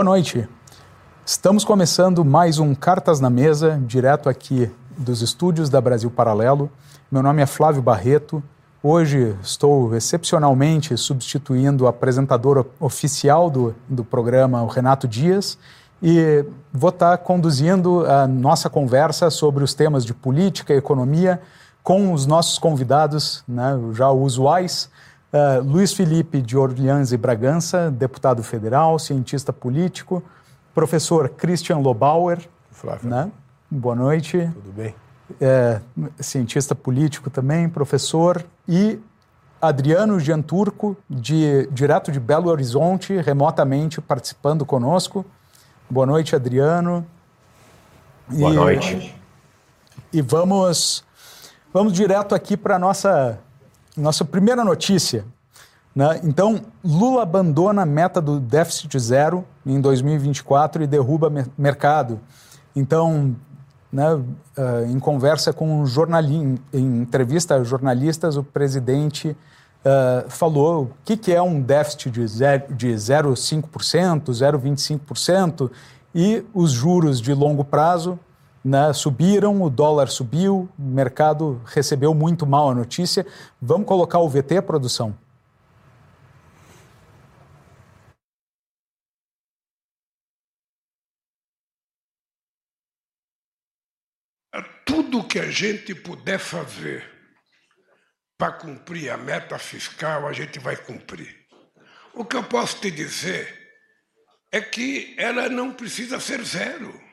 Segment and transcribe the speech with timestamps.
[0.00, 0.48] Boa noite.
[1.26, 6.70] Estamos começando mais um Cartas na Mesa, direto aqui dos estúdios da Brasil Paralelo.
[7.12, 8.42] Meu nome é Flávio Barreto.
[8.82, 15.58] Hoje estou excepcionalmente substituindo o apresentador oficial do, do programa, o Renato Dias,
[16.02, 21.42] e vou estar conduzindo a nossa conversa sobre os temas de política e economia
[21.82, 24.88] com os nossos convidados, né, já usuais,
[25.32, 30.22] Uh, Luiz Felipe de Orleans e Bragança, deputado federal, cientista político.
[30.74, 32.48] Professor Christian Lobauer.
[32.72, 33.08] Flávio.
[33.08, 33.30] Né?
[33.70, 34.50] Boa noite.
[34.52, 34.94] Tudo bem.
[35.40, 35.80] É,
[36.18, 38.44] cientista político também, professor.
[38.68, 38.98] E
[39.62, 45.24] Adriano Gianturco, de, direto de Belo Horizonte, remotamente participando conosco.
[45.88, 47.06] Boa noite, Adriano.
[48.26, 49.16] Boa e, noite.
[50.12, 51.04] E vamos,
[51.72, 53.38] vamos direto aqui para a nossa
[54.00, 55.24] nossa primeira notícia.
[55.94, 56.20] Né?
[56.24, 62.20] Então, Lula abandona a meta do déficit zero em 2024 e derruba mercado.
[62.74, 63.36] Então,
[63.92, 64.24] né, uh,
[64.88, 69.36] em conversa com um jornalista, em entrevista a jornalistas, o presidente uh,
[70.28, 75.70] falou o que, que é um déficit de 0,5%, 0,25%
[76.14, 78.16] e os juros de longo prazo
[78.64, 83.26] né, subiram, o dólar subiu, o mercado recebeu muito mal a notícia.
[83.60, 85.16] Vamos colocar o VT, produção?
[94.84, 97.04] Tudo que a gente puder fazer
[98.36, 101.36] para cumprir a meta fiscal, a gente vai cumprir.
[102.14, 103.56] O que eu posso te dizer
[104.50, 107.09] é que ela não precisa ser zero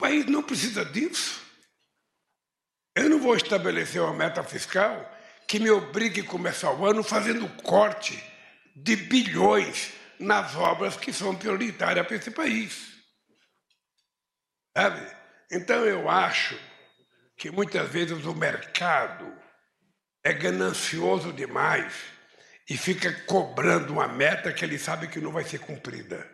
[0.00, 1.40] país não precisa disso.
[2.96, 5.08] Eu não vou estabelecer uma meta fiscal
[5.46, 8.22] que me obrigue a começar o ano fazendo corte
[8.74, 12.88] de bilhões nas obras que são prioritárias para esse país.
[14.76, 15.00] Sabe?
[15.50, 16.58] Então eu acho
[17.36, 19.32] que muitas vezes o mercado
[20.24, 21.94] é ganancioso demais
[22.68, 26.30] e fica cobrando uma meta que ele sabe que não vai ser cumprida.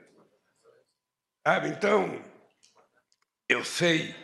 [1.46, 1.68] Sabe?
[1.68, 2.22] Então,
[3.48, 4.14] eu sei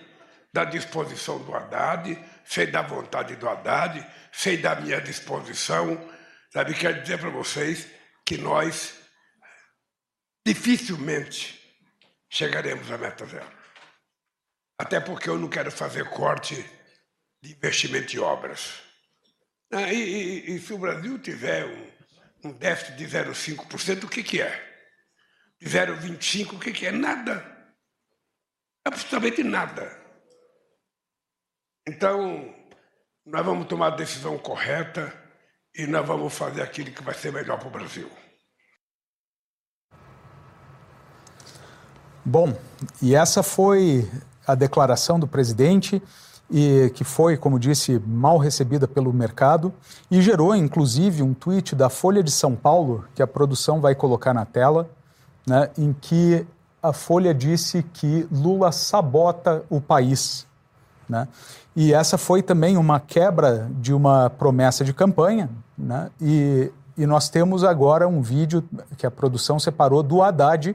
[0.53, 5.97] da disposição do Haddad, sei da vontade do Haddad, sei da minha disposição.
[6.53, 7.87] Sabe, quero dizer para vocês
[8.25, 8.95] que nós
[10.45, 11.59] dificilmente
[12.29, 13.51] chegaremos à meta zero.
[14.79, 16.55] Até porque eu não quero fazer corte
[17.41, 18.83] de investimento em obras.
[19.73, 24.23] Ah, e, e, e, se o Brasil tiver um, um déficit de 0,5%, o que,
[24.23, 24.73] que é?
[25.59, 26.93] De 0,25%, o que, que é?
[26.93, 27.52] Nada
[28.85, 30.01] absolutamente nada.
[31.87, 32.55] Então,
[33.27, 35.13] nós vamos tomar a decisão correta
[35.75, 38.09] e nós vamos fazer aquilo que vai ser melhor para o Brasil.
[42.25, 42.57] Bom,
[43.01, 44.09] e essa foi
[44.47, 46.01] a declaração do presidente
[46.49, 49.75] e que foi, como disse, mal recebida pelo mercado
[50.11, 54.35] e gerou, inclusive, um tweet da Folha de São Paulo que a produção vai colocar
[54.35, 54.91] na tela,
[55.47, 56.47] né, em que
[56.83, 60.47] a Folha disse que Lula sabota o país.
[61.09, 61.29] Né?
[61.77, 65.49] E essa foi também uma quebra de uma promessa de campanha.
[65.79, 66.11] Né?
[66.21, 68.65] E, e nós temos agora um vídeo
[68.97, 70.75] que a produção separou do Haddad,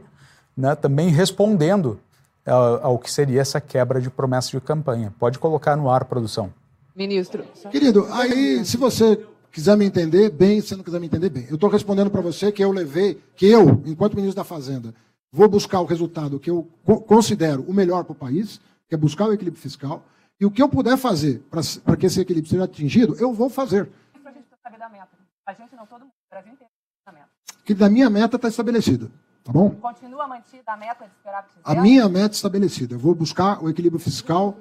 [0.56, 2.00] né, também respondendo
[2.46, 5.14] ao, ao que seria essa quebra de promessa de campanha.
[5.20, 6.52] Pode colocar no ar, produção.
[6.96, 7.44] Ministro.
[7.70, 11.56] Querido, aí se você quiser me entender bem, se não quiser me entender bem, eu
[11.56, 14.94] estou respondendo para você que eu levei, que eu, enquanto ministro da Fazenda,
[15.32, 16.64] vou buscar o resultado que eu
[17.08, 20.04] considero o melhor para o país, que é buscar o equilíbrio fiscal,
[20.40, 23.90] e o que eu puder fazer para que esse equilíbrio seja atingido, eu vou fazer.
[24.14, 25.10] A gente precisa saber da meta.
[25.46, 26.72] A gente não, todo mundo, o Brasil inteiro
[27.06, 27.30] a meta.
[27.66, 29.12] Que da minha meta está estabelecida.
[29.44, 29.72] Tá bom?
[29.72, 32.96] Continua mantida a meta de superávit A minha meta estabelecida.
[32.96, 34.58] Eu vou buscar o equilíbrio fiscal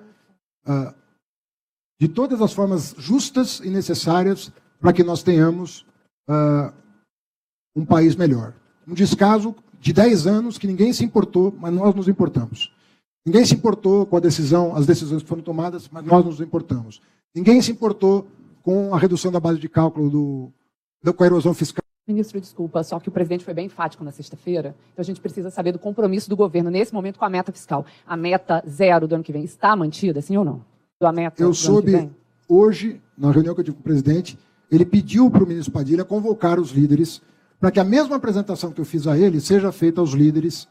[0.65, 0.95] uh,
[2.01, 5.85] de todas as formas justas e necessárias para que nós tenhamos
[6.29, 6.73] uh,
[7.75, 8.55] um país melhor.
[8.87, 9.57] Um descaso
[9.87, 12.73] de 10 anos que ninguém se importou, mas nós nos importamos.
[13.25, 17.01] Ninguém se importou com a decisão, as decisões que foram tomadas, mas nós nos importamos.
[17.33, 18.27] Ninguém se importou
[18.65, 20.53] com a redução da base de cálculo do,
[21.01, 21.85] da, com a erosão fiscal.
[22.05, 25.51] Ministro, desculpa, só que o presidente foi bem enfático na sexta-feira, então a gente precisa
[25.51, 27.87] saber do compromisso do governo nesse momento com a meta fiscal.
[28.05, 30.65] A meta zero do ano que vem está mantida, sim ou não?
[31.01, 32.11] A meta eu soube
[32.49, 34.37] hoje, na reunião que eu tive com o presidente,
[34.69, 37.23] ele pediu para o ministro Padilha convocar os líderes
[37.59, 40.69] para que a mesma apresentação que eu fiz a ele seja feita aos líderes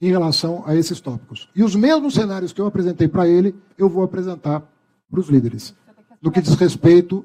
[0.00, 1.48] em relação a esses tópicos.
[1.54, 4.62] E os mesmos cenários que eu apresentei para ele, eu vou apresentar
[5.10, 5.74] para os líderes,
[6.20, 7.24] no que diz respeito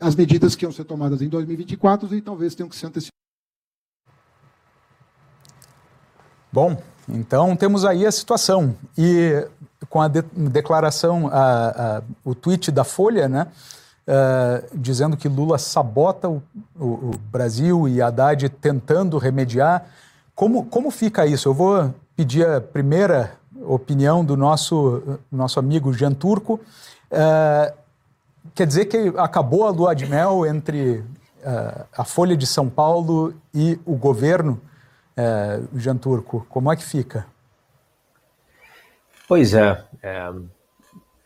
[0.00, 3.18] às medidas que iam ser tomadas em 2024 e talvez tenham que ser antecipadas.
[6.52, 8.76] Bom, então temos aí a situação.
[8.96, 9.46] E
[9.88, 13.48] com a de declaração, a, a, o tweet da Folha, né?
[14.08, 16.42] Uh, dizendo que Lula sabota o,
[16.74, 19.84] o, o, Brasil e Haddad tentando remediar.
[20.34, 21.46] Como, como fica isso?
[21.46, 26.58] Eu vou pedir a primeira opinião do nosso, nosso amigo Jean Turco.
[27.12, 27.76] Uh,
[28.54, 31.00] quer dizer que acabou a lua de mel entre
[31.44, 34.58] uh, a Folha de São Paulo e o governo,
[35.74, 36.46] Jean Turco?
[36.48, 37.26] Como é que fica?
[39.26, 39.84] Pois é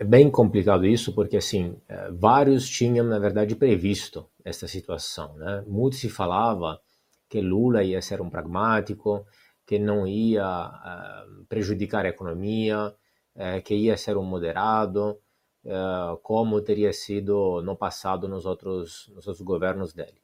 [0.03, 5.37] é bem complicado isso, porque assim, é, vários tinham, na verdade, previsto essa situação.
[5.37, 5.63] Né?
[5.65, 6.81] Muito se falava
[7.29, 9.25] que Lula ia ser um pragmático,
[9.65, 12.93] que não ia uh, prejudicar a economia,
[13.37, 15.21] uh, que ia ser um moderado,
[15.65, 20.21] uh, como teria sido no passado nos outros, nos outros governos dele.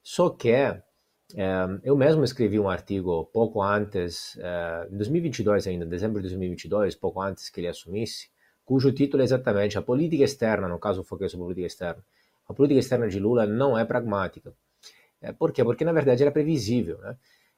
[0.00, 0.54] Só que
[1.82, 4.38] eu mesmo escrevi um artigo pouco antes,
[4.90, 8.30] em 2022 ainda, dezembro de 2022, pouco antes que ele assumisse,
[8.68, 12.04] cujo título é exatamente a política externa, no caso foquei sobre política externa.
[12.46, 14.52] A política externa de Lula não é pragmática.
[15.22, 15.64] É, por quê?
[15.64, 16.98] Porque, na verdade, era previsível.
[16.98, 17.16] Né?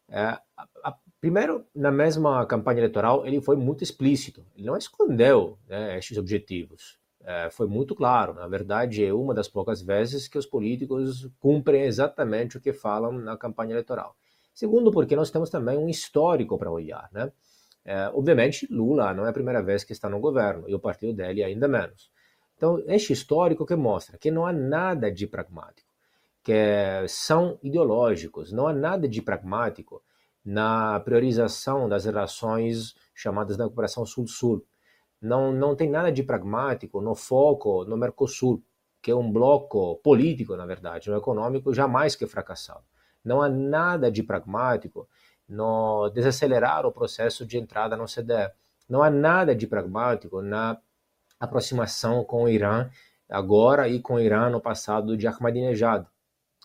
[0.08, 4.46] A, primeiro, na mesma campanha eleitoral, ele foi muito explícito.
[4.54, 6.96] Ele não escondeu né, estes objetivos.
[7.24, 8.32] É, foi muito claro.
[8.34, 13.10] Na verdade, é uma das poucas vezes que os políticos cumprem exatamente o que falam
[13.10, 14.14] na campanha eleitoral.
[14.54, 17.08] Segundo, porque nós temos também um histórico para olhar.
[17.10, 17.32] Né?
[17.84, 21.14] É, obviamente, Lula não é a primeira vez que está no governo e o partido
[21.14, 22.10] dele ainda menos.
[22.56, 25.88] Então, este histórico que mostra que não há nada de pragmático,
[26.42, 26.52] que
[27.08, 30.02] são ideológicos, não há nada de pragmático
[30.44, 34.64] na priorização das relações chamadas da cooperação Sul-Sul.
[35.20, 38.62] Não, não tem nada de pragmático no foco no Mercosul,
[39.02, 42.84] que é um bloco político, na verdade, no econômico, jamais que fracassado.
[43.24, 45.08] Não há nada de pragmático
[45.50, 48.52] no desacelerar o processo de entrada no CDE.
[48.88, 50.78] Não há nada de pragmático na
[51.38, 52.88] aproximação com o Irã
[53.28, 56.06] agora e com o Irã no passado de Ahmadinejad.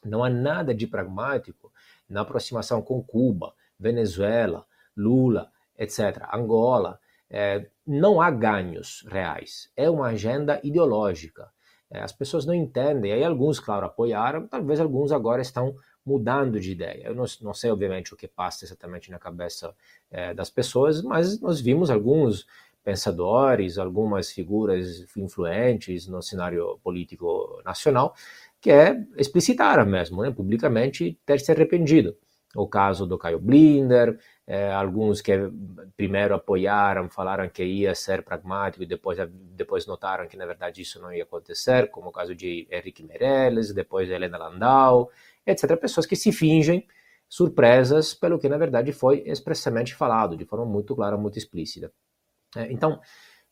[0.03, 1.71] Não há nada de pragmático
[2.07, 4.65] na aproximação com Cuba, Venezuela,
[4.95, 6.99] Lula, etc., Angola.
[7.27, 9.71] É, não há ganhos reais.
[9.75, 11.51] É uma agenda ideológica.
[11.89, 13.11] É, as pessoas não entendem.
[13.11, 17.07] Aí alguns, claro, apoiaram, talvez alguns agora estão mudando de ideia.
[17.07, 19.73] Eu não, não sei, obviamente, o que passa exatamente na cabeça
[20.11, 22.45] é, das pessoas, mas nós vimos alguns
[22.83, 28.13] pensadores, algumas figuras influentes no cenário político nacional
[28.61, 32.17] que é, explicitaram mesmo, né, publicamente, ter se arrependido.
[32.55, 34.17] O caso do Caio Blinder,
[34.47, 35.33] é, alguns que
[35.97, 39.19] primeiro apoiaram, falaram que ia ser pragmático e depois,
[39.55, 43.73] depois notaram que na verdade isso não ia acontecer, como o caso de Henrique Meirelles,
[43.73, 45.11] depois de Helena Landau,
[45.45, 45.77] etc.
[45.77, 46.85] Pessoas que se fingem
[47.27, 51.91] surpresas pelo que na verdade foi expressamente falado, de forma muito clara, muito explícita.
[52.55, 52.99] É, então,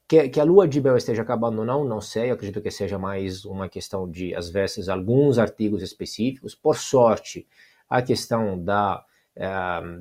[0.07, 3.00] que, que, a lua de Bel esteja acabando ou não, não sei, acredito que seja
[3.00, 6.56] mais uma questão de, às vezes, alguns artigos específicos.
[6.56, 7.48] Por sorte,
[7.90, 9.04] a questão da,
[9.35, 9.45] é,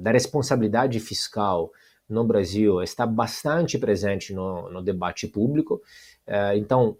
[0.01, 1.71] da responsabilidade fiscal
[2.09, 5.81] no Brasil está bastante presente no, no debate público.
[6.27, 6.97] É, então,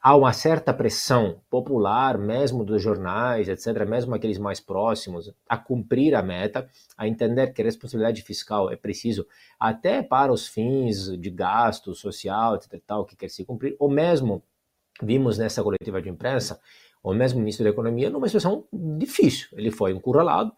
[0.00, 6.14] há uma certa pressão popular, mesmo dos jornais, etc., mesmo aqueles mais próximos, a cumprir
[6.14, 9.26] a meta, a entender que responsabilidade fiscal é preciso
[9.58, 14.42] até para os fins de gasto social, etc., tal, que quer se cumprir, ou mesmo
[15.02, 16.60] vimos nessa coletiva de imprensa,
[17.02, 19.48] o mesmo ministro da Economia numa situação difícil.
[19.52, 20.52] Ele foi encurralado,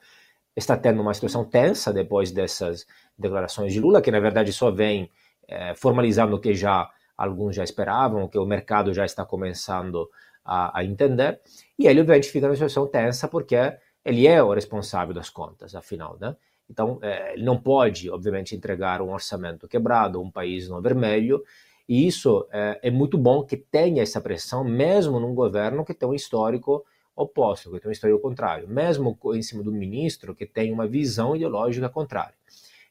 [0.56, 2.86] está tendo uma situação tensa depois dessas
[3.18, 5.10] declarações de Lula, que na verdade só vem
[5.46, 6.90] é, formalizando o que já
[7.20, 10.08] alguns já esperavam, que o mercado já está começando
[10.44, 11.38] a, a entender,
[11.78, 13.56] e ele obviamente fica numa situação tensa porque
[14.04, 16.34] ele é o responsável das contas, afinal, né?
[16.68, 21.42] Então, é, ele não pode, obviamente, entregar um orçamento quebrado, um país no vermelho,
[21.86, 26.08] e isso é, é, muito bom que tenha essa pressão, mesmo num governo que tem
[26.08, 26.84] um histórico
[27.14, 31.36] oposto, que tem um histórico contrário, mesmo em cima do ministro que tem uma visão
[31.36, 32.34] ideológica contrária.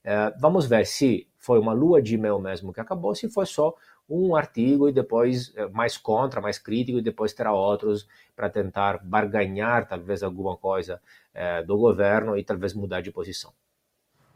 [0.04, 3.74] É, vamos ver se foi uma lua de mel mesmo que acabou, se foi só
[4.10, 9.00] um artigo e depois eh, mais contra, mais crítico, e depois terá outros para tentar
[9.04, 11.00] barganhar talvez alguma coisa
[11.34, 13.51] é, do governo e talvez mudar de posição.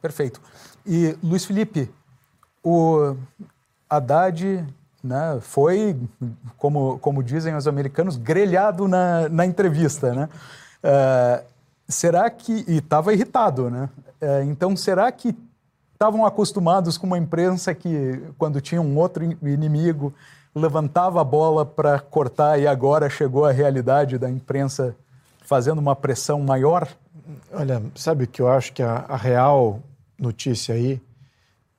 [0.01, 0.41] Perfeito.
[0.85, 1.89] E Luiz Felipe,
[2.61, 3.15] o
[3.89, 4.65] Haddad
[5.03, 5.97] né, foi,
[6.57, 10.29] como, como dizem os americanos, grelhado na, na entrevista, né?
[10.83, 11.45] Uh,
[11.87, 12.63] será que...
[12.67, 13.89] E estava irritado, né?
[14.21, 15.35] Uh, então, será que
[16.03, 20.13] estavam acostumados com uma imprensa que, quando tinha um outro inimigo,
[20.53, 24.93] levantava a bola para cortar e agora chegou a realidade da imprensa
[25.45, 26.89] fazendo uma pressão maior?
[27.53, 29.79] Olha, sabe que eu acho que a, a real
[30.19, 31.01] notícia aí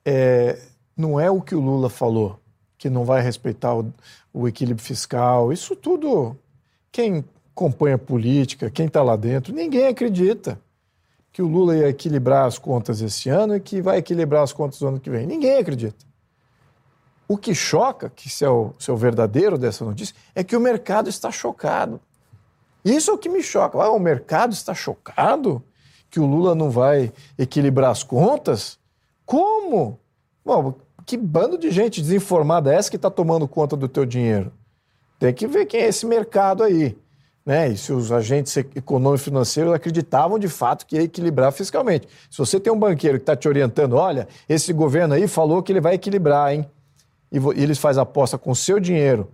[0.03, 0.57] é,
[0.97, 2.39] não é o que o Lula falou,
[2.79, 3.93] que não vai respeitar o,
[4.33, 5.53] o equilíbrio fiscal.
[5.53, 6.35] Isso tudo,
[6.91, 10.59] quem acompanha política, quem está lá dentro, ninguém acredita
[11.35, 14.79] que o Lula ia equilibrar as contas esse ano e que vai equilibrar as contas
[14.79, 15.27] do ano que vem.
[15.27, 16.05] Ninguém acredita.
[17.27, 20.55] O que choca, que isso é o, isso é o verdadeiro dessa notícia, é que
[20.55, 21.99] o mercado está chocado.
[22.85, 23.77] Isso é o que me choca.
[23.83, 25.61] Ah, o mercado está chocado
[26.09, 28.79] que o Lula não vai equilibrar as contas?
[29.25, 29.99] Como?
[30.45, 30.73] Bom,
[31.05, 34.53] que bando de gente desinformada é essa que está tomando conta do teu dinheiro?
[35.19, 36.97] Tem que ver quem é esse mercado aí.
[37.45, 37.69] Né?
[37.69, 42.07] E se os agentes econômicos financeiros acreditavam de fato que ia equilibrar fiscalmente.
[42.29, 45.71] Se você tem um banqueiro que está te orientando, olha, esse governo aí falou que
[45.71, 46.65] ele vai equilibrar, hein?
[47.31, 49.29] E eles fazem aposta com seu dinheiro,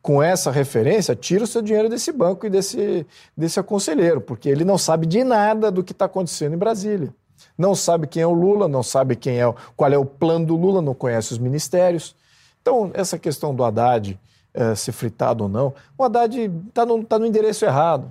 [0.00, 3.04] com essa referência, tira o seu dinheiro desse banco e desse,
[3.36, 7.12] desse aconselheiro, porque ele não sabe de nada do que está acontecendo em Brasília.
[7.58, 10.56] Não sabe quem é o Lula, não sabe quem é, qual é o plano do
[10.56, 12.14] Lula, não conhece os ministérios.
[12.62, 14.18] Então, essa questão do Haddad
[14.56, 18.10] é, ser fritado ou não, o Haddad está no, tá no endereço errado.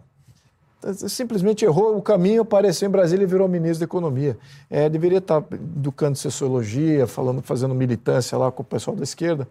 [0.94, 4.38] Simplesmente errou o caminho, apareceu em Brasília e virou ministro da Economia.
[4.70, 9.48] É, deveria estar tá educando sociologia, falando, fazendo militância lá com o pessoal da esquerda.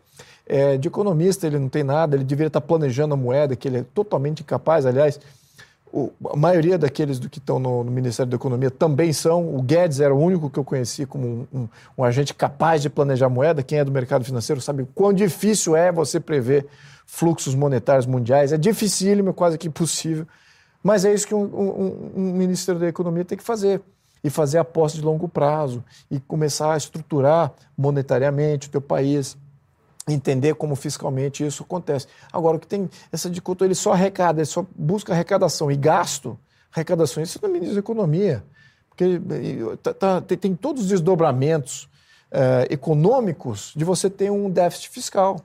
[0.46, 3.66] É, de economista ele não tem nada, ele deveria estar tá planejando a moeda, que
[3.66, 4.86] ele é totalmente incapaz.
[4.86, 5.18] Aliás,
[5.94, 9.54] o, a maioria daqueles do que estão no, no, Ministério da Economia também são.
[9.54, 12.90] O Guedes era o único que eu conheci como um, um, um, agente capaz de
[12.90, 13.62] planejar moeda.
[13.62, 16.66] Quem é do mercado financeiro sabe o quão difícil é você prever
[17.06, 18.52] fluxos monetários mundiais.
[18.52, 20.26] É dificílimo, é quase que impossível.
[20.82, 23.80] Mas é isso que um, um Ministério da Economia tem que fazer.
[24.22, 25.84] E fazer aposta de longo prazo.
[26.10, 29.36] E começar a estruturar monetariamente o teu país
[30.12, 32.06] entender como fiscalmente isso acontece.
[32.32, 36.38] Agora, o que tem essa dicotomia, ele só arrecada, ele só busca arrecadação e gasto,
[36.72, 38.44] arrecadação, isso do ministro da Economia,
[38.88, 39.20] porque
[39.82, 41.88] tá, tá, tem, tem, todos os desdobramentos
[42.30, 45.40] é, econômicos de você ter um déficit fiscal,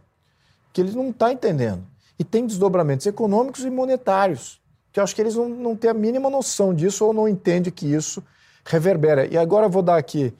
[0.73, 1.83] que ele não está entendendo.
[2.17, 4.59] E tem desdobramentos econômicos e monetários,
[4.91, 7.71] que eu acho que eles não, não têm a mínima noção disso ou não entendem
[7.71, 8.23] que isso
[8.65, 9.25] reverbera.
[9.25, 10.33] E agora eu vou dar aqui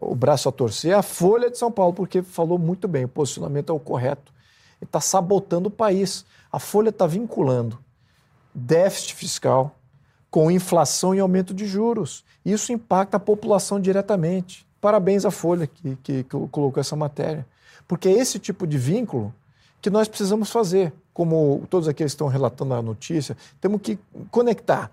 [0.00, 3.70] o braço a torcer a Folha de São Paulo, porque falou muito bem, o posicionamento
[3.70, 4.32] é o correto.
[4.80, 6.24] Ele está sabotando o país.
[6.50, 7.78] A Folha está vinculando
[8.54, 9.74] déficit fiscal
[10.30, 12.24] com inflação e aumento de juros.
[12.44, 14.66] Isso impacta a população diretamente.
[14.80, 17.46] Parabéns à Folha que, que, que colocou essa matéria.
[17.86, 19.34] Porque é esse tipo de vínculo
[19.80, 20.92] que nós precisamos fazer.
[21.14, 23.98] Como todos aqueles que estão relatando a notícia, temos que
[24.30, 24.90] conectar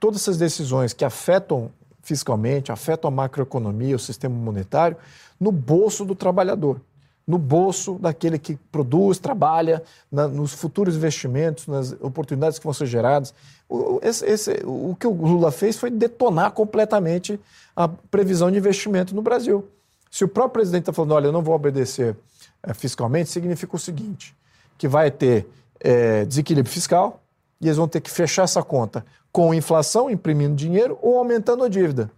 [0.00, 1.70] todas essas decisões que afetam
[2.02, 4.96] fiscalmente, afetam a macroeconomia, o sistema monetário,
[5.38, 6.80] no bolso do trabalhador,
[7.26, 12.86] no bolso daquele que produz, trabalha, na, nos futuros investimentos, nas oportunidades que vão ser
[12.86, 13.32] geradas.
[13.68, 17.38] O, esse, esse, o que o Lula fez foi detonar completamente
[17.76, 19.66] a previsão de investimento no Brasil.
[20.10, 22.16] Se o próprio presidente está falando, olha, eu não vou obedecer
[22.62, 24.34] é, fiscalmente, significa o seguinte,
[24.76, 25.46] que vai ter
[25.78, 27.22] é, desequilíbrio fiscal
[27.60, 31.68] e eles vão ter que fechar essa conta com inflação, imprimindo dinheiro, ou aumentando a
[31.68, 32.10] dívida.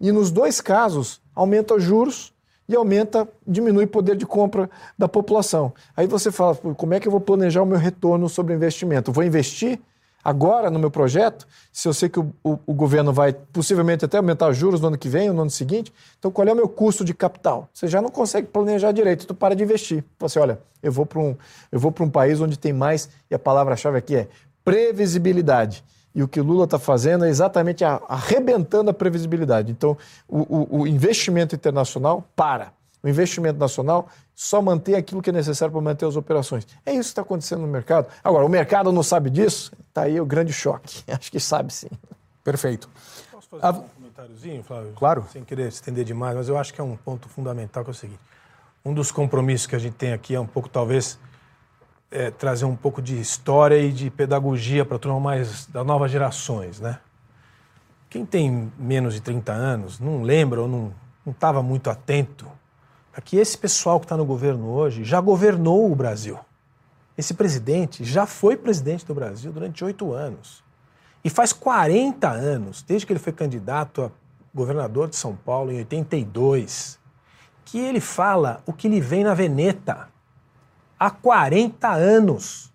[0.00, 2.32] E nos dois casos, aumenta juros
[2.68, 5.72] e aumenta, diminui o poder de compra da população.
[5.96, 9.12] Aí você fala, como é que eu vou planejar o meu retorno sobre investimento?
[9.12, 9.78] Vou investir
[10.24, 14.18] agora no meu projeto, se eu sei que o, o, o, governo vai possivelmente até
[14.18, 16.56] aumentar os juros no ano que vem ou no ano seguinte, então qual é o
[16.56, 17.68] meu custo de capital?
[17.72, 20.04] Você já não consegue planejar direito, tu para de investir.
[20.20, 21.36] Você, olha, eu vou para um,
[21.72, 24.28] eu vou um país onde tem mais, e a palavra-chave aqui é
[24.64, 25.84] previsibilidade.
[26.14, 29.72] E o que o Lula está fazendo é exatamente arrebentando a previsibilidade.
[29.72, 29.96] Então,
[30.28, 32.72] o, o, o, investimento internacional para.
[33.02, 36.66] O investimento nacional só mantém aquilo que é necessário para manter as operações.
[36.84, 38.06] É isso que está acontecendo no mercado.
[38.22, 39.72] Agora, o mercado não sabe disso?
[39.88, 41.02] Está aí o grande choque.
[41.10, 41.88] Acho que sabe sim.
[42.44, 42.88] Perfeito.
[43.30, 43.70] Posso fazer a...
[43.70, 44.92] um comentáriozinho, Flávio?
[44.94, 45.26] Claro.
[45.32, 47.94] Sem querer estender demais, mas eu acho que é um ponto fundamental que é o
[47.94, 48.20] seguinte.
[48.84, 51.18] Um dos compromissos que a gente tem aqui é um pouco, talvez,
[52.12, 56.10] é, trazer um pouco de história e de pedagogia para a turma mais das novas
[56.10, 56.98] gerações, né?
[58.08, 60.92] Quem tem menos de 30 anos não lembra ou não
[61.26, 62.46] estava muito atento
[63.16, 66.38] a que esse pessoal que está no governo hoje já governou o Brasil.
[67.16, 70.62] Esse presidente já foi presidente do Brasil durante oito anos.
[71.24, 74.10] E faz 40 anos, desde que ele foi candidato a
[74.54, 76.98] governador de São Paulo em 82,
[77.64, 80.11] que ele fala o que lhe vem na veneta
[81.06, 82.72] há 40 anos.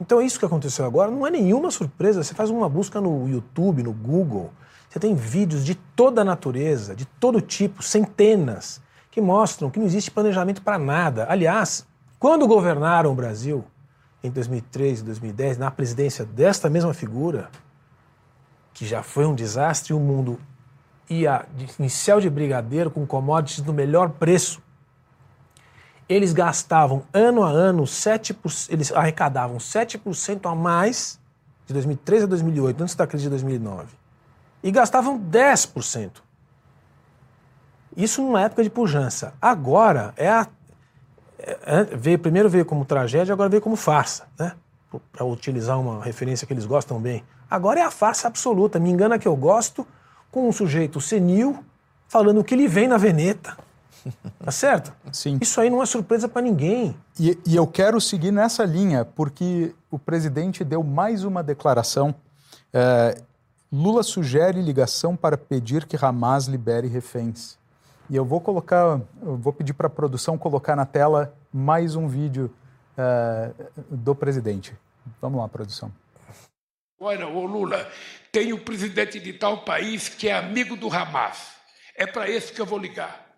[0.00, 2.24] Então isso que aconteceu agora não é nenhuma surpresa.
[2.24, 4.50] Você faz uma busca no YouTube, no Google,
[4.88, 9.86] você tem vídeos de toda a natureza, de todo tipo, centenas, que mostram que não
[9.86, 11.26] existe planejamento para nada.
[11.28, 11.86] Aliás,
[12.18, 13.64] quando governaram o Brasil,
[14.24, 17.50] em 2003 e 2010, na presidência desta mesma figura,
[18.72, 20.40] que já foi um desastre, o mundo
[21.08, 21.44] ia
[21.78, 24.62] em céu de brigadeiro com commodities no melhor preço.
[26.10, 31.20] Eles gastavam ano a ano 7%, eles arrecadavam 7% a mais
[31.66, 33.94] de 2003 a 2008, antes da crise de 2009.
[34.60, 36.10] E gastavam 10%.
[37.96, 39.34] Isso numa época de pujança.
[39.40, 40.48] Agora é a
[41.38, 44.52] é, é, veio, primeiro veio como tragédia, agora veio como farsa, né?
[45.12, 47.22] Para utilizar uma referência que eles gostam bem.
[47.48, 48.80] Agora é a farsa absoluta.
[48.80, 49.86] Me engana que eu gosto
[50.30, 51.64] com um sujeito senil
[52.08, 53.56] falando o que lhe vem na veneta.
[54.38, 54.92] Tá certo?
[55.12, 55.38] Sim.
[55.40, 56.96] Isso aí não é surpresa para ninguém.
[57.18, 62.14] E, e, eu quero seguir nessa linha, porque o presidente deu mais uma declaração.
[62.72, 63.20] É,
[63.72, 67.58] Lula sugere ligação para pedir que Hamas libere reféns.
[68.08, 72.08] E eu vou colocar, eu vou pedir para a produção colocar na tela mais um
[72.08, 72.52] vídeo
[72.96, 73.52] é,
[73.88, 74.74] do presidente.
[75.20, 75.92] Vamos lá, produção.
[76.98, 77.88] Olha, ô Lula,
[78.32, 81.52] tem o presidente de tal país que é amigo do Hamas.
[81.94, 83.29] É para esse que eu vou ligar.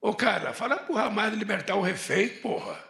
[0.00, 2.88] Ô cara, fala pro Hamas libertar o refém, porra.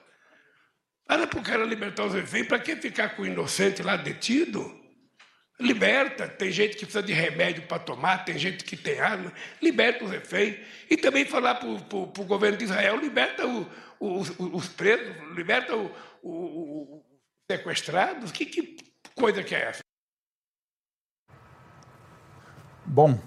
[1.08, 4.78] Fala pro cara libertar os reféns, para que ficar com o inocente lá detido?
[5.58, 10.04] Liberta, tem gente que precisa de remédio para tomar, tem gente que tem arma, liberta
[10.04, 10.56] os reféns.
[10.88, 13.66] E também falar para o governo de Israel, liberta o,
[13.98, 17.02] o, os, os, presos, liberta os
[17.50, 18.30] sequestrados.
[18.30, 18.76] Que, que
[19.14, 19.80] coisa que é essa?
[22.84, 23.18] Bom,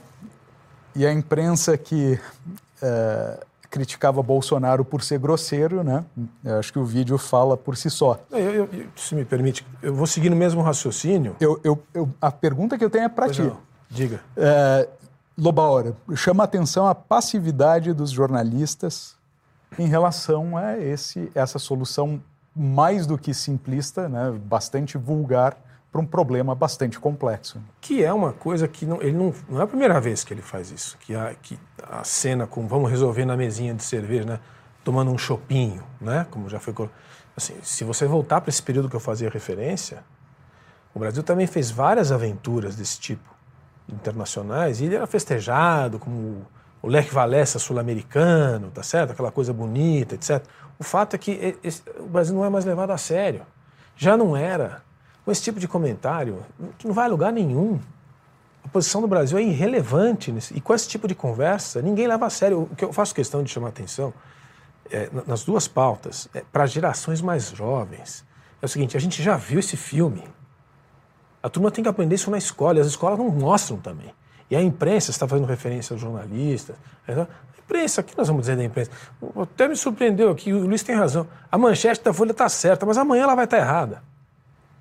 [0.96, 6.04] e a imprensa que uh, criticava Bolsonaro por ser grosseiro, né?
[6.44, 8.20] Eu acho que o vídeo fala por si só.
[8.30, 11.38] Eu, eu, se me permite, eu vou seguir no mesmo raciocínio.
[11.40, 11.82] Eu,
[12.20, 13.42] a pergunta que eu tenho é para ti.
[13.42, 13.58] Não.
[13.90, 14.22] Diga.
[14.36, 14.88] É,
[15.38, 19.16] Lobaora, chama atenção a passividade dos jornalistas
[19.80, 22.22] em relação a esse, essa solução
[22.54, 24.32] mais do que simplista, né?
[24.46, 25.58] bastante vulgar,
[25.92, 27.62] para um problema bastante complexo.
[27.82, 30.42] Que é uma coisa que não, ele não, não é a primeira vez que ele
[30.42, 30.98] faz isso.
[31.00, 34.40] Que a, que a cena com vamos resolver na mesinha de cerveja, né?
[34.84, 36.26] tomando um chopinho, né?
[36.32, 36.74] como já foi.
[37.36, 40.04] Assim, se você voltar para esse período que eu fazia referência,
[40.94, 43.30] o Brasil também fez várias aventuras desse tipo
[43.90, 46.46] internacionais e ele era festejado como
[46.82, 49.12] o Lech Walesa sul-americano, tá certo?
[49.12, 50.44] Aquela coisa bonita, etc.
[50.80, 53.46] O fato é que esse, o Brasil não é mais levado a sério.
[53.96, 54.82] Já não era
[55.24, 56.44] com esse tipo de comentário,
[56.84, 57.80] não vai a lugar nenhum.
[58.64, 60.32] A posição do Brasil é irrelevante.
[60.32, 62.64] Nesse, e com esse tipo de conversa, ninguém leva a sério.
[62.72, 64.14] O que eu faço questão de chamar atenção
[64.90, 68.26] é, nas duas pautas, é, para gerações mais jovens,
[68.62, 70.24] é o seguinte: a gente já viu esse filme.
[71.42, 74.14] A turma tem que aprender isso na escola, e as escolas não mostram também.
[74.50, 76.76] E a imprensa está fazendo referência aos jornalistas.
[77.08, 78.92] A imprensa, o que nós vamos dizer da imprensa?
[79.42, 81.28] Até me surpreendeu aqui, o Luiz tem razão.
[81.52, 84.04] A manchete da Folha está certa, mas amanhã ela vai estar errada.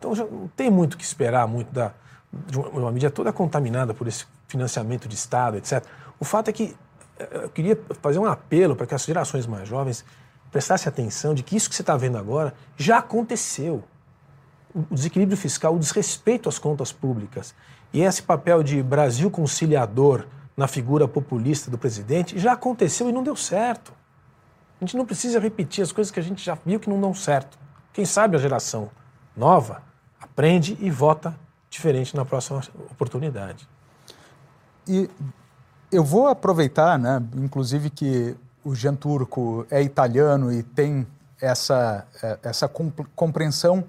[0.00, 1.92] Então já não tem muito que esperar muito da
[2.32, 5.84] de uma mídia toda contaminada por esse financiamento de Estado, etc.
[6.18, 6.76] O fato é que
[7.18, 10.04] eh, eu queria fazer um apelo para que as gerações mais jovens
[10.50, 13.82] prestassem atenção de que isso que você está vendo agora já aconteceu.
[14.72, 17.54] O desequilíbrio fiscal, o desrespeito às contas públicas
[17.92, 23.24] e esse papel de Brasil conciliador na figura populista do presidente já aconteceu e não
[23.24, 23.92] deu certo.
[24.80, 27.12] A gente não precisa repetir as coisas que a gente já viu que não dão
[27.12, 27.58] certo.
[27.92, 28.88] Quem sabe a geração
[29.36, 29.89] nova
[30.32, 31.34] aprende e vota
[31.68, 33.68] diferente na próxima oportunidade.
[34.86, 35.08] E
[35.92, 41.06] eu vou aproveitar, né, inclusive que o Jean Turco é italiano e tem
[41.40, 42.68] essa, é, essa
[43.14, 43.84] compreensão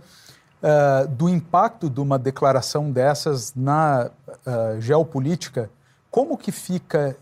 [0.61, 5.69] uh, do impacto de uma declaração dessas na uh, geopolítica.
[6.09, 7.15] Como que fica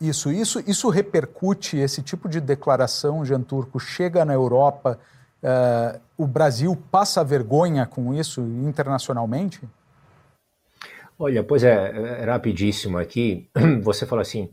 [0.00, 0.30] isso?
[0.30, 4.98] Isso, isso repercute, esse tipo de declaração, Jean Turco, chega na Europa
[5.42, 9.60] Uh, o Brasil passa vergonha com isso internacionalmente?
[11.18, 13.48] Olha, pois é, é, rapidíssimo aqui.
[13.82, 14.50] Você falou assim,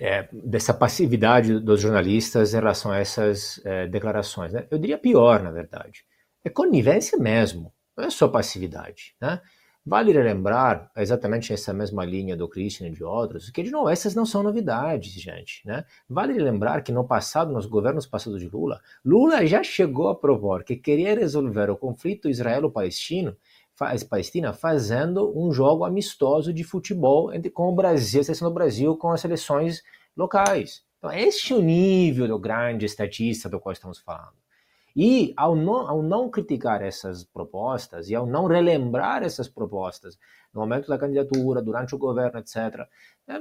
[0.00, 4.52] é, dessa passividade dos jornalistas em relação a essas é, declarações.
[4.52, 4.66] Né?
[4.70, 6.04] Eu diria pior, na verdade.
[6.44, 9.14] É conivência mesmo, não é só passividade.
[9.20, 9.40] Né?
[9.84, 14.14] Vale lembrar, exatamente essa mesma linha do Christian e de outros, que, de novo, essas
[14.14, 15.66] não são novidades, gente.
[15.66, 15.84] Né?
[16.08, 20.62] Vale lembrar que no passado, nos governos passados de Lula, Lula já chegou a provar
[20.62, 23.36] que queria resolver o conflito israelo-palestino
[24.08, 28.96] Palestina fazendo um jogo amistoso de futebol entre, com o Brasil, a seleção do Brasil
[28.96, 29.82] com as seleções
[30.16, 30.84] locais.
[30.98, 34.34] Então, este é o nível do grande estatista do qual estamos falando.
[34.94, 40.18] E ao não, ao não criticar essas propostas e ao não relembrar essas propostas
[40.52, 42.86] no momento da candidatura, durante o governo, etc.,
[43.26, 43.38] é,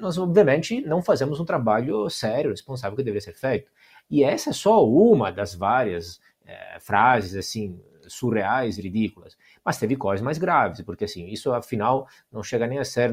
[0.00, 3.70] nós obviamente não fazemos um trabalho sério, responsável que deveria ser feito.
[4.10, 9.36] E essa é só uma das várias é, frases assim surreais, ridículas.
[9.64, 13.12] Mas teve coisas mais graves, porque assim, isso afinal não chega nem a ser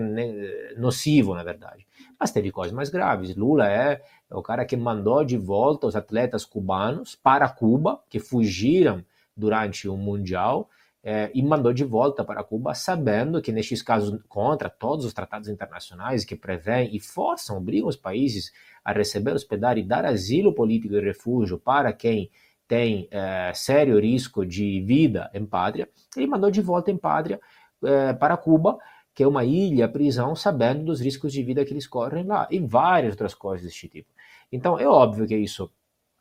[0.78, 1.86] nocivo, na verdade.
[2.20, 3.36] Mas teve coisas mais graves.
[3.36, 4.02] Lula é
[4.32, 9.04] o cara que mandou de volta os atletas cubanos para Cuba, que fugiram
[9.36, 10.70] durante o Mundial,
[11.04, 15.50] é, e mandou de volta para Cuba, sabendo que nestes casos contra todos os tratados
[15.50, 18.54] internacionais que prevêem e forçam, obrigam os países
[18.86, 22.32] a receber, hospedar e dar asilo político e refúgio para quem
[22.68, 27.40] tem é, sério risco de vida em pátria, ele mandou de volta em pátria
[27.84, 28.78] é, para Cuba,
[29.14, 32.60] que é uma ilha, prisão, sabendo dos riscos de vida que eles correm lá, e
[32.60, 34.10] várias outras coisas desse tipo.
[34.52, 35.72] Então, é óbvio que isso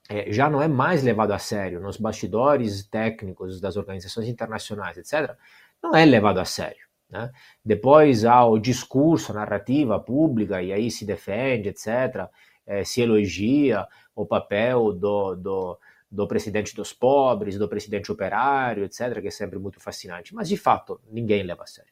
[0.08, 5.36] é, já não é mais levado a sério nos bastidores técnicos das organizações internacionais, etc.,
[5.82, 6.86] não é levado a sério.
[7.08, 7.30] Né?
[7.64, 12.28] Depois há o discurso, a narrativa pública, e aí se defende, etc.,
[12.66, 15.78] é, se elogia o papel do, do,
[16.12, 20.34] do presidente dos pobres, do presidente operário, etc., que é sempre muito fascinante.
[20.34, 21.90] Mas, de fato, ninguém leva a sério.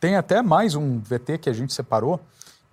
[0.00, 2.20] Tem até mais um VT que a gente separou,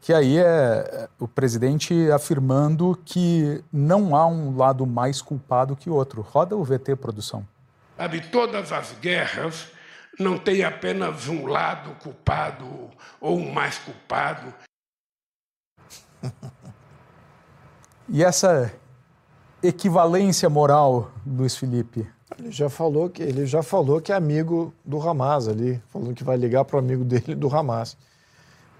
[0.01, 5.87] que aí é, é o presidente afirmando que não há um lado mais culpado que
[5.87, 6.23] outro.
[6.23, 7.47] Roda o VT, produção.
[7.95, 9.67] Sabe, todas as guerras
[10.19, 12.89] não tem apenas um lado culpado
[13.21, 14.51] ou um mais culpado.
[18.09, 18.73] e essa
[19.61, 22.07] equivalência moral, Luiz Felipe?
[22.37, 26.23] Ele já falou que ele já falou que é amigo do Hamas ali, falando que
[26.23, 27.97] vai ligar para o amigo dele do Hamas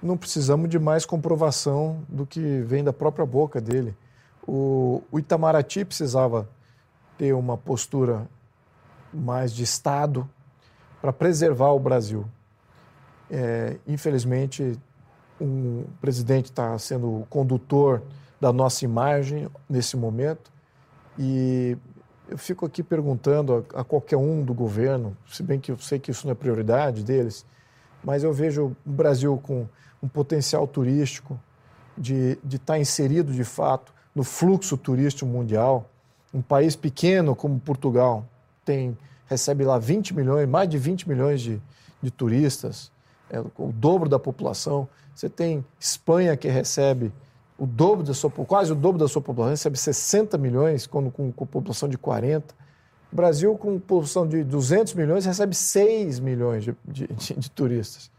[0.01, 3.95] não precisamos de mais comprovação do que vem da própria boca dele.
[4.47, 6.47] O, o Itamaraty precisava
[7.17, 8.27] ter uma postura
[9.13, 10.29] mais de Estado
[11.01, 12.25] para preservar o Brasil.
[13.29, 14.79] É, infelizmente,
[15.41, 18.01] um presidente está sendo o condutor
[18.39, 20.51] da nossa imagem nesse momento
[21.17, 21.77] e
[22.30, 25.97] eu fico aqui perguntando a, a, qualquer um do governo, se bem que eu sei
[25.99, 27.45] que isso não é prioridade deles,
[28.03, 29.67] mas eu vejo o Brasil com
[30.01, 31.39] um potencial turístico,
[31.97, 35.89] de estar tá inserido de fato no fluxo turístico mundial.
[36.32, 38.23] Um país pequeno como Portugal
[38.63, 38.95] tem
[39.27, 41.62] recebe lá 20 milhões, mais de 20 milhões de,
[42.01, 42.91] de turistas,
[43.30, 44.88] é o dobro da população.
[45.13, 47.12] Você tem Espanha que recebe
[47.58, 51.32] o dobro da sua, quase o dobro da sua população, recebe 60 milhões, quando, com,
[51.32, 52.54] com população de 40.
[53.12, 58.12] O Brasil, com população de 200 milhões, recebe 6 milhões de, de, de, de turistas.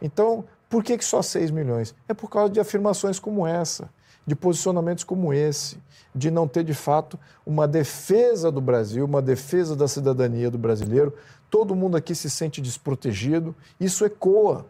[0.00, 1.94] Então, por que, que só 6 milhões?
[2.08, 3.88] É por causa de afirmações como essa,
[4.26, 5.78] de posicionamentos como esse,
[6.14, 11.14] de não ter de fato uma defesa do Brasil, uma defesa da cidadania do brasileiro.
[11.50, 14.66] Todo mundo aqui se sente desprotegido, isso ecoa.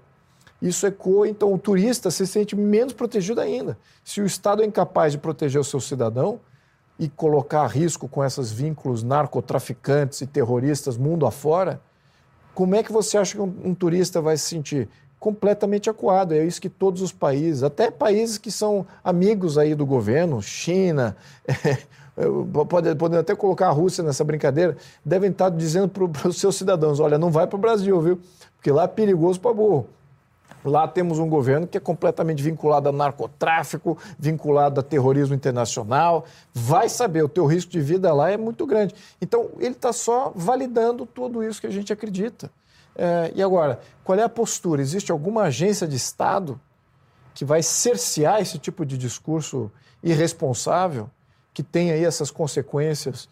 [0.60, 3.76] Isso ecoa, então o turista se sente menos protegido ainda.
[4.04, 6.40] Se o Estado é incapaz de proteger o seu cidadão
[6.98, 11.80] e colocar a risco com esses vínculos narcotraficantes e terroristas mundo afora,
[12.54, 14.88] como é que você acha que um, um turista vai se sentir?
[15.18, 16.34] completamente acuado.
[16.34, 21.16] É isso que todos os países, até países que são amigos aí do governo, China,
[21.46, 22.24] é,
[22.68, 27.00] pode, podendo até colocar a Rússia nessa brincadeira, devem estar dizendo para os seus cidadãos:
[27.00, 28.20] olha, não vai para o Brasil, viu?
[28.56, 29.88] Porque lá é perigoso para burro.
[30.66, 36.24] Lá temos um governo que é completamente vinculado a narcotráfico, vinculado a terrorismo internacional.
[36.52, 38.94] Vai saber, o teu risco de vida lá é muito grande.
[39.20, 42.50] Então, ele está só validando tudo isso que a gente acredita.
[42.96, 44.82] É, e agora, qual é a postura?
[44.82, 46.60] Existe alguma agência de Estado
[47.32, 49.70] que vai cercear esse tipo de discurso
[50.02, 51.08] irresponsável,
[51.54, 53.28] que tem aí essas consequências?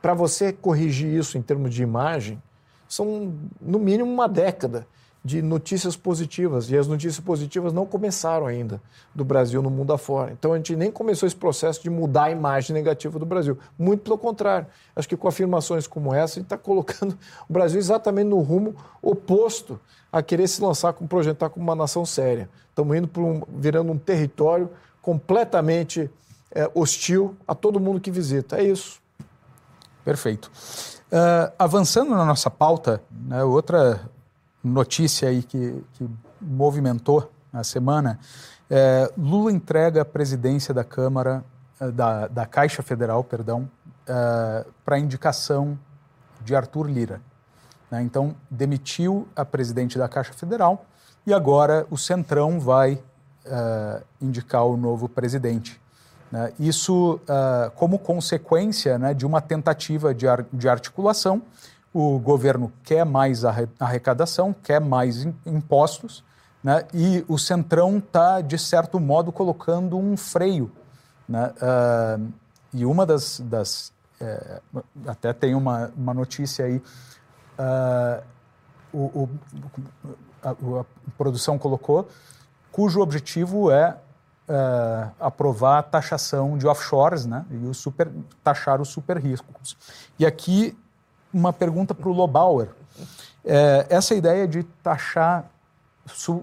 [0.00, 2.40] Para você corrigir isso em termos de imagem,
[2.88, 4.86] são no mínimo uma década
[5.24, 6.70] de notícias positivas.
[6.70, 8.80] E as notícias positivas não começaram ainda
[9.14, 10.32] do Brasil no mundo afora.
[10.32, 13.58] Então a gente nem começou esse processo de mudar a imagem negativa do Brasil.
[13.78, 14.66] Muito pelo contrário.
[14.94, 18.74] Acho que com afirmações como essa, a gente está colocando o Brasil exatamente no rumo
[19.02, 22.48] oposto a querer se lançar, como projetar como uma nação séria.
[22.70, 24.70] Estamos indo para um, virando um território
[25.02, 26.10] completamente
[26.50, 28.58] é, hostil a todo mundo que visita.
[28.58, 29.00] É isso.
[30.04, 30.50] Perfeito.
[31.10, 34.08] Uh, avançando na nossa pauta, né, outra
[34.68, 36.08] notícia aí que, que
[36.40, 38.18] movimentou a semana,
[38.70, 41.44] é, Lula entrega a presidência da Câmara,
[41.80, 43.68] é, da, da Caixa Federal, perdão,
[44.06, 45.78] é, para indicação
[46.44, 47.20] de Arthur Lira.
[47.90, 48.02] Né?
[48.02, 50.84] Então, demitiu a presidente da Caixa Federal
[51.26, 53.02] e agora o Centrão vai
[53.44, 55.80] é, indicar o novo presidente.
[56.30, 56.52] Né?
[56.58, 61.42] Isso é, como consequência né, de uma tentativa de, ar, de articulação
[61.98, 66.22] o governo quer mais arrecadação, quer mais impostos,
[66.62, 66.86] né?
[66.94, 70.70] e o Centrão está, de certo modo, colocando um freio.
[71.28, 71.52] Né?
[71.56, 72.32] Uh,
[72.72, 74.60] e uma das, das é,
[75.08, 76.76] até tem uma, uma notícia aí,
[77.58, 78.22] uh,
[78.92, 79.28] o, o,
[80.40, 80.84] a, a,
[81.16, 82.08] produção colocou,
[82.70, 83.96] cujo objetivo é
[84.48, 88.08] uh, aprovar a taxação de offshores né, e o super,
[88.44, 89.76] taxar os super riscos.
[90.16, 90.78] E aqui
[91.32, 92.68] uma pergunta para o Lobauer.
[93.44, 95.50] É, essa ideia de taxar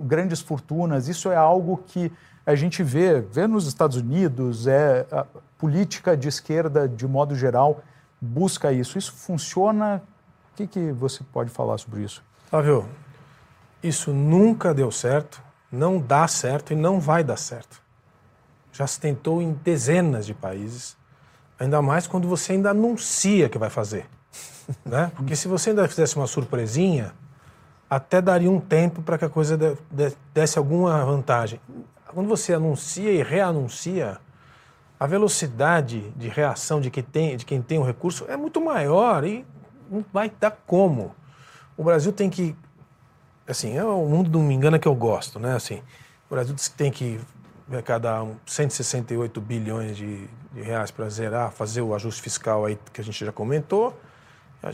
[0.02, 2.12] grandes fortunas, isso é algo que
[2.45, 5.26] a gente vê, vê nos Estados Unidos, é a
[5.58, 7.82] política de esquerda, de modo geral,
[8.21, 8.98] busca isso.
[8.98, 10.02] Isso funciona?
[10.54, 12.24] O que, que você pode falar sobre isso?
[12.50, 12.88] Flávio,
[13.82, 17.82] isso nunca deu certo, não dá certo e não vai dar certo.
[18.71, 20.95] Já se tentou em dezenas de países,
[21.60, 24.06] ainda mais quando você ainda anuncia que vai fazer.
[24.86, 25.12] Né?
[25.15, 27.13] Porque se você ainda fizesse uma surpresinha,
[27.89, 29.58] até daria um tempo para que a coisa
[30.34, 31.60] desse alguma vantagem.
[32.08, 34.19] Quando você anuncia e reanuncia,
[34.99, 39.23] a velocidade de reação de quem tem, de quem tem o recurso é muito maior
[39.23, 39.45] e
[39.89, 41.15] não vai dar como.
[41.78, 42.56] O Brasil tem que.
[43.47, 45.56] Assim, é o mundo do me engana que eu gosto, né?
[45.56, 45.84] Assim,
[46.30, 47.19] o Brasil tem que
[47.71, 53.04] arrecadar 168 bilhões de, de reais para zerar, fazer o ajuste fiscal aí que a
[53.04, 53.95] gente já comentou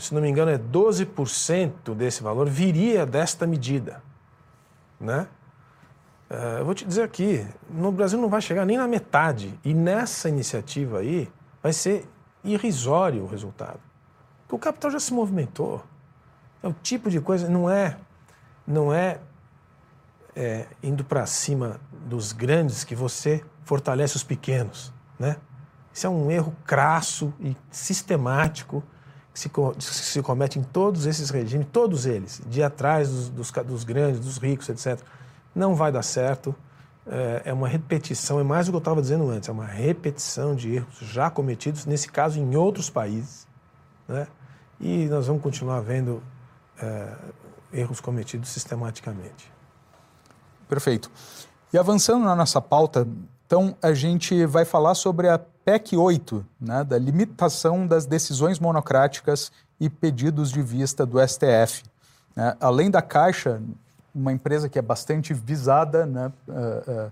[0.00, 4.02] se não me engano, é 12% desse valor viria desta medida.
[4.98, 5.26] Né?
[6.30, 9.58] Uh, eu vou te dizer aqui, no Brasil não vai chegar nem na metade.
[9.62, 11.30] E nessa iniciativa aí
[11.62, 12.08] vai ser
[12.42, 13.80] irrisório o resultado.
[14.42, 15.82] Porque o capital já se movimentou.
[16.62, 17.98] É o tipo de coisa, não é,
[18.66, 19.18] não é,
[20.34, 24.92] é indo para cima dos grandes que você fortalece os pequenos.
[25.18, 25.36] Né?
[25.92, 28.82] Isso é um erro crasso e sistemático
[29.32, 33.84] que se, se comete em todos esses regimes, todos eles, de atrás dos, dos, dos
[33.84, 35.00] grandes, dos ricos, etc.,
[35.54, 36.54] não vai dar certo.
[37.06, 40.54] É, é uma repetição, é mais do que eu estava dizendo antes, é uma repetição
[40.54, 43.46] de erros já cometidos, nesse caso em outros países.
[44.06, 44.26] Né?
[44.80, 46.22] E nós vamos continuar vendo
[46.80, 47.14] é,
[47.72, 49.50] erros cometidos sistematicamente.
[50.68, 51.10] Perfeito.
[51.72, 53.06] E avançando na nossa pauta,
[53.52, 59.52] então a gente vai falar sobre a PEC 8, né, da limitação das decisões monocráticas
[59.78, 61.84] e pedidos de vista do STF.
[62.34, 62.56] Né?
[62.58, 63.60] Além da Caixa,
[64.14, 67.10] uma empresa que é bastante visada né, uh,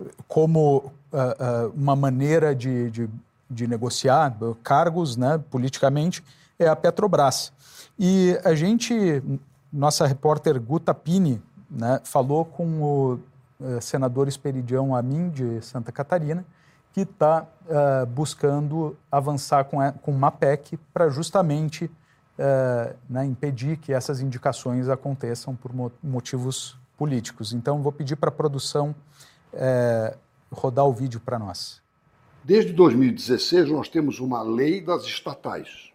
[0.00, 3.10] uh, como uh, uma maneira de, de,
[3.50, 6.24] de, negociar cargos né, politicamente,
[6.58, 7.52] é a Petrobras.
[7.98, 9.22] E a gente,
[9.70, 13.20] nossa repórter Guta Pini, né, falou com o
[13.80, 16.44] senador Esperidião Amin, de Santa Catarina,
[16.94, 23.78] que está uh, buscando avançar com, a, com uma PEC para justamente uh, né, impedir
[23.78, 27.52] que essas indicações aconteçam por mo motivos políticos.
[27.52, 28.94] Então, vou pedir para a produção
[30.50, 31.80] rodar o vídeo para nós.
[32.42, 35.92] Desde 2016, nós temos uma lei das estatais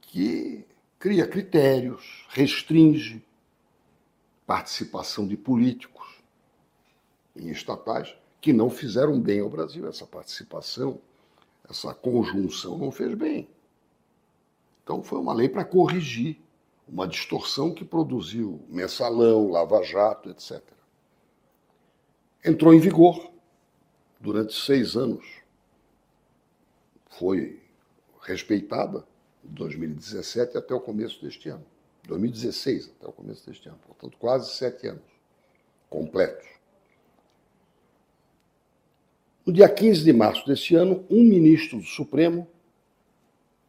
[0.00, 0.66] que
[0.98, 3.22] cria critérios, restringe
[4.46, 5.93] participação de políticos
[7.36, 9.86] em estatais que não fizeram bem ao Brasil.
[9.88, 11.00] Essa participação,
[11.68, 13.48] essa conjunção não fez bem.
[14.82, 16.38] Então foi uma lei para corrigir
[16.86, 20.62] uma distorção que produziu mensalão, lava-jato, etc.
[22.44, 23.32] Entrou em vigor
[24.20, 25.24] durante seis anos.
[27.08, 27.62] Foi
[28.20, 29.06] respeitada
[29.42, 31.64] de 2017 até o começo deste ano.
[32.06, 33.78] 2016 até o começo deste ano.
[33.86, 35.02] Portanto, quase sete anos
[35.88, 36.46] completos.
[39.46, 42.48] No dia 15 de março deste ano, um ministro do Supremo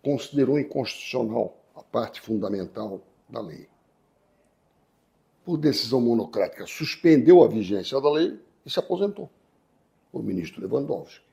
[0.01, 3.67] considerou inconstitucional a parte fundamental da lei.
[5.43, 9.29] Por decisão monocrática, suspendeu a vigência da lei e se aposentou,
[10.13, 11.25] o ministro Lewandowski.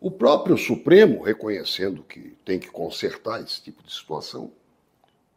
[0.00, 4.50] O próprio Supremo, reconhecendo que tem que consertar esse tipo de situação,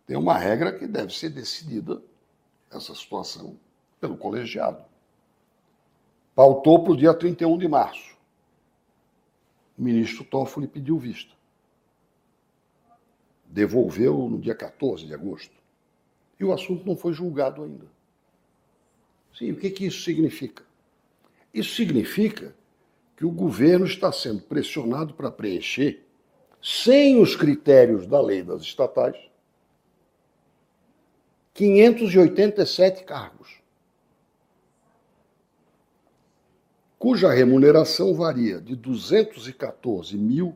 [0.08, 2.02] tem uma regra que deve ser decidida,
[2.72, 3.56] essa situação,
[4.02, 4.84] pelo colegiado
[6.36, 8.16] pautou para o dia 31 de março.
[9.78, 11.34] O ministro Toffoli pediu vista.
[13.46, 15.54] Devolveu no dia 14 de agosto.
[16.40, 17.86] E o assunto não foi julgado ainda.
[19.38, 20.64] Sim, o que, que isso significa?
[21.54, 22.56] Isso significa
[23.16, 26.04] que o governo está sendo pressionado para preencher,
[26.62, 29.18] sem os critérios da lei das estatais,
[31.54, 33.63] 587 cargos.
[37.04, 40.56] Cuja remuneração varia de 214 mil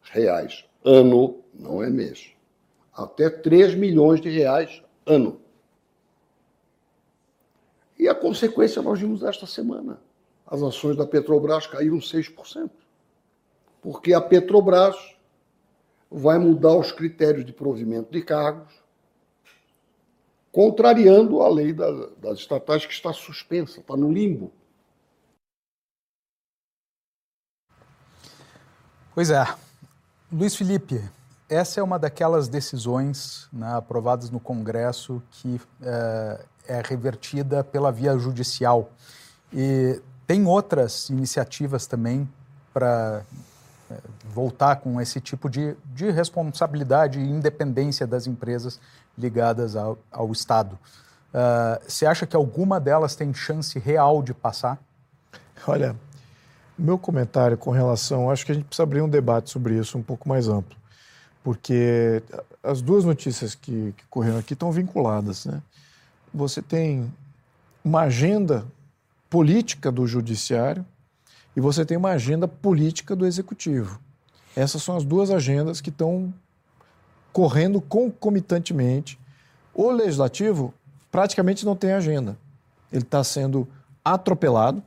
[0.00, 2.30] reais ano, não é mês,
[2.94, 5.40] até 3 milhões de reais ano.
[7.98, 10.00] E a consequência nós vimos esta semana.
[10.46, 12.70] As ações da Petrobras caíram 6%.
[13.82, 14.94] porque a Petrobras
[16.08, 18.72] vai mudar os critérios de provimento de cargos,
[20.52, 24.52] contrariando a lei das estatais que está suspensa, está no limbo.
[29.18, 29.44] Pois é.
[30.30, 31.02] Luiz Felipe,
[31.48, 38.16] essa é uma daquelas decisões né, aprovadas no Congresso que é, é revertida pela via
[38.16, 38.92] judicial.
[39.52, 42.28] E tem outras iniciativas também
[42.72, 43.24] para
[43.90, 43.96] é,
[44.32, 48.78] voltar com esse tipo de, de responsabilidade e independência das empresas
[49.18, 50.78] ligadas ao, ao Estado.
[51.34, 54.78] Uh, você acha que alguma delas tem chance real de passar?
[55.66, 55.96] Olha,
[56.78, 60.02] meu comentário com relação, acho que a gente precisa abrir um debate sobre isso um
[60.02, 60.76] pouco mais amplo,
[61.42, 62.22] porque
[62.62, 65.46] as duas notícias que, que correram aqui estão vinculadas.
[65.46, 65.60] Né?
[66.32, 67.12] Você tem
[67.84, 68.64] uma agenda
[69.28, 70.84] política do judiciário
[71.56, 74.00] e você tem uma agenda política do executivo.
[74.54, 76.32] Essas são as duas agendas que estão
[77.32, 79.18] correndo concomitantemente.
[79.74, 80.74] O legislativo
[81.10, 82.36] praticamente não tem agenda.
[82.92, 83.68] Ele está sendo
[84.04, 84.82] atropelado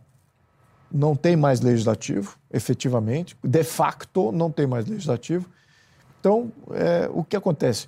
[0.91, 5.49] não tem mais legislativo, efetivamente, de facto não tem mais legislativo.
[6.19, 7.87] Então, é, o que acontece?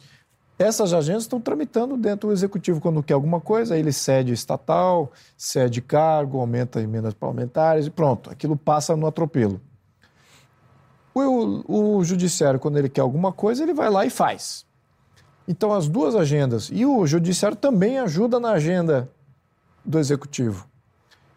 [0.57, 5.81] Essas agências estão tramitando dentro do executivo quando quer alguma coisa, ele cede estatal, cede
[5.81, 9.59] cargo, aumenta emendas parlamentares e pronto, aquilo passa no atropelo.
[11.13, 14.65] O, o judiciário, quando ele quer alguma coisa, ele vai lá e faz.
[15.47, 19.11] Então, as duas agendas, e o judiciário também ajuda na agenda
[19.83, 20.67] do executivo.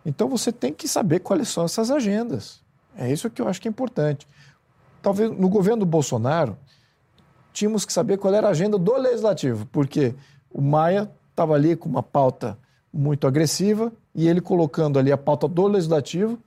[0.06, 2.62] Então você tem que saber quais são essas agendas.
[2.96, 4.26] É isso que eu acho que é importante.
[5.02, 6.56] Talvez no governo do Bolsonaro,
[7.52, 10.14] tínhamos que saber qual era a agenda do legislativo, porque
[10.48, 12.56] o Maia estava ali com uma pauta
[12.92, 16.38] muito agressiva e ele colocando ali a pauta do legislativo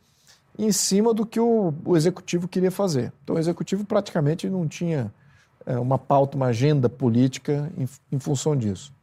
[0.57, 3.11] em cima do que o, o executivo queria fazer.
[3.23, 5.13] Então o executivo praticamente não tinha
[5.65, 8.93] é, uma pauta, uma agenda política em, em função disso.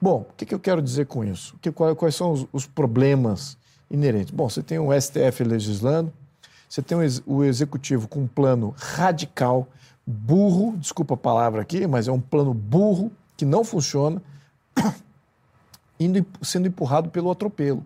[0.00, 1.56] Bom, o que, que, eu quero dizer com isso?
[1.60, 3.58] Que, quais são os, os problemas
[3.90, 4.32] inerente.
[4.32, 6.12] Bom, você tem o STF legislando,
[6.68, 9.66] você tem o executivo com um plano radical,
[10.06, 14.22] burro, desculpa a palavra aqui, mas é um plano burro que não funciona,
[15.98, 17.84] indo, sendo empurrado pelo atropelo.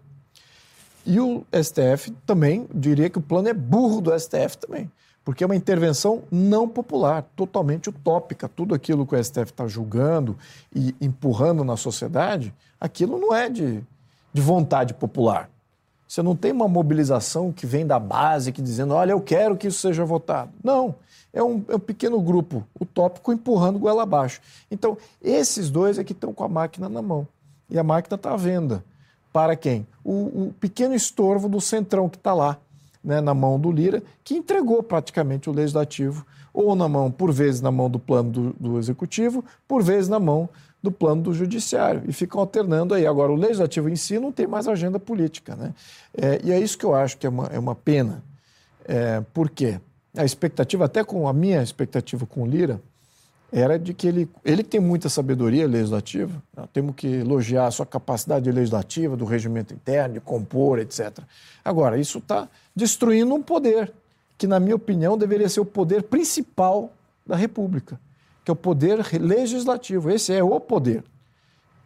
[1.05, 4.91] E o STF também, diria que o plano é burro do STF também,
[5.25, 8.49] porque é uma intervenção não popular, totalmente utópica.
[8.49, 10.37] Tudo aquilo que o STF está julgando
[10.75, 13.83] e empurrando na sociedade, aquilo não é de,
[14.33, 15.49] de vontade popular.
[16.12, 19.68] Você não tem uma mobilização que vem da base, que dizendo, olha, eu quero que
[19.68, 20.51] isso seja votado.
[20.62, 20.94] Não.
[21.33, 24.38] É um, é um pequeno grupo utópico empurrando goela abaixo.
[24.70, 27.27] Então, esses dois é que estão com a máquina na mão.
[27.70, 28.85] E a máquina está à venda.
[29.33, 29.87] Para quem?
[30.05, 32.59] O, o pequeno estorvo do centrão que está lá,
[33.03, 37.62] né, na mão do Lira, que entregou praticamente o legislativo, ou na mão, por vezes,
[37.62, 40.46] na mão do plano do, do executivo, por vezes na mão
[40.83, 43.07] do plano do judiciário e ficam alternando aí.
[43.07, 45.55] Agora, o legislativo em si não tem mais agenda política.
[45.55, 45.73] Né?
[46.16, 48.23] É, e é isso que eu acho que é uma, é uma pena.
[48.85, 49.81] É, por quê?
[50.16, 52.81] A expectativa, até com a minha expectativa com o Lira,
[53.53, 56.66] era de que ele, ele tem muita sabedoria legislativa, né?
[56.73, 61.18] temos que elogiar a sua capacidade legislativa, do regimento interno, de compor, etc.
[61.62, 63.92] Agora, isso está destruindo um poder,
[64.37, 66.90] que, na minha opinião, deveria ser o poder principal
[67.27, 68.01] da República
[68.44, 70.11] que é o poder legislativo.
[70.11, 71.05] Esse é o poder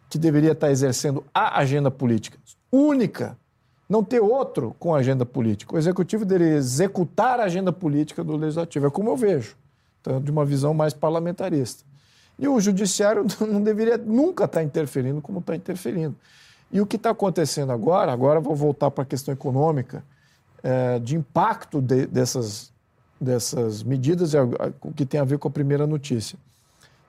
[0.09, 2.37] que deveria estar exercendo a agenda política
[2.71, 3.37] única,
[3.87, 5.75] não ter outro com a agenda política.
[5.75, 8.87] O executivo deveria executar a agenda política do legislativo.
[8.87, 9.55] É como eu vejo,
[10.01, 11.85] então, de uma visão mais parlamentarista.
[12.37, 16.15] E o judiciário não deveria nunca estar interferindo como está interferindo.
[16.71, 20.03] E o que está acontecendo agora, agora vou voltar para a questão econômica,
[20.61, 22.73] é, de impacto de, dessas,
[23.21, 24.33] dessas medidas,
[24.81, 26.37] o que tem a ver com a primeira notícia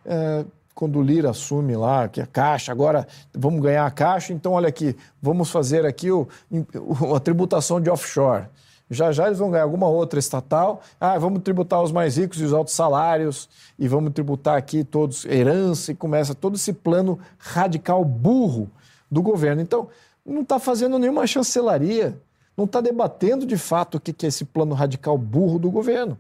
[0.09, 0.45] é,
[0.75, 4.69] quando o Lira assume lá, que a Caixa, agora vamos ganhar a Caixa, então olha
[4.69, 8.47] aqui, vamos fazer aqui o, o, a tributação de offshore.
[8.91, 10.81] Já já eles vão ganhar alguma outra estatal.
[10.99, 13.49] Ah, vamos tributar os mais ricos e os altos salários,
[13.79, 18.71] e vamos tributar aqui todos, herança, e começa todo esse plano radical burro
[19.11, 19.61] do governo.
[19.61, 19.89] Então,
[20.25, 22.19] não está fazendo nenhuma chancelaria,
[22.57, 26.19] não está debatendo de fato o que é esse plano radical burro do governo.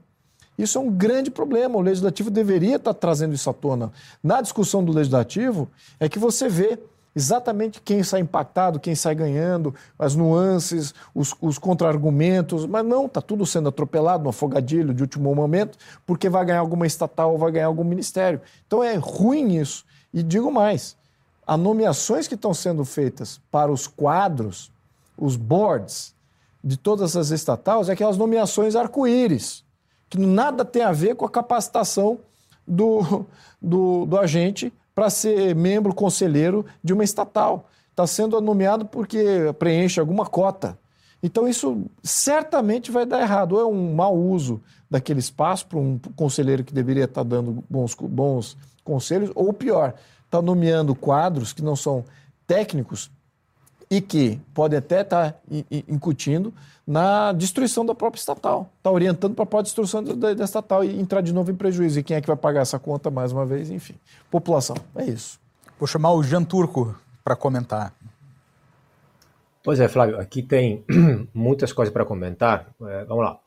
[0.59, 1.79] Isso é um grande problema.
[1.79, 3.93] O legislativo deveria estar trazendo isso à tona.
[4.23, 6.77] Na discussão do legislativo, é que você vê
[7.15, 13.21] exatamente quem sai impactado, quem sai ganhando, as nuances, os, os contra-argumentos, mas não, está
[13.21, 17.53] tudo sendo atropelado no afogadilho de último momento, porque vai ganhar alguma estatal ou vai
[17.53, 18.41] ganhar algum ministério.
[18.67, 19.85] Então é ruim isso.
[20.13, 20.97] E digo mais:
[21.47, 24.73] as nomeações que estão sendo feitas para os quadros,
[25.17, 26.15] os boards
[26.63, 29.65] de todas as estatais, é aquelas nomeações arco-íris
[30.09, 32.19] que nada tem a ver com a capacitação
[32.67, 33.27] do,
[33.61, 37.69] do, do agente para ser membro conselheiro de uma estatal.
[37.91, 40.79] Está sendo nomeado porque preenche alguma cota.
[41.23, 43.53] Então, isso certamente vai dar errado.
[43.53, 47.65] Ou é um mau uso daquele espaço para um conselheiro que deveria estar tá dando
[47.69, 49.95] bons, bons conselhos, ou pior,
[50.25, 52.05] está nomeando quadros que não são
[52.47, 53.11] técnicos
[53.91, 55.39] e que podem até estar tá
[55.89, 56.53] incutindo
[56.86, 58.70] na destruição da própria estatal.
[58.78, 61.99] Está orientando para a própria destruição da, da, estatal e entrar de novo em prejuízo.
[61.99, 63.70] E quem é que vai pagar essa conta mais uma vez?
[63.70, 63.95] Enfim,
[64.30, 64.76] população.
[64.95, 65.41] É isso.
[65.78, 67.95] Vou chamar o Jean Turco para comentar.
[69.62, 70.84] Pois é, Flávio, aqui tem
[71.34, 72.68] muitas coisas para comentar.
[72.82, 73.39] É, vamos lá.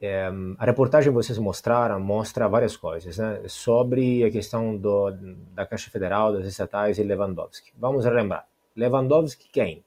[0.00, 5.12] É, a reportagem que vocês mostraram mostra várias coisas né, sobre a questão do,
[5.54, 7.72] da Caixa Federal, das estatais e Lewandowski.
[7.78, 8.44] Vamos relembrar.
[8.76, 9.84] Lewandowski quem?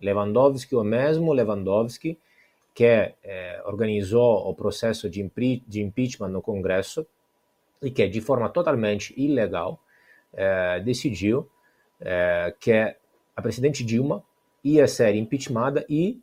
[0.00, 2.18] Lewandowski, o mesmo Lewandowski
[2.74, 5.26] que é, organizou o processo de,
[5.66, 7.06] de, impeachment no Congresso
[7.80, 9.80] e que, de forma totalmente ilegal,
[10.34, 11.48] é, decidiu
[11.98, 12.94] é, que
[13.34, 14.22] a presidente Dilma
[14.62, 16.20] ia ser impeachmentada e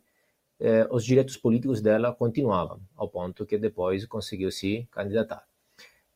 [0.60, 5.44] eh, os direitos políticos dela continuavam, ao ponto que depois conseguiu se candidatar.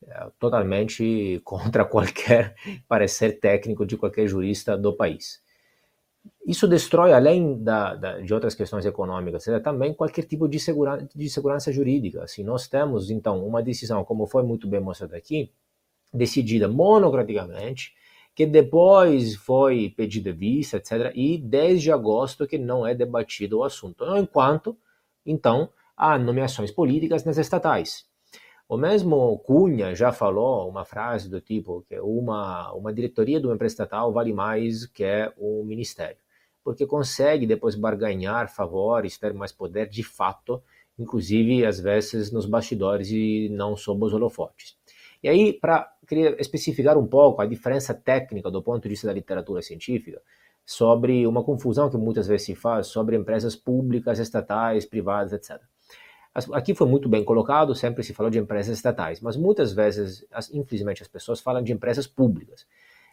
[0.07, 2.55] É, totalmente contra qualquer
[2.87, 5.41] parecer técnico de qualquer jurista do país.
[6.45, 10.57] Isso destrói, além da, da, de outras questões econômicas, também qualquer tipo de,
[11.15, 12.27] de segurança jurídica.
[12.27, 15.51] Se nós temos, então, uma decisão, como foi muito bem mostrado aqui,
[16.13, 17.93] decidida monocraticamente,
[18.33, 21.11] que depois foi pedido vista, etc.
[21.13, 24.05] E desde agosto que não é debatido o assunto.
[24.17, 24.77] Enquanto,
[25.25, 28.08] então, há nomeações políticas nas estatais.
[28.71, 33.55] O mesmo Cunha já falou uma frase do tipo que uma, uma diretoria de uma
[33.55, 35.03] empresa estatal vale mais que
[35.39, 36.19] um ministério,
[36.63, 40.61] porque consegue depois barganhar favores, ter mais poder de fato,
[40.99, 44.77] inclusive às vezes nos bastidores e não sob os holofotes.
[45.23, 45.91] E aí, para
[46.37, 50.21] especificar um pouco a diferença técnica do ponto de vista da literatura científica,
[50.63, 55.59] sobre uma confusão que muitas vezes se faz sobre empresas públicas, estatais, privadas, etc.
[56.53, 61.01] Aqui foi muito bem colocado, sempre se falou de empresas estatais, mas muitas vezes, infelizmente,
[61.01, 62.65] as pessoas falam de empresas públicas.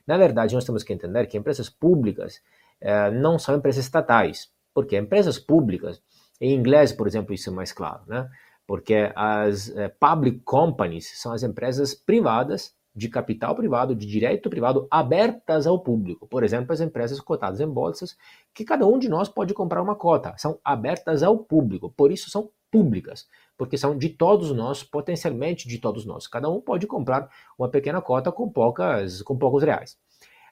[0.07, 2.41] Na verdade, nós temos que entender que empresas públicas
[2.81, 6.01] eh, não são empresas estatais, porque empresas públicas,
[6.41, 8.29] em inglês, por exemplo, isso é mais claro, né?
[8.67, 14.89] porque as eh, public companies são as empresas privadas de capital privado, de direito privado,
[14.91, 16.27] abertas ao público.
[16.27, 18.17] Por exemplo, as empresas cotadas em bolsas,
[18.55, 22.31] que cada um de nós pode comprar uma cota, são abertas ao público, por isso
[22.31, 26.27] são públicas, porque são de todos nós, potencialmente de todos nós.
[26.27, 29.99] Cada um pode comprar uma pequena cota com, poucas, com poucos reais.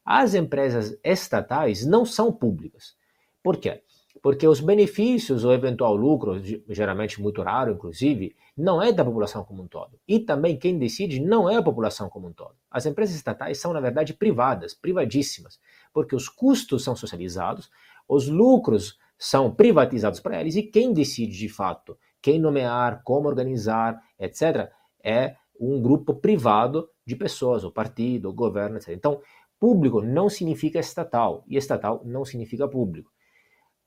[0.05, 2.95] As empresas estatais não são públicas.
[3.43, 3.83] Por quê?
[4.25, 6.41] porque os benefícios ou eventual lucro,
[6.71, 9.99] geralmente muito raro, inclusive, não é da população como um todo.
[10.09, 12.55] E também quem decide não é a população como um todo.
[12.71, 15.61] As empresas estatais são, na verdade, privadas, privadíssimas,
[15.93, 17.71] porque os custos são socializados,
[18.09, 24.01] os lucros são privatizados para eles e quem decide de fato quem nomear, como organizar,
[24.19, 24.71] etc.,
[25.05, 28.89] é um grupo privado de pessoas, o partido, o governo, etc.
[28.89, 29.21] Então,
[29.61, 33.13] público não significa estatal e estatal não significa público.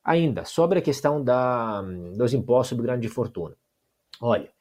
[0.03, 1.81] Ainda, sobre a questão da,
[2.15, 3.57] dos impostos sobre grande fortuna.
[4.21, 4.51] Olha,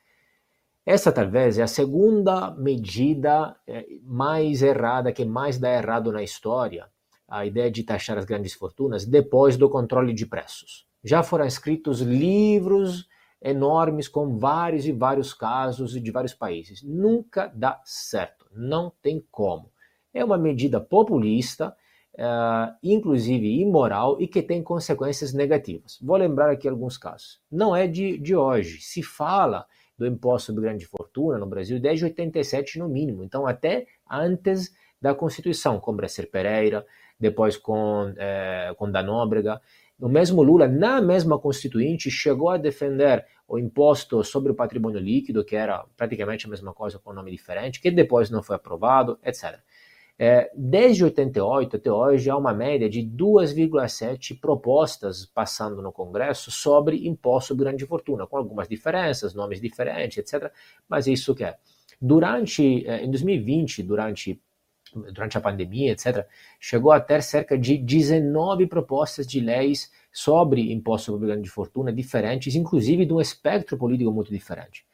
[0.87, 6.91] essa talvez é a segunda medida é, mais errada, que mais dá errado na história,
[7.29, 10.87] a ideia de taxar as grandes fortunas, depois do controle de preços.
[11.03, 13.09] Já foram escritos livros
[13.43, 16.83] enormes com vários e vários casos de vários países.
[16.83, 19.71] Nunca dá certo, não tem como.
[20.13, 21.77] É uma medida populista
[22.17, 25.99] uh, inclusive imoral, e que tem consequências negativas.
[26.03, 27.41] Vou lembrar aqui alguns casos.
[27.51, 28.81] Não é de, de hoje.
[28.81, 29.67] Se fala
[29.97, 35.15] do imposto sobre grande fortuna no Brasil desde 87 no mínimo, então até antes da
[35.15, 36.85] Constituição, com Bresser Pereira,
[37.19, 39.61] depois com, eh, com Danóbrega.
[39.99, 45.45] O mesmo Lula, na mesma Constituinte, chegou a defender o imposto sobre o patrimônio líquido,
[45.45, 49.59] que era praticamente a mesma coisa com nome diferente, que depois não foi aprovado, etc.
[50.19, 57.07] É, desde 88 até hoje há uma média de 2,7 propostas passando no Congresso sobre
[57.07, 60.51] imposto sobre grande fortuna, com algumas diferenças, nomes diferentes, etc.
[60.89, 61.57] Mas isso que é.
[62.01, 64.41] Durante, é, em 2020, durante
[65.13, 66.27] durante a pandemia, etc.,
[66.59, 72.55] chegou a ter cerca de 19 propostas de leis sobre imposto sobre grande fortuna diferentes,
[72.55, 74.85] inclusive de um espectro político muito diferente.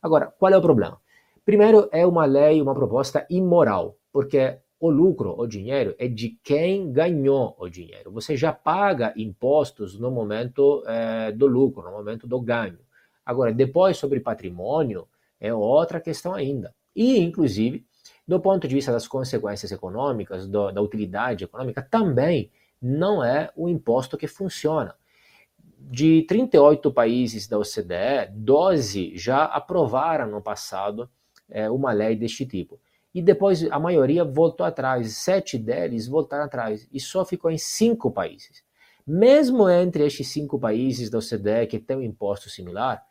[0.00, 1.00] Agora, qual é o problema?
[1.44, 6.90] Primeiro, é uma lei, uma proposta imoral, porque o lucro, o dinheiro, é de quem
[6.90, 8.10] ganhou o dinheiro.
[8.10, 12.80] Você já paga impostos no momento é, do lucro, no momento do ganho.
[13.24, 15.06] Agora, depois sobre patrimônio,
[15.40, 16.74] é outra questão ainda.
[16.94, 17.86] E, inclusive,
[18.26, 22.50] do ponto de vista das consequências econômicas, do, da utilidade econômica, também
[22.80, 24.94] não é o imposto que funciona.
[25.78, 31.10] De 38 países da OCDE, 12 já aprovaram no passado
[31.50, 32.80] é, uma lei deste tipo.
[33.14, 38.10] E depois a maioria voltou atrás, sete deles voltaram atrás, e só ficou em cinco
[38.10, 38.64] países.
[39.06, 43.04] Mesmo entre estes cinco países da OCDE que têm um imposto similar,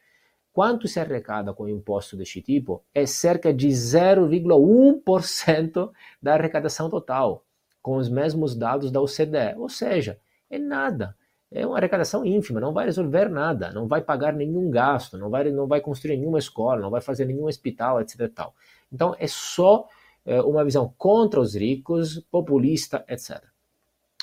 [0.53, 5.91] quanto se arrecada com imposto deste tipo é cerca de 0,1%
[6.21, 7.43] da arrecadação total,
[7.81, 9.55] com os mesmos dados da OCDE.
[9.57, 11.15] Ou seja, é nada.
[11.51, 15.51] É uma arrecadação ínfima, não vai resolver nada, não vai pagar nenhum gasto, não vai,
[15.51, 18.31] não vai construir nenhuma escola, não vai fazer nenhum hospital, etc.
[18.33, 18.55] Tal.
[18.91, 19.85] Então é só
[20.25, 23.43] é, uma visão contra os ricos, populista, etc.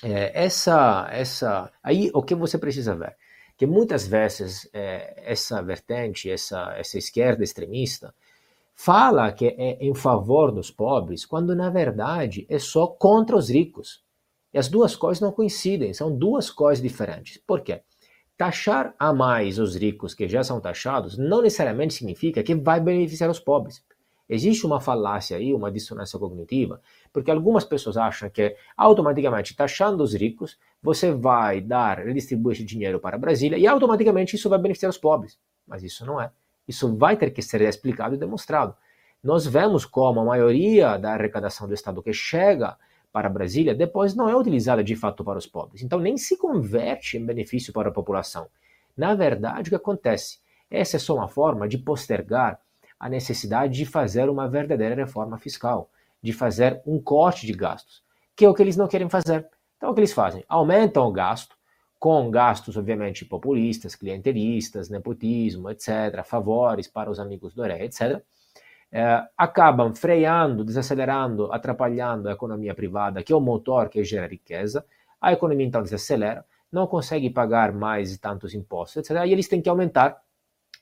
[0.03, 3.16] É, essa, essa, aí o que você precisa ver?
[3.59, 8.15] Que muitas vezes é, essa vertente, essa, essa esquerda extremista,
[8.73, 14.01] fala que é em favor dos pobres, quando na verdade é só contra os ricos.
[14.55, 17.37] E as duas coisas não coincidem, são duas coisas diferentes.
[17.45, 17.83] Por quê?
[18.37, 23.29] Taxar a mais os ricos que já são taxados não necessariamente significa que vai beneficiar
[23.29, 23.83] os pobres.
[24.29, 26.81] Existe uma falácia aí, uma dissonância cognitiva,
[27.19, 33.01] porque algumas pessoas acham que automaticamente taxando os ricos, você vai dar, redistribuir esse dinheiro
[33.01, 35.37] para Brasília e automaticamente isso vai beneficiar os pobres.
[35.66, 36.31] Mas isso não é.
[36.69, 38.73] Isso vai ter que ser explicado e demonstrado.
[39.21, 42.77] Nós vemos como a maioria da arrecadação do Estado que chega
[43.12, 45.83] para Brasília depois não é utilizada de fato para os pobres.
[45.83, 48.47] Então nem se converte em benefício para a população.
[48.97, 50.39] Na verdade, o que acontece?
[50.71, 52.61] Essa é só uma forma de postergar
[53.01, 55.91] a necessidade de fazer uma verdadeira reforma fiscal,
[56.23, 58.03] de fazer um corte de gastos,
[58.37, 59.47] que é o que eles não querem fazer.
[59.77, 60.45] Então, o que eles fazem?
[60.49, 61.57] Aumentam o gasto,
[61.99, 68.23] com gastos, obviamente, populistas, clientelistas, nepotismo, etc., favores para os amigos do rei, etc.,
[68.91, 74.85] é, acabam freando, desacelerando, atrapalhando a economia privada, que é o motor que gera riqueza.
[75.21, 79.25] A economia então desacelera, não consegue pagar mais tantos impostos, etc.
[79.27, 80.23] E eles têm que aumentar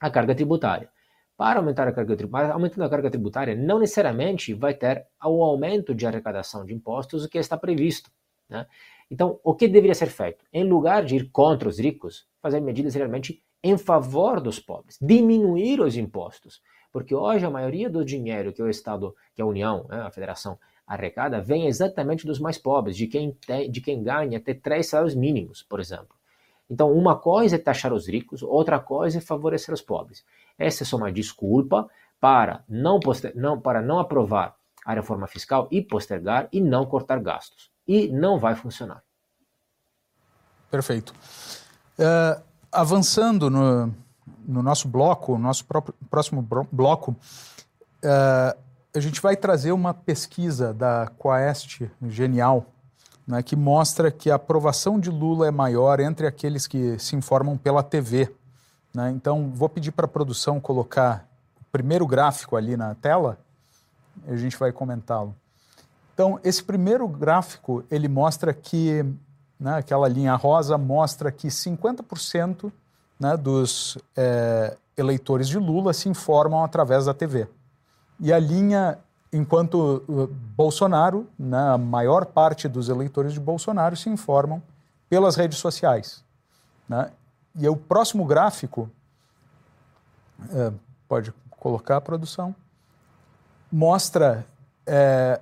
[0.01, 0.89] a carga tributária.
[1.37, 5.95] Para aumentar a carga tributária, aumentando a carga tributária, não necessariamente vai ter o aumento
[5.95, 8.11] de arrecadação de impostos que está previsto.
[8.49, 8.67] Né?
[9.11, 10.45] Então, o que deveria ser feito?
[10.53, 15.81] Em lugar de ir contra os ricos, fazer medidas realmente em favor dos pobres, diminuir
[15.81, 16.63] os impostos.
[16.91, 20.59] Porque hoje a maioria do dinheiro que o Estado, que a União, né, a Federação,
[20.87, 25.15] arrecada, vem exatamente dos mais pobres, de quem, tem, de quem ganha até três salários
[25.15, 26.16] mínimos, por exemplo.
[26.69, 30.25] Então, uma coisa é taxar os ricos, outra coisa é favorecer os pobres.
[30.59, 31.89] Essa é só uma desculpa
[32.21, 32.99] para não,
[33.35, 37.71] não, para não aprovar a reforma fiscal e postergar e não cortar gastos.
[37.87, 39.03] E não vai funcionar.
[40.71, 41.15] Perfeito.
[41.99, 42.43] Uh,
[42.73, 43.95] avançando no,
[44.47, 47.13] no, nosso bloco, nosso próprio, próximo bloco,
[48.05, 48.59] uh,
[48.95, 52.67] a gente vai trazer uma pesquisa da Quaest Genial,
[53.27, 57.57] né, que mostra que a aprovação de Lula é maior entre aqueles que se informam
[57.57, 58.33] pela TV.
[58.95, 59.11] Né?
[59.11, 61.27] Então, vou pedir para a produção colocar
[61.61, 63.39] o primeiro gráfico ali na tela
[64.27, 65.35] e a gente vai comentá-lo.
[66.15, 69.05] Então, esse primeiro gráfico, ele mostra que,
[69.59, 72.73] né, aquela linha rosa mostra que 50%
[73.21, 77.47] né, dos é, eleitores de Lula se informam através da TV.
[78.19, 78.99] E a linha
[79.33, 84.63] enquanto uh, Bolsonaro, né, a maior parte dos eleitores de Bolsonaro se informam
[85.09, 86.25] pelas redes sociais.
[86.89, 87.11] Né?
[87.59, 88.91] E o próximo gráfico,
[90.51, 90.73] é,
[91.09, 92.55] pode colocar a produção,
[93.73, 94.47] mostra,
[94.85, 95.41] é,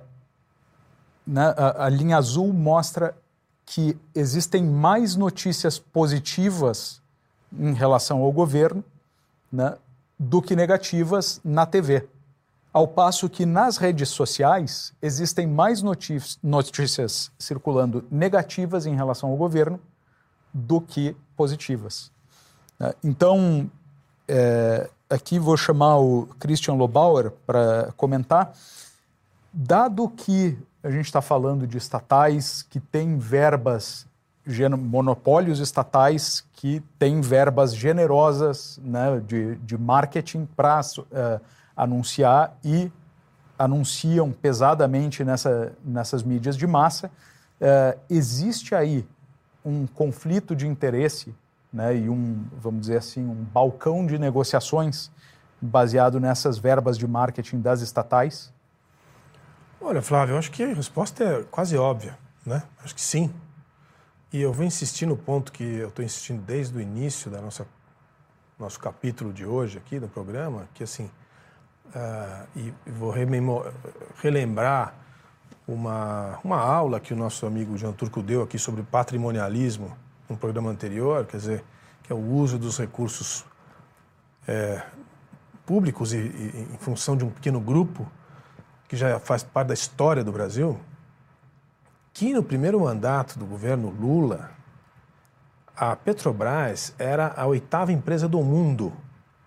[1.25, 3.15] né, a, a linha azul mostra
[3.65, 7.01] que existem mais notícias positivas
[7.51, 8.83] em relação ao governo
[9.51, 9.75] né,
[10.17, 12.07] do que negativas na TV.
[12.75, 15.81] Ao passo que nas redes sociais existem mais
[16.43, 19.79] notícias circulando negativas em relação ao governo
[20.53, 22.11] do que positivas.
[22.77, 22.93] Né?
[23.01, 23.71] Então,
[24.27, 28.51] é, aqui vou chamar o Christian Lobauer para comentar.
[29.53, 34.05] Dado que a gente está falando de estatais que têm verbas,
[34.77, 40.81] monopólios estatais que têm verbas generosas né, de, de marketing para.
[40.81, 42.91] Uh, anunciar e
[43.57, 47.09] anunciam pesadamente nessa, nessas mídias de massa.
[47.59, 49.07] Uh, existe aí
[49.63, 51.33] um conflito de interesse
[51.71, 55.09] né, e um, vamos dizer assim, um balcão de negociações
[55.61, 58.53] baseado nessas verbas de marketing das estatais?
[59.81, 62.63] Olha, Flávio, eu acho que a resposta é quase óbvia, né?
[62.83, 63.33] Acho que sim.
[64.31, 67.65] E eu vou insistir no ponto que eu estou insistindo desde o início da nossa
[68.57, 71.11] nosso capítulo de hoje aqui do programa, que assim,
[71.93, 73.13] uh, e vou
[74.21, 74.93] relembrar
[75.67, 79.95] uma, uma aula que o nosso amigo Jean Turco deu aqui sobre patrimonialismo
[80.29, 81.63] no programa anterior, quer dizer,
[82.03, 83.45] que é o uso dos recursos
[84.47, 84.81] é,
[85.65, 88.09] públicos e, e, em função de um pequeno grupo
[88.87, 90.79] que já faz parte da história do Brasil,
[92.13, 94.51] que no primeiro mandato do governo Lula,
[95.75, 98.93] a Petrobras era a oitava empresa do mundo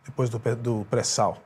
[0.05, 1.39] depois do, do pré-sal.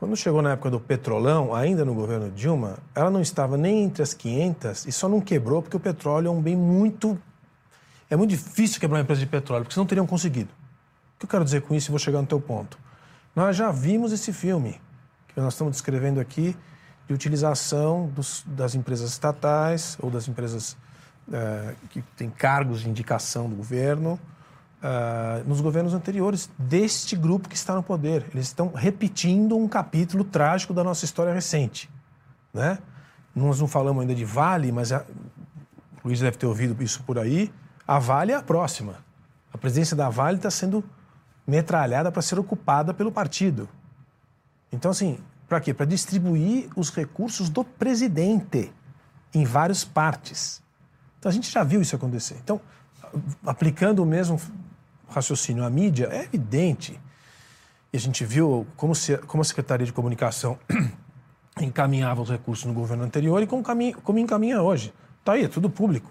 [0.00, 4.02] Quando chegou na época do petrolão, ainda no governo Dilma, ela não estava nem entre
[4.02, 7.20] as 500 e só não quebrou porque o petróleo é um bem muito.
[8.08, 10.48] É muito difícil quebrar uma empresa de petróleo, porque senão teriam conseguido.
[11.14, 12.78] O que eu quero dizer com isso e vou chegar no teu ponto?
[13.36, 14.80] Nós já vimos esse filme
[15.28, 16.56] que nós estamos descrevendo aqui
[17.06, 20.78] de utilização dos, das empresas estatais ou das empresas
[21.28, 24.18] uh, que têm cargos de indicação do governo
[24.82, 28.26] uh, nos governos anteriores deste grupo que está no poder.
[28.32, 31.90] Eles estão repetindo um capítulo trágico da nossa história recente.
[32.52, 32.78] Né?
[33.34, 35.04] Nós não falamos ainda de Vale, mas a...
[36.02, 37.52] o Luiz deve ter ouvido isso por aí.
[37.86, 38.96] A Vale é a próxima.
[39.52, 40.84] A presidência da Vale está sendo
[41.46, 43.68] metralhada para ser ocupada pelo partido.
[44.72, 45.18] Então, assim,
[45.48, 45.74] para quê?
[45.74, 48.72] Para distribuir os recursos do presidente
[49.34, 50.62] em várias partes.
[51.18, 52.36] Então, a gente já viu isso acontecer.
[52.42, 52.60] Então,
[53.44, 54.40] aplicando o mesmo
[55.10, 56.98] raciocínio à mídia, é evidente.
[57.92, 60.58] E a gente viu como, se, como a Secretaria de Comunicação
[61.60, 63.62] encaminhava os recursos no governo anterior e como,
[64.02, 64.92] como encaminha hoje.
[65.18, 66.10] Está aí, é tudo público.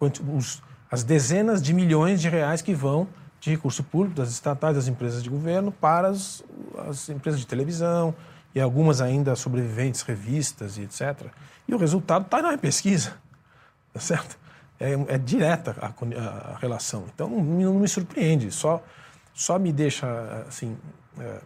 [0.00, 3.08] Os, as dezenas de milhões de reais que vão
[3.40, 6.42] de recurso público das estatais, das empresas de governo para as,
[6.88, 8.14] as empresas de televisão
[8.54, 11.26] e algumas ainda sobreviventes revistas e etc.
[11.68, 13.14] E o resultado está na pesquisa,
[13.92, 14.38] tá certo?
[14.78, 17.04] É, é direta a, a, relação.
[17.14, 18.82] Então não, não, me surpreende, só,
[19.32, 20.06] só me deixa
[20.48, 20.76] assim,
[21.18, 21.40] é, não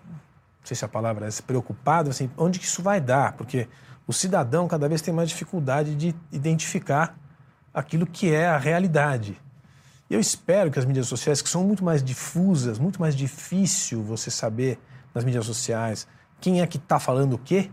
[0.65, 3.33] sei se a palavra é preocupado, assim, onde que isso vai dar?
[3.33, 3.69] Porque
[4.07, 7.17] o cidadão cada vez tem mais dificuldade de identificar
[7.73, 9.39] aquilo que é a realidade.
[10.09, 14.31] Eu espero que as mídias sociais, que são muito mais difusas, muito mais difícil você
[14.31, 14.79] saber
[15.15, 16.09] nas mídias sociais
[16.41, 17.71] quem é que está falando o quê,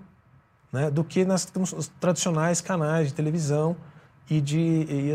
[0.74, 3.78] né, do que nas, nos tradicionais canais de televisão
[4.30, 5.14] e de, e,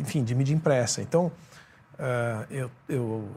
[0.00, 1.02] enfim, de mídia impressa.
[1.02, 1.26] Então,
[1.94, 3.28] uh, eu, eu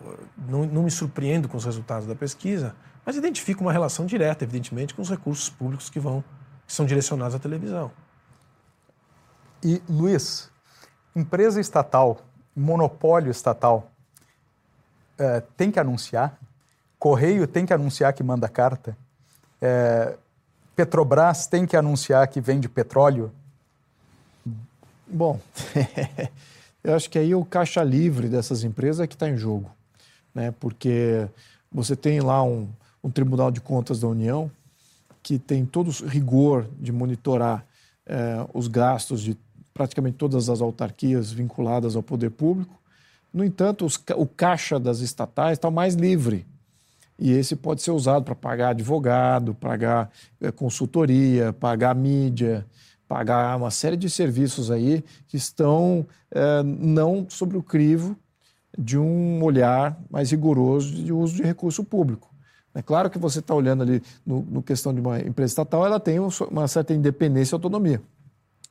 [0.47, 4.93] não, não, me surpreendo com os resultados da pesquisa, mas identifico uma relação direta, evidentemente,
[4.93, 6.23] com os recursos públicos que vão
[6.65, 7.91] que são direcionados à televisão.
[9.63, 10.49] E, Luiz,
[11.15, 12.19] empresa estatal,
[12.55, 13.91] monopólio estatal,
[15.19, 16.39] uh, tem que anunciar?
[16.97, 18.97] Correio tem que anunciar que manda carta?
[19.61, 20.17] Uh,
[20.75, 23.31] Petrobras tem que anunciar que vende petróleo?
[25.07, 25.39] Bom,
[26.83, 29.69] eu acho que aí o caixa livre dessas empresas é que está em jogo,
[30.33, 30.51] né?
[30.59, 31.27] porque
[31.71, 32.67] você tem lá um,
[33.03, 34.49] um, Tribunal de Contas da União
[35.21, 37.65] que tem todo o rigor de monitorar
[38.05, 39.35] eh, os gastos de
[39.73, 42.79] praticamente todas as autarquias vinculadas ao poder público.
[43.33, 46.45] No entanto, os, o caixa das estatais está mais livre.
[47.17, 52.65] E esse pode ser usado para pagar advogado, pagar eh, consultoria, pagar mídia,
[53.07, 58.17] pagar uma série de serviços aí que estão é, não sobre o crivo
[58.77, 62.29] de um olhar mais rigoroso de uso de recurso público.
[62.73, 65.99] É claro que você está olhando ali no, no, questão de uma empresa estatal, ela
[65.99, 68.01] tem uma certa independência e autonomia.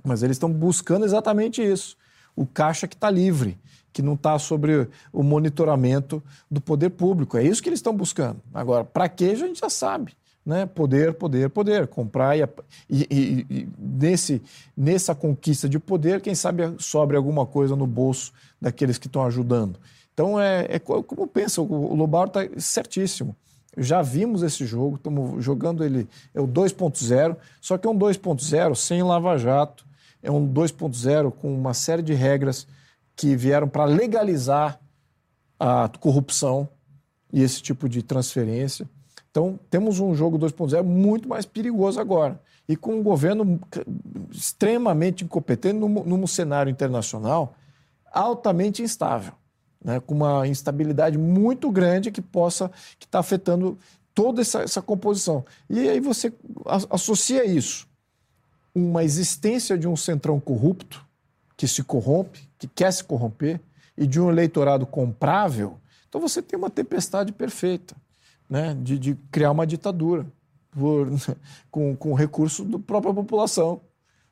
[0.04, 1.96] Mas eles estão buscando exatamente isso.
[2.36, 3.56] O caixa que está livre,
[3.94, 7.38] que não está sobre o monitoramento do poder público.
[7.38, 8.42] É isso que eles estão buscando.
[8.52, 10.14] Agora, para que a gente já sabe
[10.44, 10.66] né?
[10.66, 12.42] Poder, poder, poder, comprar e,
[12.90, 14.42] e, e, e, nesse,
[14.76, 19.78] nessa conquista de poder, quem sabe sobre alguma coisa no bolso daqueles que estão ajudando.
[20.12, 23.34] Então é, é como pensa, o Lobato está certíssimo.
[23.76, 28.74] Já vimos esse jogo, estamos jogando ele, é o 2.0, só que é um 2.0
[28.76, 29.84] sem lava-jato,
[30.22, 32.68] é um 2.0 com uma série de regras
[33.16, 34.78] que vieram para legalizar
[35.58, 36.68] a corrupção
[37.32, 38.88] e esse tipo de transferência.
[39.34, 42.40] Então, temos um jogo 2.0 muito mais perigoso agora.
[42.68, 43.60] E com um governo
[44.30, 47.56] extremamente incompetente num, num cenário internacional
[48.12, 49.32] altamente instável,
[49.84, 49.98] né?
[49.98, 53.76] com uma instabilidade muito grande que possa que está afetando
[54.14, 55.44] toda essa, essa composição.
[55.68, 56.32] E aí você
[56.88, 57.88] associa isso
[58.72, 61.04] uma existência de um centrão corrupto
[61.56, 63.60] que se corrompe, que quer se corromper,
[63.98, 65.76] e de um eleitorado comprável,
[66.08, 67.96] então você tem uma tempestade perfeita
[68.54, 70.24] né, de, de criar uma ditadura
[70.70, 71.08] por,
[71.72, 73.80] com, com recurso da própria população.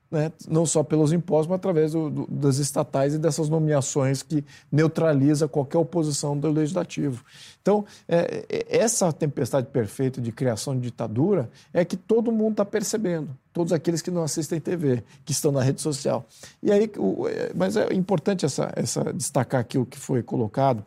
[0.08, 4.44] né, não só pelos impostos, mas através do, do, das estatais e dessas nomeações que
[4.70, 7.24] neutraliza qualquer oposição do legislativo.
[7.60, 12.64] Então, é, é essa tempestade perfeita de criação de ditadura é que todo mundo está
[12.64, 16.24] percebendo, todos aqueles que não assistem TV, que estão na rede social.
[16.62, 20.84] E aí, o, é, mas é importante essa, essa destacar aqui o que foi colocado,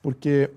[0.00, 0.48] porque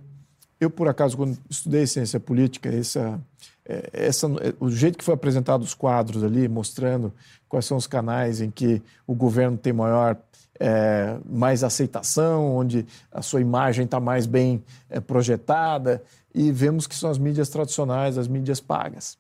[0.64, 3.20] eu, por acaso, quando estudei ciência política, essa,
[3.66, 4.28] é, essa,
[4.59, 7.14] o jeito que foi apresentado os quadros ali, mostrando
[7.47, 10.18] quais são os canais em que o governo tem maior
[10.59, 16.03] é, mais aceitação, onde a sua imagem está mais bem é, projetada,
[16.34, 19.18] e vemos que são as mídias tradicionais, as mídias pagas.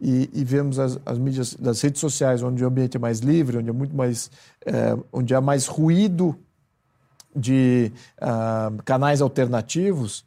[0.00, 3.58] E, e vemos as, as, mídias das redes sociais, onde o ambiente é mais livre,
[3.58, 4.30] onde é muito mais,
[4.66, 6.36] é, onde há mais ruído
[7.34, 10.24] de uh, canais alternativos,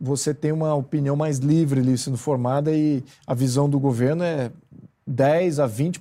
[0.00, 4.50] você tem uma opinião mais livre ali sendo formada e a visão do governo é
[5.06, 6.00] 10 a 20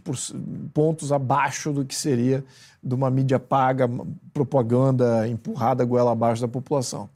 [0.74, 2.44] pontos abaixo do que seria
[2.82, 3.90] de uma mídia paga,
[4.34, 7.10] propaganda empurrada goela abaixo da população.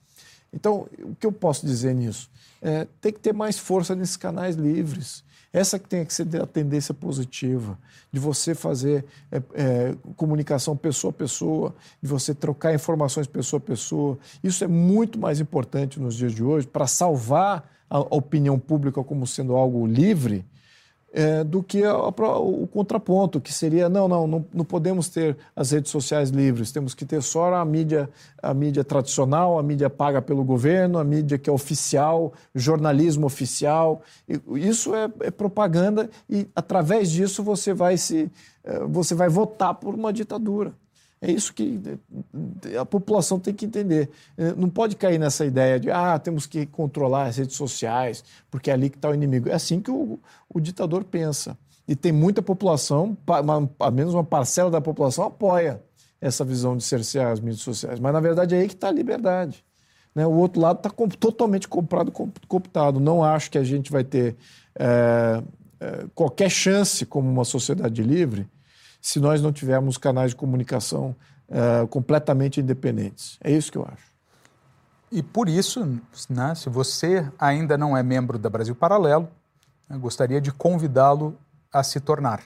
[0.51, 2.29] Então, o que eu posso dizer nisso?
[2.61, 5.23] É, tem que ter mais força nesses canais livres.
[5.53, 7.77] Essa que tem que ser a tendência positiva,
[8.11, 13.61] de você fazer é, é, comunicação pessoa a pessoa, de você trocar informações pessoa a
[13.61, 14.17] pessoa.
[14.43, 19.27] Isso é muito mais importante nos dias de hoje para salvar a opinião pública como
[19.27, 20.43] sendo algo livre
[21.13, 25.37] é, do que a, a, o contraponto, que seria, não, não, não, não, podemos ter
[25.55, 28.09] as redes sociais livres, temos que ter só a mídia,
[28.41, 34.01] a mídia tradicional, a mídia paga pelo governo, a mídia que é oficial, jornalismo oficial.
[34.55, 38.31] Isso é, é propaganda e, através disso, você vai, se,
[38.63, 40.73] é, você vai votar por uma ditadura.
[41.25, 41.79] É isso que
[42.77, 44.09] a população tem que entender.
[44.37, 48.69] Eh, não pode cair nessa ideia de, ah, temos que controlar as redes sociais, porque
[48.69, 49.47] é ali que está o inimigo.
[49.47, 50.19] É assim que o,
[50.49, 51.57] o ditador pensa.
[51.87, 53.17] E tem muita população,
[53.79, 55.81] a menos uma parcela da população apoia
[56.19, 58.01] essa visão de cercear as mídias sociais.
[58.01, 59.63] Mas, na verdade, é aí que está a liberdade.
[60.13, 60.27] Né?
[60.27, 62.11] O outro lado está totalmente comprado,
[62.49, 62.99] cooptado.
[62.99, 64.35] Não acho que a gente vai ter
[64.77, 65.41] é,
[65.79, 68.45] é, qualquer chance como uma sociedade livre
[69.03, 71.13] se nós não tivermos canais de comunicação
[71.49, 73.37] uh, completamente independentes.
[73.43, 74.13] É isso que eu acho.
[75.11, 75.99] E por isso,
[76.29, 79.27] né, se você ainda não é membro da Brasil Paralelo,
[79.89, 81.37] eu gostaria de convidá-lo
[81.71, 82.43] a se tornar.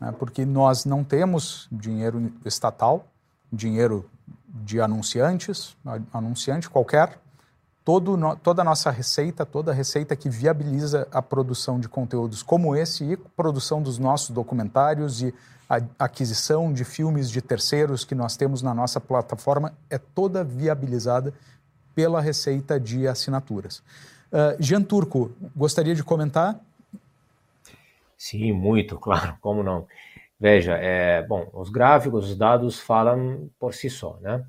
[0.00, 3.06] Né, porque nós não temos dinheiro estatal,
[3.52, 4.08] dinheiro
[4.48, 5.76] de anunciantes,
[6.14, 7.18] anunciante qualquer,
[7.84, 12.74] todo, toda a nossa receita, toda a receita que viabiliza a produção de conteúdos como
[12.74, 15.34] esse e produção dos nossos documentários e
[15.70, 21.32] a aquisição de filmes de terceiros que nós temos na nossa plataforma é toda viabilizada
[21.94, 23.78] pela receita de assinaturas.
[24.32, 26.58] Uh, Jean Turco, gostaria de comentar?
[28.18, 29.86] Sim, muito, claro, como não.
[30.40, 34.44] Veja, é, bom, os gráficos, os dados falam por si só, né?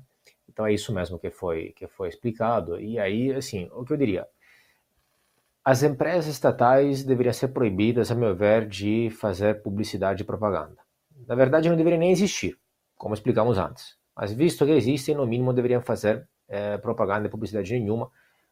[0.48, 2.80] Então é isso mesmo que foi que foi explicado.
[2.80, 4.26] E aí, assim, o que eu diria?
[5.64, 10.82] As empresas estatais deveriam ser proibidas, a meu ver, de fazer publicidade e propaganda
[11.26, 12.58] na verdade não deveria nem existir,
[12.96, 13.96] como explicamos antes.
[14.16, 18.10] Mas visto que existem, no mínimo deveriam fazer é, propaganda e publicidade nenhuma.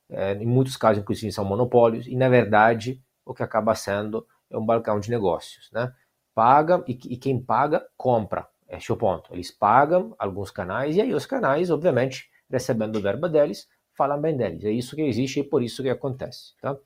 [0.09, 2.07] É, em muitos casos, inclusive, são monopólios.
[2.07, 5.71] E, na verdade, o que acaba sendo é um balcão de negócios.
[5.73, 5.93] Né?
[6.35, 8.49] Paga e, e quem paga, compra.
[8.68, 9.33] Este é o ponto.
[9.35, 14.64] Eles pagam alguns canais e aí os canais, obviamente, recebendo verba deles, falam bem deles.
[14.64, 16.55] É isso que existe e por isso que acontece.
[16.61, 16.77] Tá?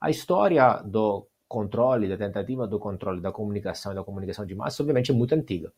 [0.00, 4.82] A história do controle, da tentativa do controle da comunicação e da comunicação de massa,
[4.82, 5.70] obviamente é muito antiga.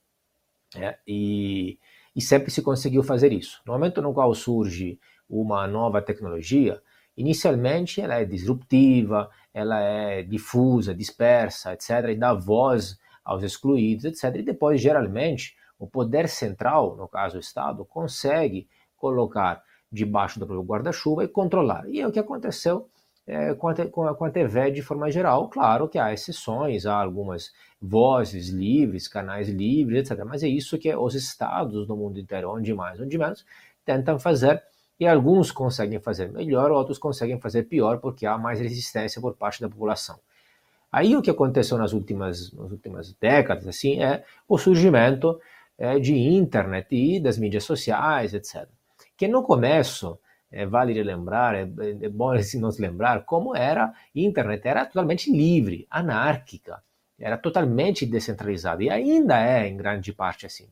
[0.76, 1.78] É, e,
[2.14, 3.60] e sempre se conseguiu fazer isso.
[3.66, 6.80] No momento no qual surge uma nova tecnologia,
[7.16, 14.36] inicialmente ela é disruptiva, ela é difusa, dispersa, etc., e dá voz aos excluídos, etc.
[14.36, 19.60] E depois, geralmente, o poder central, no caso o Estado, consegue colocar
[19.90, 21.88] debaixo do próprio guarda-chuva e controlar.
[21.88, 22.88] E é o que aconteceu
[23.26, 25.48] é, com, a, com, a, TV de forma geral.
[25.48, 30.24] Claro que há exceções, há algumas vozes livres, canais livres, etc.
[30.24, 33.44] Mas é isso que os estados do mundo inteiro, onde mais, onde menos,
[33.84, 34.62] tentam fazer.
[34.98, 39.60] E alguns conseguem fazer melhor, outros conseguem fazer pior, porque há mais resistência por parte
[39.60, 40.18] da população.
[40.92, 45.40] Aí o que aconteceu nas últimas, nas últimas décadas assim é o surgimento
[45.76, 48.68] é, de internet e das mídias sociais, etc.
[49.16, 50.16] Que no começo
[50.54, 55.30] é, vale lembrar, é, é bom assim, nos lembrar como era a internet, era totalmente
[55.30, 56.82] livre, anárquica,
[57.18, 60.68] era totalmente descentralizada e ainda é em grande parte assim.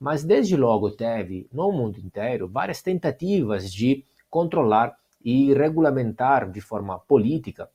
[0.00, 6.98] Mas desde logo teve no mundo inteiro várias tentativas de controlar e regulamentar de forma
[6.98, 7.68] política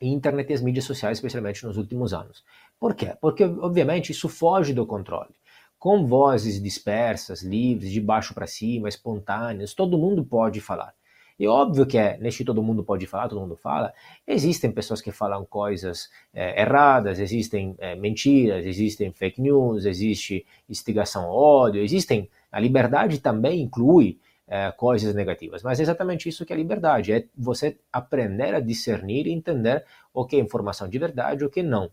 [0.00, 2.44] a internet e as mídias sociais, especialmente nos últimos anos.
[2.78, 3.16] Por quê?
[3.20, 5.34] Porque, obviamente, isso foge do controle.
[5.78, 10.92] Com vozes dispersas, livres, de baixo para cima, espontâneas, todo mundo pode falar.
[11.38, 13.94] E óbvio que é, neste todo mundo pode falar, todo mundo fala,
[14.26, 21.26] existem pessoas que falam coisas é, erradas, existem é, mentiras, existem fake news, existe instigação
[21.26, 22.28] ao ódio, existem.
[22.50, 24.18] A liberdade também inclui
[24.48, 29.28] é, coisas negativas, mas é exatamente isso que é liberdade: é você aprender a discernir
[29.28, 31.88] e entender o que é informação de verdade e o que não.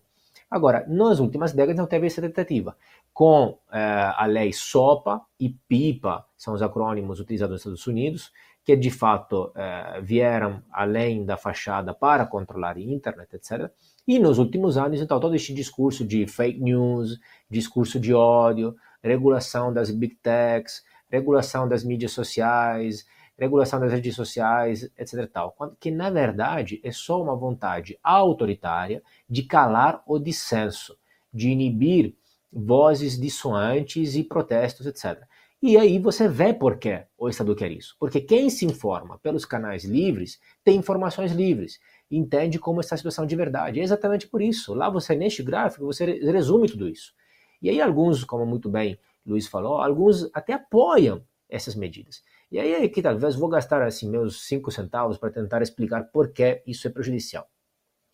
[0.49, 2.77] Agora, nas últimas décadas não teve essa tentativa.
[3.15, 8.29] Com é, a lei SOPA e PIPA, são os acrônimos utilizados nos Estados Unidos,
[8.65, 13.71] que de fato eh, vieram além da fachada para controlar a internet, etc.
[14.07, 19.71] E nos últimos anos, então, todo este discurso de fake news, discurso de ódio, regulação
[19.71, 23.05] das big techs, regulação das mídias sociais,
[23.37, 25.29] regulação das redes sociais, etc.
[25.31, 30.97] Tal, que na verdade é só uma vontade autoritária de calar o dissenso,
[31.31, 32.15] de inibir
[32.51, 35.23] vozes dissoantes e protestos, etc.
[35.61, 37.95] E aí você vê por que o Estado quer isso.
[37.99, 41.79] Porque quem se informa pelos canais livres tem informações livres,
[42.09, 43.79] entende como está a situação de verdade.
[43.79, 44.73] É exatamente por isso.
[44.73, 47.13] Lá você, neste gráfico, você resume tudo isso.
[47.61, 52.21] E aí alguns, como muito bem Luiz falou, alguns até apoiam essas medidas.
[52.51, 56.61] E aí que talvez vou gastar assim meus cinco centavos para tentar explicar por que
[56.67, 57.49] isso é prejudicial.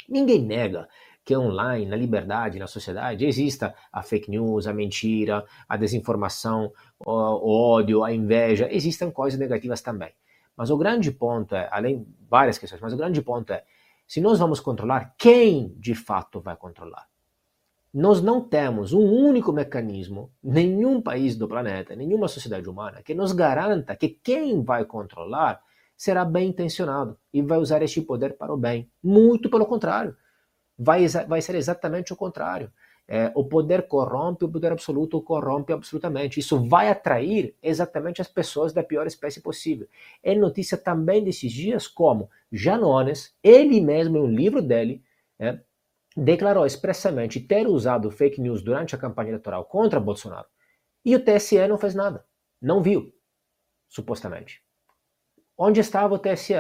[0.08, 0.88] Ninguém nega
[1.24, 6.72] que online, na liberdade, na sociedade, exista a fake news, a mentira, a desinformação,
[7.06, 10.12] o, ódio, a inveja, existem coisas negativas também.
[10.58, 13.64] Mas o grande ponto é, além várias questões, mas o grande ponto é,
[14.08, 17.08] se nós vamos controlar, quem de fato vai controlar?
[17.94, 23.32] Nós não temos um único mecanismo, nenhum país do planeta, nenhuma sociedade humana, que nos
[23.32, 25.62] garanta que quem vai controlar
[25.96, 28.90] será bem intencionado e vai usar este poder para o bem.
[29.04, 30.16] Muito pelo contrário
[30.82, 32.72] vai, vai ser exatamente o contrário.
[33.08, 36.40] É, o poder corrompe, o poder absoluto corrompe absolutamente.
[36.40, 39.88] Isso vai atrair exatamente as pessoas da pior espécie possível.
[40.24, 45.04] É notícia também desses dias como Janones, ele mesmo, em um livro dele,
[45.38, 45.60] é,
[46.16, 50.48] declarou expressamente ter usado fake news durante a campanha eleitoral contra Bolsonaro.
[51.04, 52.26] E o TSE não fez nada.
[52.62, 53.14] Não viu,
[53.90, 54.64] supostamente.
[55.58, 56.54] Onde estava o TSE?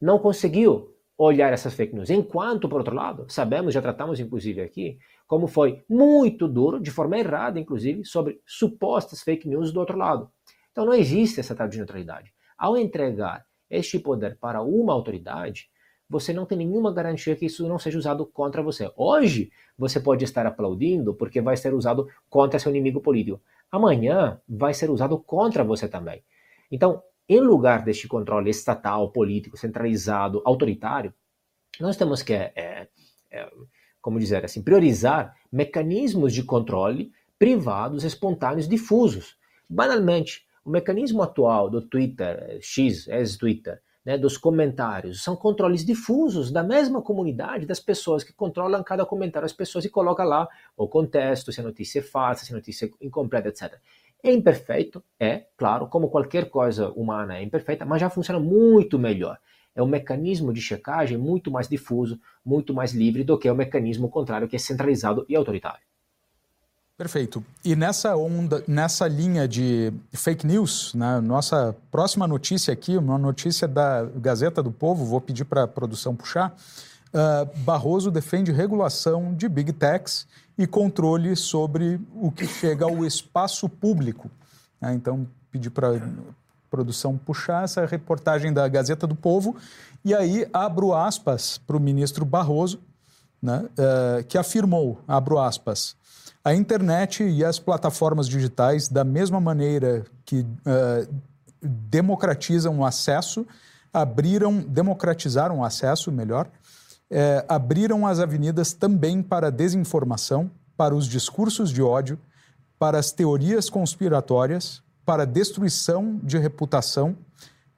[0.00, 2.10] Não conseguiu olhar essas fake news.
[2.10, 7.18] Enquanto, por outro lado, sabemos, já tratamos inclusive aqui, como foi muito duro, de forma
[7.18, 10.30] errada, inclusive, sobre supostas fake news do outro lado.
[10.72, 12.32] Então não existe essa tal de neutralidade.
[12.58, 15.68] Ao entregar este poder para uma autoridade,
[16.08, 18.90] você não tem nenhuma garantia que isso não seja usado contra você.
[18.96, 23.40] Hoje, você pode estar aplaudindo porque vai ser usado contra seu inimigo político.
[23.70, 26.22] Amanhã, vai ser usado contra você também.
[26.70, 31.12] Então, em lugar deste controle estatal, político, centralizado, autoritário,
[31.80, 32.88] nós temos que, é,
[33.30, 33.50] é,
[34.00, 39.36] como dizer assim, priorizar mecanismos de controle privados, espontâneos, difusos.
[39.68, 46.62] Banalmente, o mecanismo atual do Twitter, X, ex-Twitter, né, dos comentários, são controles difusos da
[46.62, 50.46] mesma comunidade, das pessoas que controlam cada comentário, as pessoas e colocam lá
[50.76, 53.78] o contexto, se a notícia é falsa, se a notícia é incompleta, etc.
[54.24, 59.38] É imperfeito, é, claro, como qualquer coisa humana é imperfeita, mas já funciona muito melhor.
[59.74, 64.08] É um mecanismo de checagem muito mais difuso, muito mais livre do que o mecanismo
[64.08, 65.82] contrário, que é centralizado e autoritário.
[66.96, 67.44] Perfeito.
[67.62, 73.68] E nessa onda, nessa linha de fake news, né, nossa próxima notícia aqui, uma notícia
[73.68, 76.56] da Gazeta do Povo, vou pedir para a produção puxar.
[77.14, 80.26] Uh, Barroso defende regulação de big techs
[80.58, 84.28] e controle sobre o que chega ao espaço público.
[84.80, 84.94] Né?
[84.94, 86.00] Então, pedi para
[86.68, 89.54] produção puxar essa reportagem da Gazeta do Povo
[90.04, 92.80] e aí abro aspas para o ministro Barroso,
[93.40, 93.64] né?
[93.64, 95.96] uh, que afirmou, abro aspas,
[96.44, 101.14] a internet e as plataformas digitais, da mesma maneira que uh,
[101.62, 103.46] democratizam o acesso,
[103.92, 106.48] abriram, democratizaram o acesso, melhor,
[107.10, 112.18] é, abriram as avenidas também para a desinformação, para os discursos de ódio,
[112.78, 117.16] para as teorias conspiratórias, para a destruição de reputação,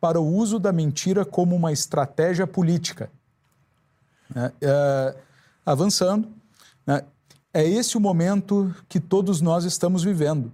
[0.00, 3.10] para o uso da mentira como uma estratégia política.
[4.34, 5.16] É, é,
[5.64, 6.28] avançando,
[6.86, 7.02] né,
[7.52, 10.52] é esse o momento que todos nós estamos vivendo,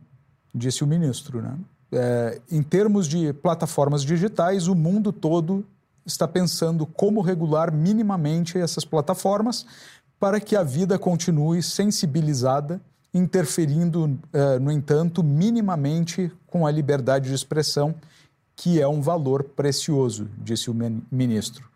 [0.54, 1.42] disse o ministro.
[1.42, 1.58] Né?
[1.92, 5.66] É, em termos de plataformas digitais, o mundo todo
[6.04, 9.66] está pensando como regular minimamente essas plataformas
[10.18, 12.80] para que a vida continue sensibilizada,
[13.12, 17.94] interferindo, eh, no entanto, minimamente com a liberdade de expressão,
[18.54, 20.76] que é um valor precioso, disse o
[21.10, 21.68] ministro.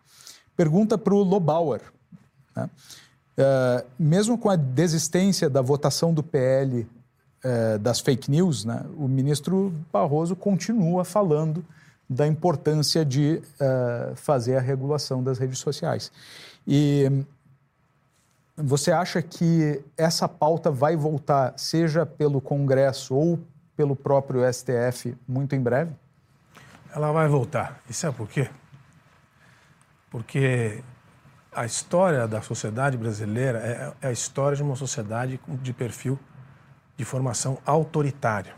[0.55, 1.81] Pergunta para o Lobauer.
[2.55, 2.69] Né?
[3.37, 6.87] Uh, mesmo com a desistência da votação do PL
[7.43, 11.63] uh, das fake news, né, o ministro Barroso continua falando
[12.09, 16.11] da importância de uh, fazer a regulação das redes sociais.
[16.65, 17.25] E
[18.55, 23.39] você acha que essa pauta vai voltar, seja pelo Congresso ou
[23.75, 25.91] pelo próprio STF, muito em breve?
[26.93, 27.79] Ela vai voltar.
[27.89, 28.49] E sabe por quê?
[30.09, 30.81] Porque
[31.51, 36.17] a história da sociedade brasileira é, é a história de uma sociedade de perfil
[36.95, 38.55] de formação autoritária.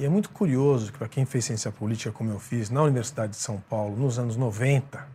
[0.00, 3.32] E é muito curioso que, para quem fez ciência política, como eu fiz, na Universidade
[3.32, 5.06] de São Paulo, nos anos 90,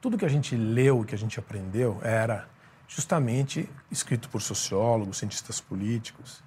[0.00, 2.48] tudo que a gente leu que a gente aprendeu era
[2.88, 6.42] justamente escrito por sociólogos, cientistas políticos.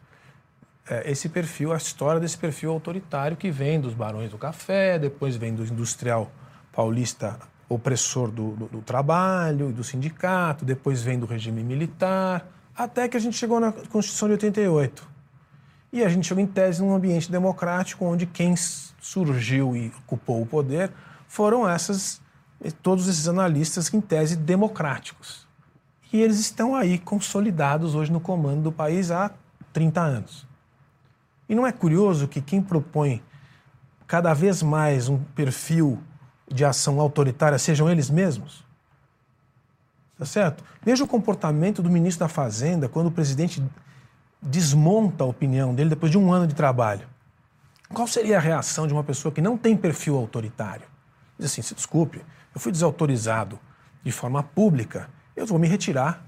[0.89, 5.35] É, esse perfil, a história desse perfil autoritário que vem dos barões do café, depois
[5.35, 6.31] vem do industrial
[6.73, 7.37] paulista
[7.69, 13.15] opressor do, do, do trabalho e do sindicato, depois vem do regime militar, até que
[13.15, 15.14] a gente chegou na Constituição de 88.
[15.95, 20.45] E a gente chegou em tese num ambiente democrático onde quem surgiu e ocupou o
[20.45, 20.91] poder
[21.25, 22.21] foram essas
[22.81, 25.47] todos esses analistas em tese democráticos.
[26.11, 29.31] E eles estão aí consolidados hoje no comando do país há
[29.71, 30.45] 30 anos.
[31.47, 33.23] E não é curioso que quem propõe
[34.05, 35.97] cada vez mais um perfil
[36.45, 38.65] de ação autoritária sejam eles mesmos?
[40.19, 40.61] Tá certo?
[40.83, 43.63] Veja o comportamento do ministro da Fazenda quando o presidente
[44.45, 47.07] desmonta a opinião dele depois de um ano de trabalho.
[47.93, 50.85] Qual seria a reação de uma pessoa que não tem perfil autoritário?
[51.37, 52.23] Diz assim: se desculpe,
[52.53, 53.59] eu fui desautorizado
[54.03, 56.23] de forma pública, eu vou me retirar.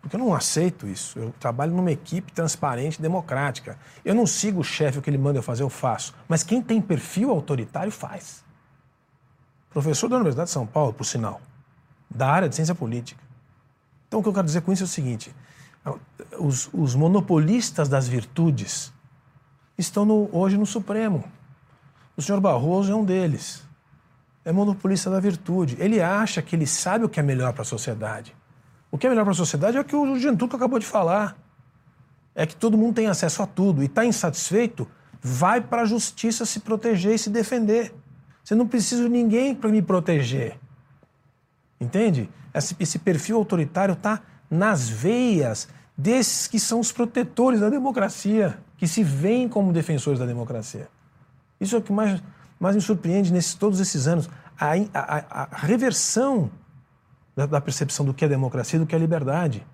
[0.00, 1.18] Porque eu não aceito isso.
[1.18, 3.78] Eu trabalho numa equipe transparente, democrática.
[4.02, 6.14] Eu não sigo o chefe, o que ele manda eu fazer, eu faço.
[6.26, 8.42] Mas quem tem perfil autoritário faz.
[9.68, 11.38] Professor da Universidade de São Paulo, por sinal,
[12.10, 13.22] da área de ciência política.
[14.08, 15.34] Então, o que eu quero dizer com isso é o seguinte:
[16.38, 18.92] os, os monopolistas das virtudes
[19.76, 21.24] estão no, hoje no Supremo.
[22.16, 23.68] O senhor Barroso é um deles
[24.44, 25.76] é monopolista da virtude.
[25.78, 28.34] Ele acha que ele sabe o que é melhor para a sociedade.
[28.90, 31.36] O que é melhor para a sociedade é o que o Gentuco acabou de falar.
[32.34, 34.88] É que todo mundo tem acesso a tudo e está insatisfeito,
[35.20, 37.94] vai para a justiça se proteger e se defender.
[38.42, 40.58] Você não precisa de ninguém para me proteger.
[41.80, 42.28] Entende?
[42.54, 48.88] Esse, esse perfil autoritário está nas veias desses que são os protetores da democracia, que
[48.88, 50.88] se veem como defensores da democracia.
[51.60, 52.20] Isso é o que mais
[52.60, 54.28] mas me surpreende nesses todos esses anos
[54.60, 56.50] a, a, a reversão
[57.34, 59.66] da, da, percepção do que é democracia e do que é liberdade.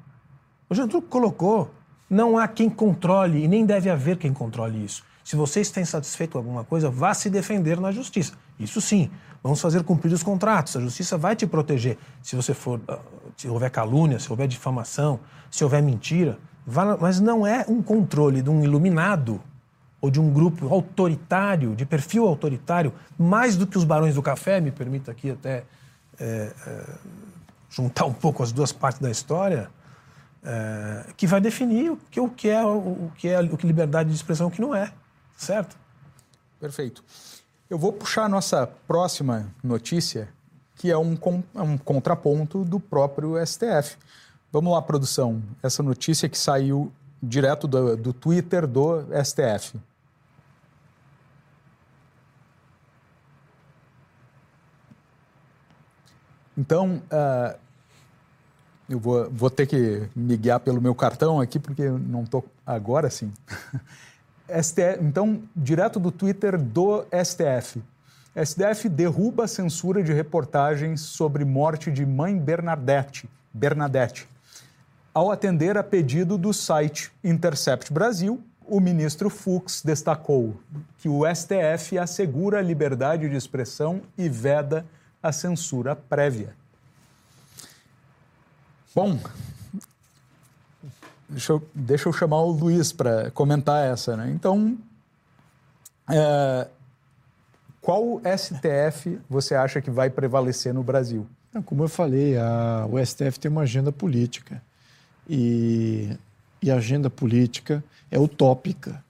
[0.71, 1.75] O Getúlio colocou,
[2.09, 5.03] não há quem controle e nem deve haver quem controle isso.
[5.25, 8.35] Se você está insatisfeito com alguma coisa, vá se defender na justiça.
[8.61, 9.11] Isso sim,
[9.47, 10.77] vamos fazer cumprir os contratos.
[10.77, 11.97] A justiça vai te proteger.
[12.21, 12.99] Se você for, ah,
[13.37, 15.21] se houver calúnia, se houver difamação,
[15.51, 16.37] se houver mentira,
[17.01, 19.41] mas não é um controle de um iluminado
[20.01, 24.61] ou de um grupo autoritário, de perfil autoritário, mais do que os barões do café,
[24.61, 25.65] me permita aqui até
[26.19, 26.85] é, é,
[27.71, 29.71] juntar um pouco as duas partes da história,
[30.43, 34.11] é, que vai definir o que, o que é o que é o que liberdade
[34.11, 34.93] de expressão e o que não é,
[35.37, 35.77] certo?
[36.59, 37.05] Perfeito.
[37.69, 40.29] Eu vou puxar a nossa próxima notícia,
[40.77, 41.19] que é um,
[41.57, 43.97] um contraponto do próprio STF.
[44.53, 45.43] Vamos lá, produção.
[45.61, 49.81] Essa notícia que saiu direto do, do Twitter do STF.
[56.57, 57.59] Então, uh,
[58.89, 63.11] eu vou, vou, ter que me guiar pelo meu cartão aqui, porque não estou agora
[63.11, 63.33] sim.
[64.49, 67.83] STF, então, direto do Twitter do STF.
[68.45, 74.29] STF derruba a censura de reportagens sobre morte de mãe Bernadette, Bernadette.
[75.15, 80.57] Ao atender a pedido do site Intercept Brasil, o ministro Fux destacou
[80.99, 84.85] que o STF assegura a liberdade de expressão e veda
[85.23, 86.55] a censura prévia.
[88.95, 89.19] Bom,
[91.29, 94.17] deixa eu, deixa eu chamar o Luiz para comentar essa.
[94.17, 94.31] Né?
[94.35, 94.77] Então,
[96.11, 96.69] é,
[97.81, 101.27] qual STF você acha que vai prevalecer no Brasil?
[101.65, 104.63] Como eu falei, a, o STF tem uma agenda política.
[105.29, 106.17] E,
[106.63, 109.03] e a agenda política é utópica.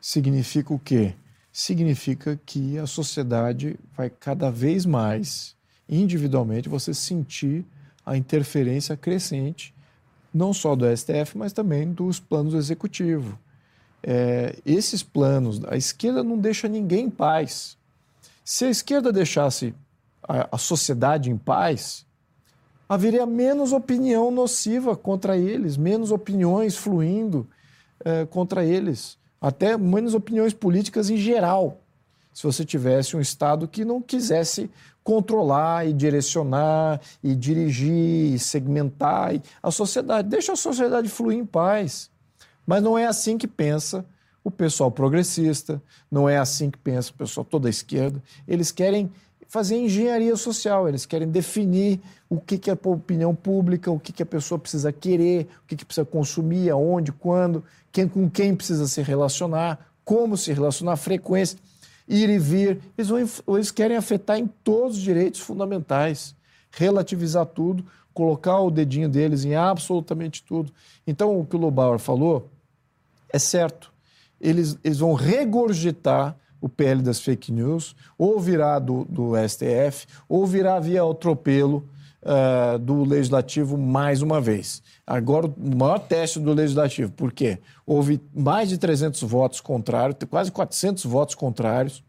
[0.00, 1.14] Significa o quê?
[1.52, 5.54] significa que a sociedade vai cada vez mais,
[5.88, 7.64] individualmente, você sentir
[8.06, 9.74] a interferência crescente,
[10.32, 13.34] não só do STF, mas também dos planos executivos.
[14.02, 17.76] É, esses planos, a esquerda não deixa ninguém em paz.
[18.44, 19.74] Se a esquerda deixasse
[20.22, 22.06] a, a sociedade em paz,
[22.88, 27.46] haveria menos opinião nociva contra eles, menos opiniões fluindo
[28.04, 31.80] eh, contra eles, até menos opiniões políticas em geral.
[32.32, 34.70] Se você tivesse um Estado que não quisesse
[35.02, 40.28] controlar e direcionar e dirigir e segmentar a sociedade.
[40.28, 42.10] Deixa a sociedade fluir em paz.
[42.66, 44.04] Mas não é assim que pensa
[44.44, 48.22] o pessoal progressista, não é assim que pensa o pessoal toda a esquerda.
[48.46, 49.10] Eles querem
[49.48, 54.12] fazer engenharia social, eles querem definir o que, que é a opinião pública, o que,
[54.12, 58.54] que a pessoa precisa querer, o que, que precisa consumir, aonde, quando, quem, com quem
[58.54, 61.58] precisa se relacionar, como se relacionar, frequência
[62.10, 62.80] ir e vir.
[62.98, 66.34] Eles, vão, eles querem afetar em todos os direitos fundamentais,
[66.70, 70.72] relativizar tudo, colocar o dedinho deles em absolutamente tudo.
[71.06, 72.50] Então, o que o Lobauer falou
[73.32, 73.92] é certo.
[74.40, 80.46] Eles, eles vão regurgitar o PL das fake news, ou virá do, do STF, ou
[80.46, 81.88] virá via atropelo
[82.22, 84.82] uh, do Legislativo mais uma vez.
[85.06, 87.58] Agora, o maior teste do Legislativo, por quê?
[87.86, 92.02] Houve mais de 300 votos contrários, quase 400 votos contrários,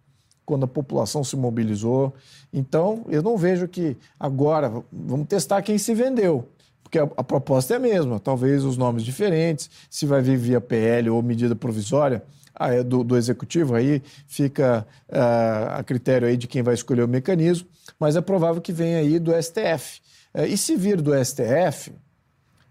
[0.45, 2.13] quando a população se mobilizou.
[2.51, 6.47] Então, eu não vejo que agora vamos testar quem se vendeu
[6.83, 10.59] porque a, a, proposta é a mesma, talvez os nomes diferentes, se vai vir via
[10.59, 12.21] PL ou medida provisória
[12.59, 17.07] é do, do, executivo, aí fica uh, a critério aí de quem vai escolher o
[17.07, 17.67] mecanismo,
[17.99, 20.01] mas é provável que venha aí do STF.
[20.33, 21.93] Uh, e se vir do STF,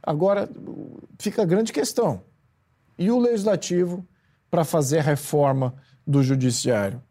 [0.02, 0.48] agora
[1.18, 2.22] fica a grande questão.
[2.98, 4.06] E o legislativo
[4.50, 5.74] para fazer a reforma
[6.06, 7.02] do judiciário?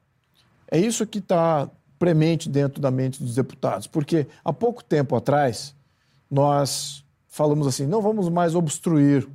[0.70, 5.76] É isso que está premente dentro da mente dos deputados, porque há pouco tempo atrás
[6.30, 9.28] nós falamos assim: não vamos mais obstruir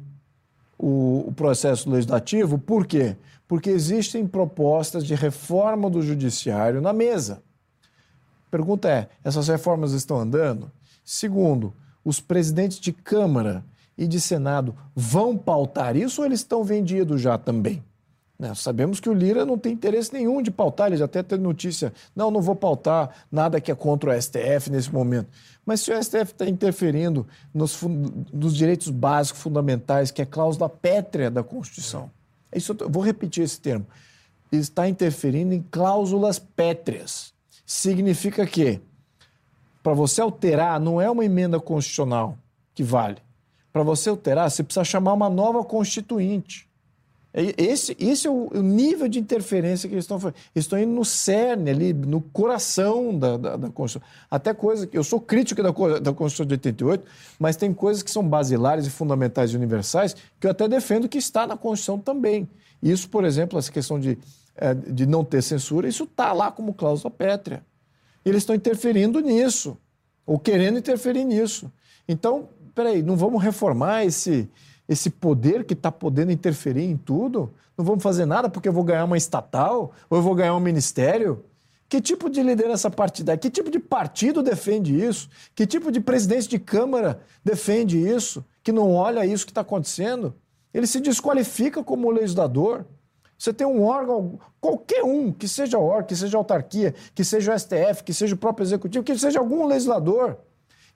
[0.78, 3.16] o, o processo legislativo, por quê?
[3.46, 7.42] Porque existem propostas de reforma do judiciário na mesa.
[8.54, 10.70] Pergunta é: essas reformas estão andando?
[11.04, 11.74] Segundo,
[12.04, 13.64] os presidentes de Câmara
[13.98, 17.82] e de Senado vão pautar isso ou eles estão vendidos já também?
[18.38, 18.54] Né?
[18.54, 21.92] Sabemos que o Lira não tem interesse nenhum de pautar, ele já até tem notícia,
[22.14, 25.30] não, não vou pautar nada que é contra o STF nesse momento.
[25.66, 27.82] Mas se o STF está interferindo nos,
[28.32, 32.08] nos, direitos básicos fundamentais, que é a cláusula pétrea da Constituição,
[32.54, 33.84] isso eu vou repetir esse termo,
[34.52, 37.33] está interferindo em cláusulas pétreas.
[37.66, 38.80] Significa que,
[39.82, 42.38] para você alterar, não é uma emenda constitucional
[42.74, 43.18] que vale.
[43.72, 46.68] Para você alterar, você precisa chamar uma nova constituinte.
[47.36, 50.36] É, esse, esse é o, nível de interferência que eles estão fazendo.
[50.54, 54.08] Eles estão indo no cerne, ali, no coração da, da, da Constituição.
[54.30, 54.96] Até coisa que.
[54.96, 57.04] Eu sou crítico da, da Constituição de 88,
[57.40, 61.18] mas tem coisas que são basilares e fundamentais e universais que eu até defendo que
[61.18, 62.48] está na Constituição também.
[62.80, 64.16] Isso, por exemplo, essa questão de,
[64.56, 67.64] é, de não ter censura, isso está lá como cláusula pétrea.
[68.24, 69.76] E eles estão interferindo nisso,
[70.24, 71.70] ou querendo interferir nisso.
[72.08, 74.48] Então, peraí, não vamos reformar esse
[74.88, 77.52] esse poder que está podendo interferir em tudo?
[77.76, 80.60] Não vamos fazer nada porque eu vou ganhar uma estatal ou eu vou ganhar um
[80.60, 81.42] ministério?
[81.88, 85.28] Que tipo de liderança partidária, que tipo de partido defende isso?
[85.54, 88.44] Que tipo de presidente de Câmara defende isso?
[88.62, 90.34] Que não olha isso que está acontecendo?
[90.72, 92.84] Ele se desqualifica como legislador.
[93.38, 97.58] Você tem um órgão, qualquer um, que seja órgão, que seja autarquia, que seja o
[97.58, 100.38] STF, que seja o próprio executivo, que seja algum legislador,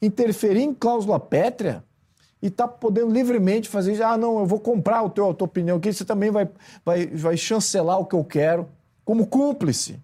[0.01, 1.85] interferir em cláusula pétrea,
[2.41, 4.05] e está podendo livremente fazer isso.
[4.05, 6.49] Ah, não, eu vou comprar o teu, a tua opinião aqui, você também vai,
[6.85, 8.69] vai, vai chancelar o que eu quero,
[9.05, 10.01] como cúmplice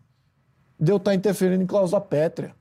[0.78, 2.54] de eu estar tá interferindo em cláusula pétrea.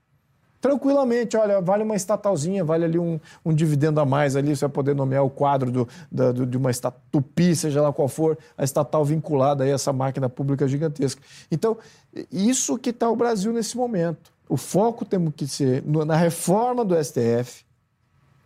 [0.64, 4.72] Tranquilamente, olha, vale uma estatalzinha, vale ali um, um dividendo a mais ali, você vai
[4.72, 6.72] poder nomear o quadro do, da, do, de uma
[7.11, 11.22] tupi, seja lá qual for, a estatal vinculada a essa máquina pública gigantesca.
[11.52, 11.77] Então,
[12.31, 14.31] isso que está o Brasil nesse momento.
[14.48, 17.65] O foco tem que ser na reforma do STF,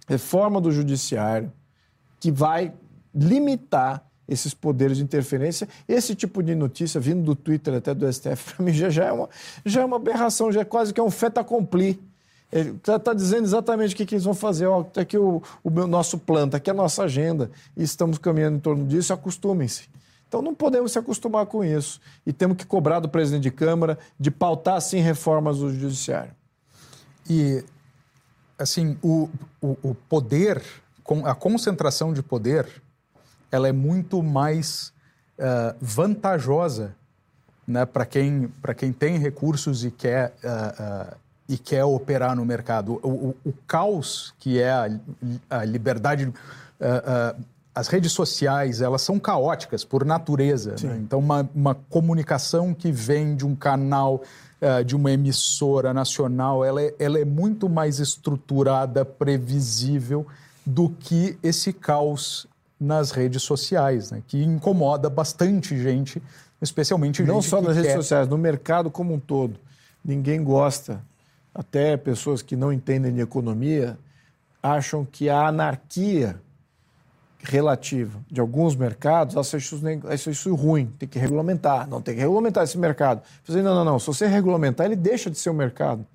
[0.08, 1.54] reforma do judiciário,
[2.20, 2.74] que vai
[3.14, 5.68] limitar esses poderes de interferência.
[5.88, 9.12] Esse tipo de notícia, vindo do Twitter até do STF, para mim já, já, é
[9.12, 9.30] uma,
[9.66, 12.00] já é uma aberração, já é quase que é um fait accompli.
[12.52, 14.68] Ele está tá dizendo exatamente o que, que, eles vão fazer.
[14.88, 18.58] Está aqui o, o meu, nosso plano, está aqui a nossa agenda, e estamos caminhando
[18.58, 19.90] em torno disso, acostumem-se.
[20.28, 22.02] Então não podemos se acostumar com isso.
[22.26, 26.32] E temos que cobrar do presidente de Câmara de pautar, sim, reformas do Judiciário.
[27.30, 27.64] E
[28.58, 29.30] assim, o,
[29.62, 30.62] o, o poder,
[31.26, 32.66] a concentração de poder,
[33.52, 34.92] ela é muito mais
[35.38, 36.96] uh, vantajosa
[37.68, 41.18] né, para quem, quem tem recursos e quer, uh, uh,
[41.50, 43.00] e quer operar no mercado.
[43.04, 44.90] O, o, o caos que é a,
[45.50, 46.32] a liberdade.
[47.74, 50.76] as redes sociais, elas são caóticas por natureza.
[50.82, 50.98] Né?
[50.98, 54.24] Então, uma, uma comunicação que vem de um canal
[54.88, 60.26] de uma emissora nacional, ela é, ela é muito mais estruturada, previsível
[60.66, 62.48] do que esse caos
[62.80, 64.22] nas redes sociais, né?
[64.28, 66.22] que incomoda bastante gente,
[66.62, 67.82] especialmente Não gente só nas quer...
[67.82, 69.60] redes sociais, no mercado como um todo.
[70.04, 71.04] Ninguém gosta,
[71.54, 73.98] até pessoas que não entendem de economia
[74.62, 76.40] acham que a anarquia
[77.40, 82.22] relativa de alguns mercados, acham isso, acham isso ruim, tem que regulamentar, não tem que
[82.22, 83.22] regulamentar esse mercado.
[83.48, 86.06] Não, não, não, se você regulamentar, ele deixa de ser um mercado.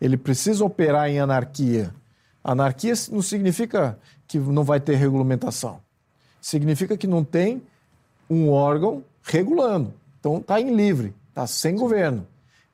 [0.00, 1.92] Ele precisa operar em anarquia.
[2.42, 5.80] Anarquia não significa que não vai ter regulamentação.
[6.48, 7.60] Significa que não tem
[8.30, 9.92] um órgão regulando.
[10.18, 12.26] Então está em livre, está sem governo.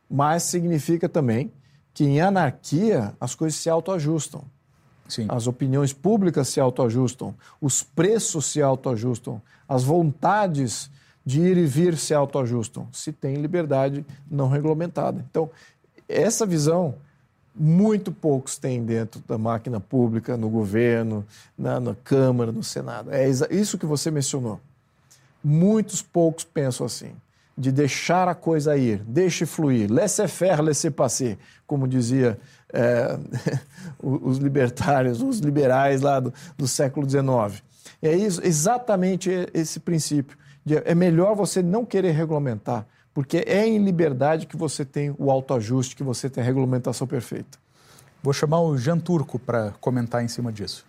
[0.08, 1.50] Mas significa também
[1.92, 4.44] que em anarquia as coisas se autoajustam.
[5.08, 5.26] Sim.
[5.28, 10.88] As opiniões públicas se autoajustam, os preços se autoajustam, as vontades
[11.26, 15.26] de ir e vir se autoajustam, se tem liberdade não regulamentada.
[15.28, 15.50] Então,
[16.08, 16.94] essa visão
[17.54, 21.24] muito poucos têm dentro da máquina pública, no governo,
[21.56, 23.10] na, na Câmara, no Senado.
[23.12, 24.60] É isso que você mencionou.
[25.42, 27.12] Muitos poucos pensam assim,
[27.56, 32.38] de deixar a coisa ir, deixe fluir, laissez-faire, laissez-passer, como dizia
[32.72, 33.16] é,
[34.02, 37.62] os libertários, os liberais lá do, do século XIX.
[38.02, 40.36] É isso, exatamente esse princípio.
[40.64, 45.30] De, é melhor você não querer regulamentar, porque é em liberdade que você tem o
[45.30, 47.56] autoajuste, que você tem a regulamentação perfeita.
[48.20, 50.84] Vou chamar o Jean Turco para comentar em cima disso.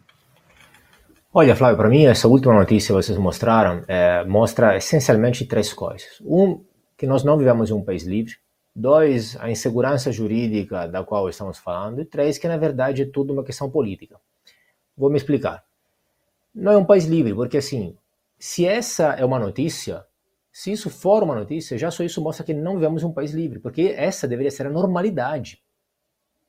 [1.31, 6.21] Olha, Flávio, para mim essa última notícia que vocês mostraram é, mostra essencialmente três coisas.
[6.21, 6.63] Um,
[6.97, 8.37] que nós não vivemos em um país livre.
[8.73, 12.01] Dois, a insegurança jurídica da qual estamos falando.
[12.01, 14.15] E três, que na verdade é tudo uma questão política.
[14.97, 15.63] Vou me explicar.
[16.53, 17.95] Não é um país livre, porque assim,
[18.39, 20.05] se essa é uma notícia,
[20.55, 23.33] se isso for uma notícia, já só isso mostra que não vivemos em um país
[23.33, 25.61] livre, porque essa deveria ser a normalidade.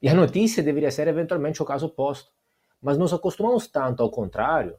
[0.01, 2.31] E a notícia deveria ser eventualmente o caso oposto.
[2.81, 4.77] Mas nós acostumamos tanto ao contrário,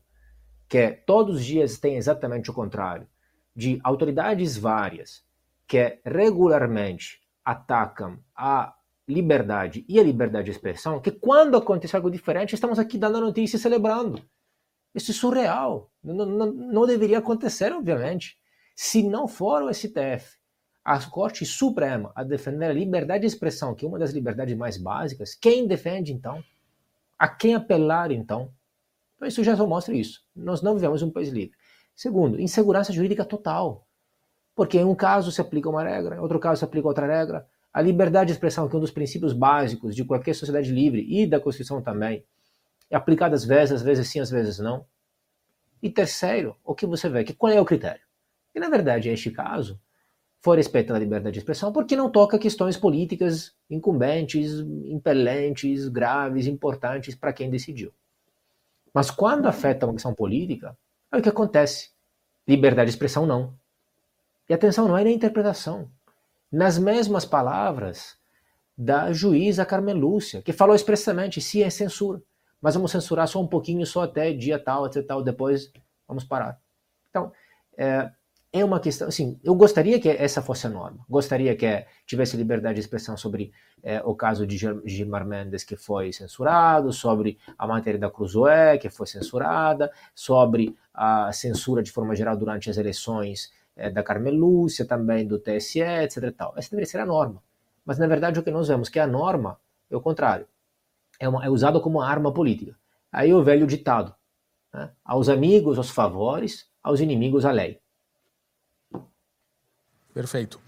[0.70, 3.06] que todos os dias tem exatamente o contrário,
[3.54, 5.26] de autoridades várias
[5.68, 8.76] que regularmente atacam a
[9.06, 13.22] liberdade e a liberdade de expressão, que quando acontece algo diferente, estamos aqui dando a
[13.22, 14.24] notícia e celebrando.
[14.96, 15.92] Isso é surreal.
[16.02, 18.38] Não, não, não deveria acontecer, obviamente.
[18.80, 20.38] Se não for o STF,
[20.86, 24.78] a Corte Suprema, a defender a liberdade de expressão, que é uma das liberdades mais
[24.78, 26.44] básicas, quem defende então?
[27.18, 28.54] A quem apelar então?
[29.16, 30.22] Então isso já só mostra isso.
[30.36, 31.58] Nós não vivemos um país livre.
[31.96, 33.88] Segundo, insegurança jurídica total.
[34.56, 37.48] Porque em um caso se aplica uma regra, em outro caso se aplica outra regra.
[37.74, 41.26] A liberdade de expressão, que é um dos princípios básicos de qualquer sociedade livre e
[41.26, 42.24] da Constituição também,
[42.92, 44.86] é aplicada às vezes, às vezes sim, às vezes não.
[45.82, 47.24] E terceiro, o que você vê?
[47.24, 48.07] Que qual é o critério?
[48.58, 49.80] E na verdade, este caso
[50.42, 57.14] foi respeitada a liberdade de expressão porque não toca questões políticas incumbentes, impelentes, graves, importantes
[57.14, 57.94] para quem decidiu.
[58.92, 60.76] Mas quando afeta uma questão política,
[61.12, 61.92] é o que acontece.
[62.48, 63.54] Liberdade de expressão não.
[64.50, 65.88] E atenção, não é nem interpretação.
[66.52, 68.18] Nas mesmas palavras
[68.76, 72.24] da juíza Carmen Lúcia, que falou expressamente, sim, é censura,
[72.60, 75.72] mas vamos censurar só um pouquinho, só até dia tal, até tal, depois
[76.08, 76.60] vamos parar.
[77.12, 77.32] Então,
[77.78, 78.12] é,
[78.60, 82.76] é uma questão, assim, eu gostaria que essa fosse a norma, gostaria que tivesse liberdade
[82.76, 83.52] de expressão sobre
[83.84, 88.90] é, o caso de Gilmar Mendes, que foi censurado, sobre a matéria da Cruzoé, que
[88.90, 94.86] foi censurada, sobre a censura de forma geral durante as eleições é, da Carmen Lúcia,
[94.86, 96.34] também do TSE, etc.
[96.36, 96.54] Tal.
[96.58, 97.42] Essa deveria ser a norma.
[97.86, 99.60] Mas, na verdade, o que nós vemos que a norma
[99.90, 100.48] é o contrário.
[101.20, 102.76] É, uma, é usado como arma política.
[103.12, 104.14] Aí o velho ditado.
[104.74, 104.92] Né?
[105.06, 107.80] Aos amigos, os favores, aos inimigos, a lei.
[110.18, 110.60] Perfeito.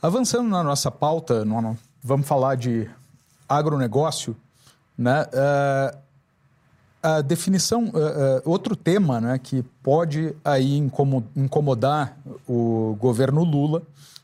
[0.00, 1.44] Avançando na nossa pauta,
[2.02, 2.88] vamos falar de
[3.46, 4.34] agronegócio,
[4.96, 5.22] né?
[5.24, 5.98] Uh,
[7.02, 10.78] a definição, uh, uh, outro tema né, que pode aí
[11.36, 12.16] incomodar
[12.48, 13.82] o governo Lula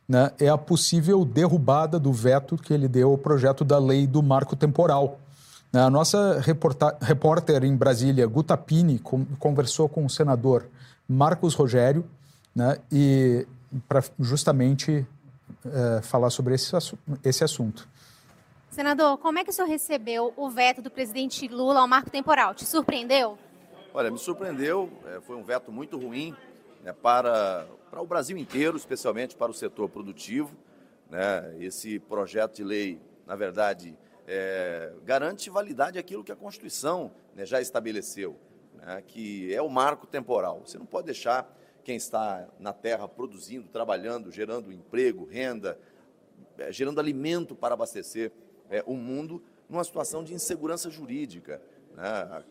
[0.09, 4.23] né, é a possível derrubada do veto que ele deu ao projeto da lei do
[4.23, 5.21] marco temporal.
[5.71, 6.43] A nossa
[7.03, 10.65] repórter em Brasília, Guta Pini, com, conversou com o senador
[11.07, 12.07] Marcos Rogério
[12.55, 13.47] né, e
[13.89, 15.07] para justamente
[15.65, 16.73] uh, falar sobre esse,
[17.25, 17.89] esse assunto.
[18.71, 22.55] Senador, como é que o senhor recebeu o veto do presidente Lula ao marco temporal?
[22.55, 23.37] Te surpreendeu?
[23.93, 24.89] Olha, me surpreendeu.
[25.07, 26.35] É, foi um veto muito ruim
[26.85, 30.57] né, para, para o Brasil inteiro, especialmente para o setor produtivo.
[31.11, 31.57] Né?
[31.59, 37.61] Esse projeto de lei, na verdade, é, garante validade aquilo que a Constituição né, já
[37.61, 38.37] estabeleceu,
[38.75, 40.63] né, que é o marco temporal.
[40.65, 41.53] Você não pode deixar
[41.91, 45.77] quem está na terra produzindo, trabalhando, gerando emprego, renda,
[46.57, 48.31] é, gerando alimento para abastecer
[48.71, 51.61] é, o mundo numa situação de insegurança jurídica,
[51.97, 52.45] né?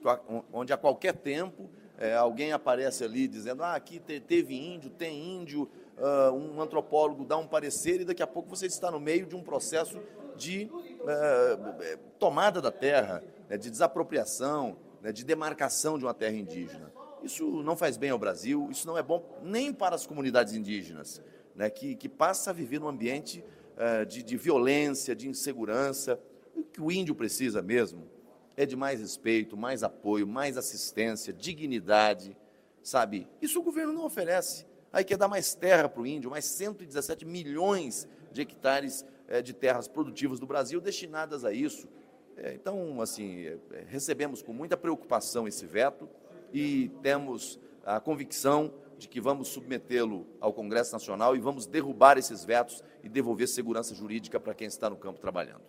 [0.51, 5.69] onde a qualquer tempo é, alguém aparece ali dizendo: ah, aqui teve índio, tem índio,
[5.97, 9.37] uh, um antropólogo dá um parecer e daqui a pouco você está no meio de
[9.37, 10.01] um processo
[10.35, 16.98] de uh, tomada da terra, né, de desapropriação, né, de demarcação de uma terra indígena.
[17.23, 21.21] Isso não faz bem ao Brasil, isso não é bom nem para as comunidades indígenas,
[21.55, 23.43] né, que, que passa a viver num ambiente
[23.75, 26.19] uh, de, de violência, de insegurança.
[26.55, 28.07] O que o índio precisa mesmo
[28.55, 32.35] é de mais respeito, mais apoio, mais assistência, dignidade,
[32.83, 33.27] sabe?
[33.41, 34.65] Isso o governo não oferece.
[34.91, 39.53] Aí quer dar mais terra para o índio, mais 117 milhões de hectares é, de
[39.53, 41.87] terras produtivas do Brasil destinadas a isso.
[42.35, 46.09] É, então, assim, é, recebemos com muita preocupação esse veto
[46.53, 52.43] e temos a convicção de que vamos submetê-lo ao Congresso Nacional e vamos derrubar esses
[52.43, 55.61] vetos e devolver segurança jurídica para quem está no campo trabalhando.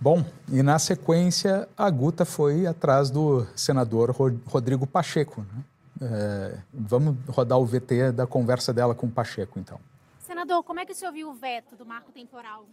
[0.00, 4.10] Bom, e na sequência, a Guta foi atrás do senador
[4.46, 5.40] Rodrigo Pacheco.
[5.40, 5.64] Né?
[6.00, 9.80] É, vamos rodar o VT da conversa dela com o Pacheco, então.
[10.20, 12.64] Senador, como é que o senhor viu o veto do marco temporal?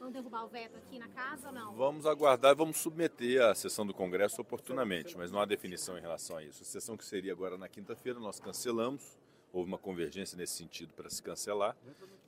[0.00, 1.74] Vamos derrubar o veto aqui na casa ou não?
[1.74, 6.00] Vamos aguardar e vamos submeter à sessão do Congresso oportunamente, mas não há definição em
[6.00, 6.62] relação a isso.
[6.62, 9.18] A sessão que seria agora na quinta-feira, nós cancelamos,
[9.52, 11.76] houve uma convergência nesse sentido para se cancelar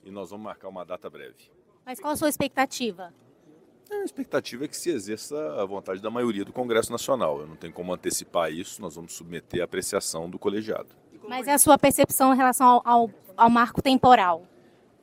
[0.03, 1.49] e nós vamos marcar uma data breve.
[1.83, 3.11] Mas qual a sua expectativa?
[3.91, 7.39] A expectativa é que se exerça a vontade da maioria do Congresso Nacional.
[7.39, 10.89] Eu não tenho como antecipar isso, nós vamos submeter à apreciação do colegiado.
[11.27, 14.47] Mas é a sua percepção em relação ao, ao, ao marco temporal?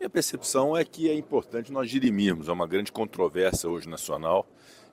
[0.01, 2.49] Minha percepção é que é importante nós dirimirmos.
[2.49, 4.47] É uma grande controvérsia hoje nacional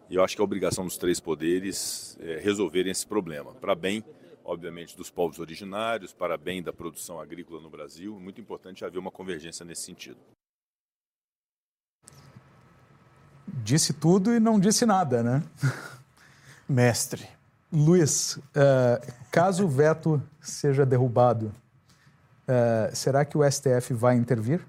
[0.10, 3.74] e eu acho que é a obrigação dos três poderes é resolverem esse problema, para
[3.74, 4.04] bem,
[4.44, 8.20] obviamente, dos povos originários, para bem da produção agrícola no Brasil.
[8.20, 10.20] Muito importante haver uma convergência nesse sentido.
[13.64, 15.42] disse tudo e não disse nada, né?
[16.68, 17.26] Mestre.
[17.72, 21.54] Luiz, uh, caso o veto seja derrubado,
[22.44, 24.66] uh, será que o STF vai intervir?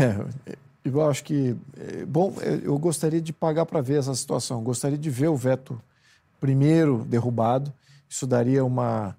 [0.00, 1.56] É, eu acho que.
[1.76, 4.62] É, bom, é, eu gostaria de pagar para ver essa situação.
[4.62, 5.80] Gostaria de ver o veto
[6.40, 7.72] primeiro derrubado.
[8.08, 9.16] Isso daria uma.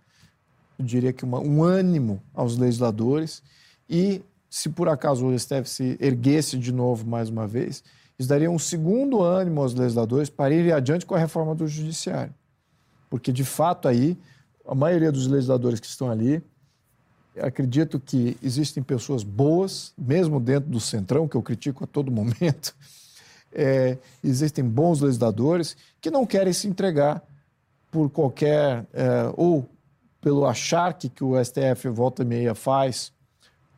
[0.77, 3.41] Eu diria que uma, um ânimo aos legisladores.
[3.89, 7.83] E se por acaso o STF se erguesse de novo mais uma vez,
[8.17, 12.33] isso daria um segundo ânimo aos legisladores para ir adiante com a reforma do judiciário.
[13.09, 14.17] Porque, de fato, aí,
[14.65, 16.43] a maioria dos legisladores que estão ali,
[17.39, 22.75] acredito que existem pessoas boas, mesmo dentro do centrão, que eu critico a todo momento,
[23.51, 27.23] é, existem bons legisladores que não querem se entregar
[27.91, 29.69] por qualquer, é, ou
[30.19, 33.11] pelo acharque que o STF volta e meia faz,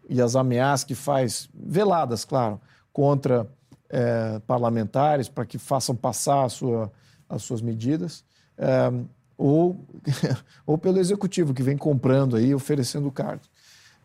[0.07, 2.61] e as ameaças que faz, veladas, claro,
[2.93, 3.47] contra
[3.89, 6.91] é, parlamentares para que façam passar sua,
[7.27, 8.23] as suas medidas,
[8.57, 8.91] é,
[9.37, 9.85] ou,
[10.65, 13.49] ou pelo executivo que vem comprando aí, oferecendo cargos.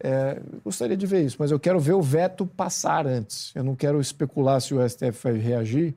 [0.02, 3.52] É, gostaria de ver isso, mas eu quero ver o veto passar antes.
[3.54, 5.94] Eu não quero especular se o STF vai reagir,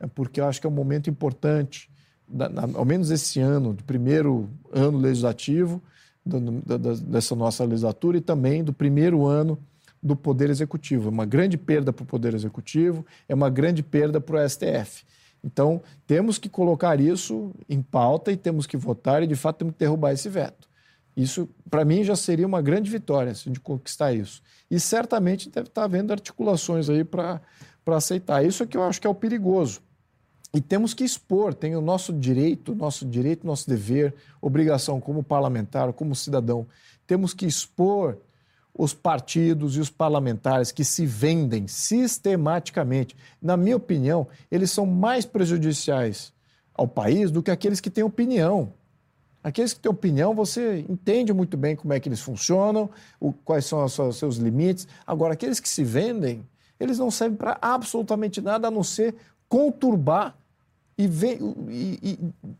[0.00, 1.88] é porque eu acho que é um momento importante,
[2.26, 5.80] da, na, ao menos esse ano, do primeiro ano legislativo
[6.24, 9.58] do, da, dessa nossa legislatura e também do primeiro ano
[10.02, 11.08] do Poder Executivo.
[11.08, 15.04] É uma grande perda para o Poder Executivo, é uma grande perda para o STF.
[15.42, 19.74] Então, temos que colocar isso em pauta e temos que votar e, de fato, temos
[19.74, 20.68] que derrubar esse veto.
[21.16, 24.42] Isso, para mim, já seria uma grande vitória se a gente conquistar isso.
[24.70, 27.40] E certamente deve estar havendo articulações aí para
[27.86, 28.44] aceitar.
[28.44, 29.80] Isso é que eu acho que é o perigoso.
[30.52, 35.92] E temos que expor, tem o nosso direito, nosso direito, nosso dever, obrigação como parlamentar,
[35.92, 36.66] como cidadão.
[37.06, 38.18] Temos que expor
[38.76, 43.16] os partidos e os parlamentares que se vendem sistematicamente.
[43.40, 46.32] Na minha opinião, eles são mais prejudiciais
[46.74, 48.72] ao país do que aqueles que têm opinião.
[49.42, 53.66] Aqueles que têm opinião, você entende muito bem como é que eles funcionam, o, quais
[53.66, 54.86] são os seus limites.
[55.06, 56.46] Agora, aqueles que se vendem,
[56.78, 59.14] eles não servem para absolutamente nada a não ser
[59.48, 60.36] conturbar
[60.96, 61.38] e, ver,
[61.68, 62.18] e, e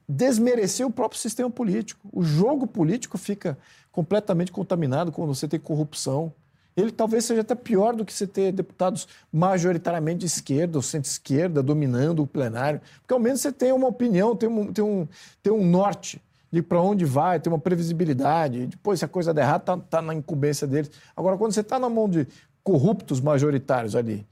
[0.08, 2.08] desmerecer o próprio sistema político.
[2.10, 3.58] O jogo político fica
[3.92, 6.32] completamente contaminado quando você tem corrupção.
[6.76, 11.62] Ele talvez seja até pior do que você ter deputados majoritariamente de esquerda ou centro-esquerda
[11.62, 15.08] dominando o plenário, porque ao menos você tem uma opinião, tem um, tem um,
[15.42, 18.66] tem um norte de para onde vai, tem uma previsibilidade.
[18.66, 20.90] Depois, se a coisa der errado, está tá na incumbência deles.
[21.16, 22.26] Agora, quando você está na mão de
[22.62, 24.26] corruptos majoritários ali,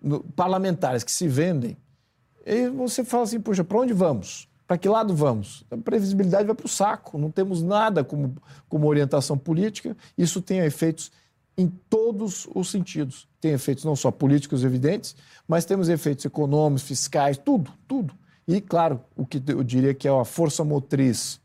[0.00, 1.76] no, parlamentares que se vendem,
[2.46, 4.48] aí você fala assim, poxa, para onde vamos?
[4.66, 5.64] Para que lado vamos?
[5.70, 8.34] A previsibilidade vai para o saco, não temos nada como,
[8.68, 11.12] como orientação política, isso tem efeitos
[11.56, 13.28] em todos os sentidos.
[13.40, 15.14] Tem efeitos não só políticos evidentes,
[15.46, 18.14] mas temos efeitos econômicos, fiscais, tudo, tudo.
[18.46, 21.40] E, claro, o que eu diria que é a força motriz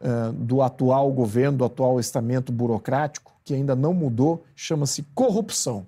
[0.00, 5.86] uh, do atual governo, do atual estamento burocrático, que ainda não mudou, chama-se corrupção.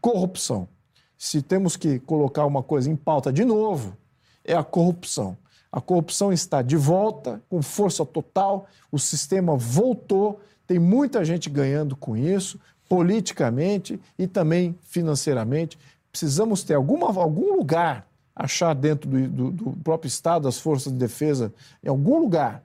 [0.00, 0.68] Corrupção.
[1.16, 3.96] Se temos que colocar uma coisa em pauta de novo,
[4.44, 5.36] é a corrupção.
[5.76, 11.94] A corrupção está de volta, com força total, o sistema voltou, tem muita gente ganhando
[11.94, 12.58] com isso,
[12.88, 15.78] politicamente e também financeiramente.
[16.10, 20.98] Precisamos ter alguma, algum lugar, achar dentro do, do, do próprio Estado, das forças de
[20.98, 21.52] defesa,
[21.84, 22.64] em algum lugar,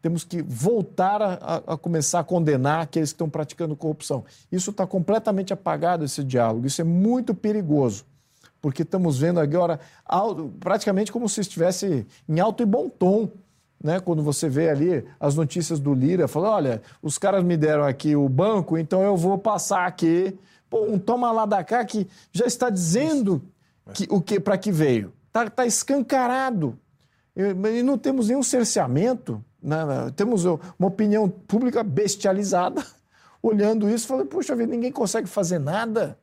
[0.00, 4.24] temos que voltar a, a, começar a condenar aqueles que estão praticando corrupção.
[4.52, 6.64] Isso está completamente apagado, esse diálogo.
[6.64, 8.04] Isso é muito perigoso
[8.62, 9.80] porque estamos vendo agora
[10.60, 13.28] praticamente como se estivesse em alto e bom tom.
[13.82, 17.82] Né, quando você vê ali as notícias do Lira, falando, olha, os caras me deram
[17.82, 20.38] aqui o banco, então eu vou passar aqui.
[20.70, 23.42] Pô, um toma lá da cá que já está dizendo
[23.92, 25.12] que, o que para que veio.
[25.26, 26.78] Está tá escancarado.
[27.34, 29.76] E não temos nenhum cerceamento, né?
[30.14, 32.86] temos uma opinião pública bestializada,
[33.42, 36.16] olhando isso, falando, puxa vida, ninguém consegue fazer nada.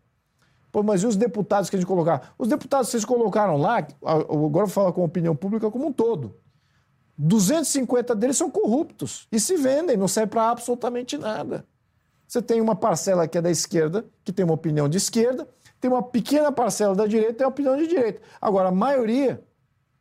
[0.72, 2.34] Pô, mas e os deputados que a gente colocar?
[2.38, 5.94] Os deputados que vocês colocaram lá, agora eu falo com a opinião pública como um
[5.94, 6.36] todo.
[7.18, 11.66] 250 deles são corruptos e se vendem, não serve para absolutamente nada.
[12.26, 15.48] Você tem uma parcela que é da esquerda, que tem uma opinião de esquerda,
[15.82, 18.22] tem uma pequena parcela da direita tem uma opinião de direita.
[18.40, 19.44] Agora, a maioria,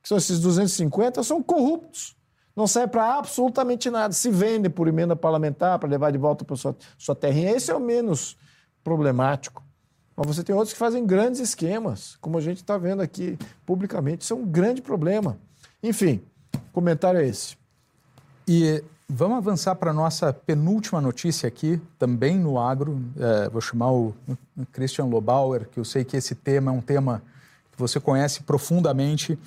[0.03, 2.17] que são esses 250, são corruptos.
[2.55, 4.13] Não serve para absolutamente nada.
[4.13, 7.53] Se vendem por emenda parlamentar para levar de volta para sua, sua terrinha.
[7.53, 8.37] Esse é o menos
[8.83, 9.68] problemático.
[10.19, 14.25] Mas você tem outros que fazem grandes esquemas, como a gente está vendo aqui publicamente.
[14.25, 15.39] Isso é um grande problema.
[15.81, 16.21] Enfim,
[16.73, 17.57] comentário é esse.
[18.47, 23.01] E vamos avançar para a nossa penúltima notícia aqui, também no agro.
[23.17, 24.13] É, vou chamar o
[24.73, 27.23] Christian Lobauer, que eu sei que esse tema é um tema
[27.71, 29.39] que você conhece profundamente,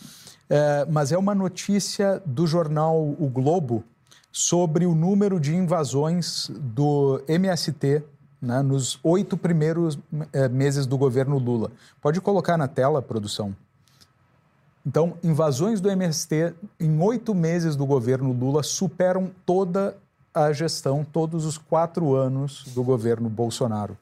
[0.49, 3.83] é, mas é uma notícia do jornal O Globo
[4.31, 8.05] sobre o número de invasões do MST
[8.41, 9.99] né, nos oito primeiros
[10.33, 11.71] é, meses do governo Lula.
[12.01, 13.55] Pode colocar na tela, produção.
[14.85, 19.95] Então, invasões do MST em oito meses do governo Lula superam toda
[20.33, 23.97] a gestão, todos os quatro anos do governo Bolsonaro.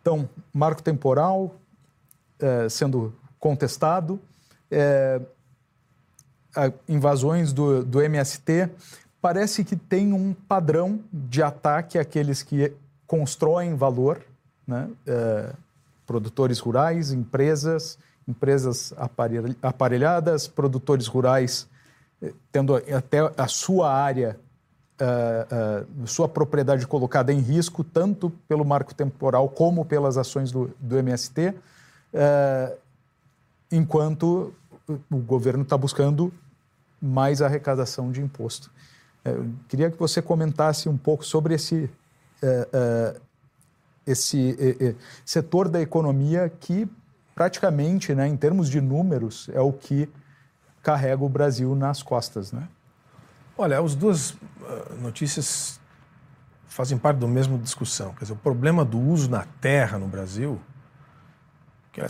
[0.00, 1.54] Então, marco temporal
[2.40, 4.20] é, sendo contestado,
[4.70, 5.20] é,
[6.88, 8.68] invasões do, do MST,
[9.20, 12.72] parece que tem um padrão de ataque àqueles que
[13.12, 14.22] constroem valor,
[14.66, 14.88] né?
[15.06, 15.52] É,
[16.06, 18.94] produtores rurais, empresas, empresas
[19.60, 21.68] aparelhadas, produtores rurais
[22.22, 24.38] é, tendo até a sua área,
[24.98, 30.70] a, a, sua propriedade colocada em risco, tanto pelo marco temporal como pelas ações do,
[30.80, 31.54] do MST,
[33.70, 34.54] enquanto
[35.10, 36.32] o governo está buscando
[37.00, 38.70] mais arrecadação de imposto.
[39.24, 41.90] Eu queria que você comentasse um pouco sobre esse
[42.42, 43.20] é, é,
[44.06, 44.94] esse é,
[45.24, 46.88] setor da economia que
[47.34, 50.08] praticamente, né, em termos de números, é o que
[50.82, 52.68] carrega o Brasil nas costas, né?
[53.56, 54.36] Olha, as duas
[55.00, 55.80] notícias
[56.66, 58.14] fazem parte da mesma discussão.
[58.14, 60.60] Quer dizer, o problema do uso na terra no Brasil,
[61.92, 62.00] que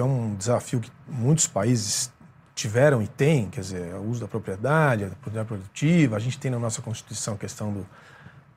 [0.00, 2.12] é um, desafio que muitos países
[2.54, 6.16] tiveram e têm, quer dizer, o uso da propriedade, da propriedade produtiva.
[6.16, 7.86] A gente tem na nossa Constituição a questão do,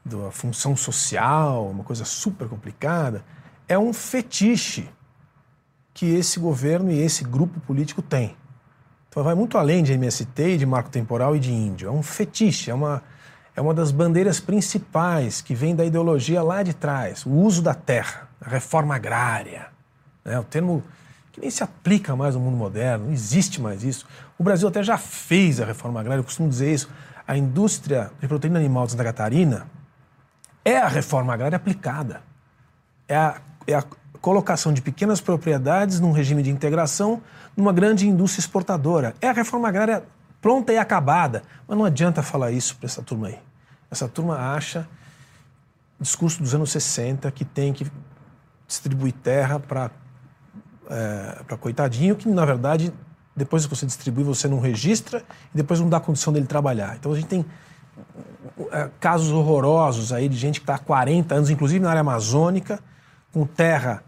[0.06, 3.24] da função social, uma coisa super complicada,
[3.68, 4.90] é um fetiche
[5.94, 8.36] que esse governo e esse grupo político tem.
[9.10, 11.88] Então vai muito além de MST, de marco temporal e de índio.
[11.88, 13.04] É um fetiche, é uma,
[13.56, 17.76] é uma das bandeiras principais que vem da ideologia lá de trás, o uso da
[17.76, 19.68] terra, a reforma agrária.
[20.26, 20.40] Né?
[20.40, 20.84] O termo
[21.32, 24.06] que nem se aplica mais no mundo moderno, não existe mais isso.
[24.38, 26.90] O Brasil até já fez a reforma agrária, eu costumo dizer isso.
[27.28, 29.68] A indústria de proteína animal de Santa Catarina,
[30.64, 32.22] é a reforma agrária aplicada.
[33.08, 33.84] É a, é a
[34.22, 37.22] colocação de pequenas propriedades num regime de integração
[37.56, 39.14] numa grande indústria exportadora.
[39.22, 40.04] É a reforma agrária
[40.42, 41.44] pronta e acabada.
[41.68, 43.40] Mas não adianta falar isso para essa turma aí.
[43.92, 44.88] Essa turma acha,
[46.00, 47.90] discurso dos anos 60, que tem que
[48.68, 49.92] distribuir terra para
[50.90, 52.94] é, para coitadinho, que na verdade,
[53.36, 55.24] depois que você distribui, você não registra
[55.54, 56.96] e depois não dá condição dele trabalhar.
[56.96, 57.46] Então a gente tem
[59.00, 62.80] casos horrorosos aí de gente que está há 40 anos, inclusive na área amazônica,
[63.32, 64.04] com terra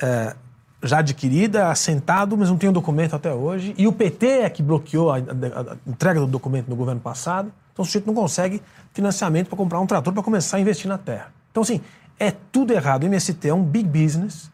[0.00, 0.34] é,
[0.82, 3.74] já adquirida, assentado, mas não tem o um documento até hoje.
[3.78, 7.52] E o PT é que bloqueou a, a, a, entrega do documento no governo passado.
[7.72, 10.98] Então o sujeito não consegue financiamento para comprar um trator para começar a investir na
[10.98, 11.32] terra.
[11.50, 11.80] Então, assim,
[12.18, 13.04] É tudo errado.
[13.04, 14.50] O MST é um big business,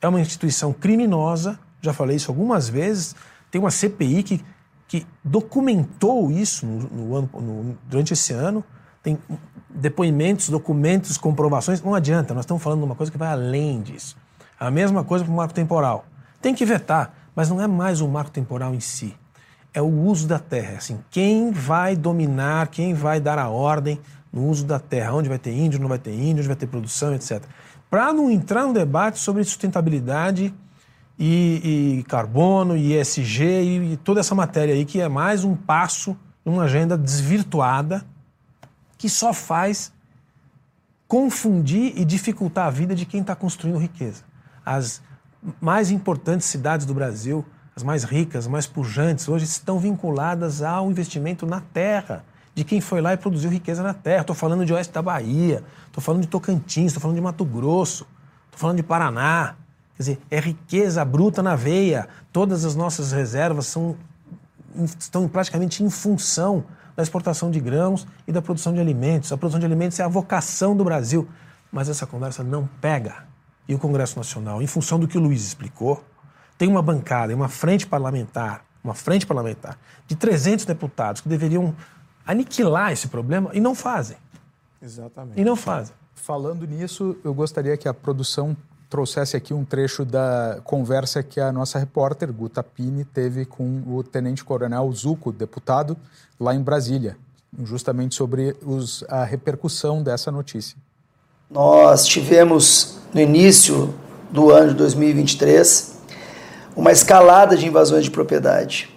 [0.00, 3.14] é uma instituição criminosa, já falei isso algumas vezes.
[3.50, 4.44] Tem uma CPI que,
[4.86, 8.64] que documentou isso no, no ano, no, durante esse ano.
[9.02, 9.18] Tem
[9.68, 11.82] depoimentos, documentos, comprovações.
[11.82, 14.16] Não adianta, nós estamos falando de uma coisa que vai além disso.
[14.58, 16.06] A mesma coisa para o marco temporal.
[16.40, 19.16] Tem que vetar, mas não é mais o marco temporal em si.
[19.72, 20.76] É o uso da terra.
[20.76, 24.00] Assim, quem vai dominar, quem vai dar a ordem
[24.32, 26.66] no uso da terra, onde vai ter índio, não vai ter índio, onde vai ter
[26.66, 27.42] produção, etc.
[27.90, 30.54] Para não entrar no debate sobre sustentabilidade
[31.18, 36.16] e, e carbono, e e, e toda essa matéria aí, que é mais um passo
[36.44, 38.04] numa agenda desvirtuada
[38.98, 39.92] que só faz
[41.06, 44.24] confundir e dificultar a vida de quem está construindo riqueza.
[44.64, 45.02] As
[45.60, 47.44] mais importantes cidades do Brasil,
[47.76, 52.24] as mais ricas, as mais pujantes, hoje estão vinculadas ao investimento na terra
[52.54, 54.20] de quem foi lá e produziu riqueza na terra.
[54.20, 58.06] Estou falando de oeste da Bahia, estou falando de Tocantins, estou falando de Mato Grosso,
[58.46, 59.56] estou falando de Paraná.
[59.96, 62.08] Quer dizer, é riqueza bruta na veia.
[62.32, 63.96] Todas as nossas reservas são,
[64.98, 66.64] estão praticamente em função
[66.96, 69.32] da exportação de grãos e da produção de alimentos.
[69.32, 71.28] A produção de alimentos é a vocação do Brasil.
[71.70, 73.24] Mas essa conversa não pega.
[73.68, 76.04] E o Congresso Nacional, em função do que o Luiz explicou,
[76.58, 81.74] tem uma bancada, uma frente parlamentar, uma frente parlamentar de 300 deputados que deveriam
[82.26, 84.16] aniquilar esse problema e não fazem.
[84.82, 85.40] Exatamente.
[85.40, 85.94] E não fazem.
[86.14, 88.56] Falando nisso, eu gostaria que a produção
[88.88, 94.02] trouxesse aqui um trecho da conversa que a nossa repórter, Guta Pini, teve com o
[94.02, 95.96] tenente-coronel Zuco, deputado,
[96.38, 97.16] lá em Brasília,
[97.62, 100.76] justamente sobre os, a repercussão dessa notícia.
[101.50, 103.94] Nós tivemos, no início
[104.30, 105.94] do ano de 2023,
[106.74, 108.90] uma escalada de invasões de propriedade.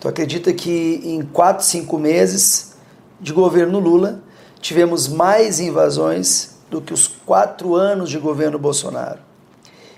[0.00, 2.74] Tu acredita que em quatro, cinco meses
[3.20, 4.20] de governo Lula
[4.60, 9.18] tivemos mais invasões do que os quatro anos de governo Bolsonaro?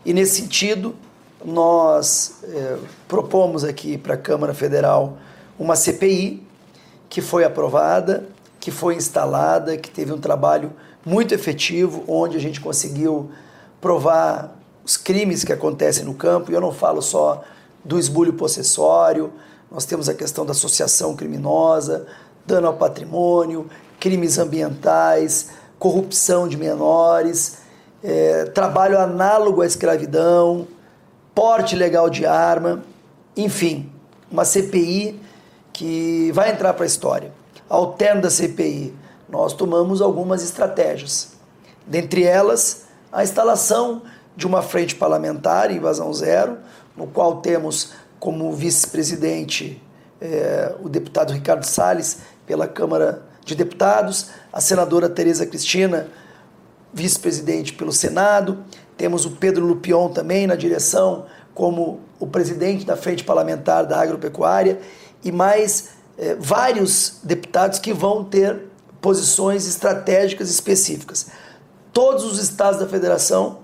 [0.05, 0.97] E nesse sentido,
[1.45, 5.19] nós é, propomos aqui para a Câmara Federal
[5.59, 6.43] uma CPI
[7.09, 8.27] que foi aprovada,
[8.59, 10.73] que foi instalada, que teve um trabalho
[11.05, 13.31] muito efetivo, onde a gente conseguiu
[13.81, 16.51] provar os crimes que acontecem no campo.
[16.51, 17.45] E eu não falo só
[17.85, 19.33] do esbulho possessório,
[19.71, 22.07] nós temos a questão da associação criminosa,
[22.47, 23.69] dano ao patrimônio,
[23.99, 25.51] crimes ambientais,
[25.83, 27.59] corrupção de menores,
[28.05, 30.69] é, trabalho análogo à escravidão,
[31.35, 32.85] porte legal de arma,
[33.37, 33.91] enfim,
[34.31, 35.21] uma CPI
[35.73, 37.33] que vai entrar para a história.
[37.69, 38.95] Ao da CPI,
[39.29, 41.33] nós tomamos algumas estratégias.
[41.85, 44.03] Dentre elas, a instalação
[44.37, 46.59] de uma frente parlamentar, invasão zero,
[46.97, 49.83] no qual temos como vice-presidente
[50.21, 56.09] é, o deputado Ricardo Salles, pela Câmara de Deputados, a senadora Tereza Cristina,
[56.93, 58.65] vice-presidente pelo Senado,
[58.97, 64.81] temos o Pedro Lupion também na direção como o presidente da Frente Parlamentar da Agropecuária
[65.25, 68.69] e mais é, vários deputados que vão ter
[69.01, 71.27] posições estratégicas específicas.
[71.93, 73.59] Todos os estados da federação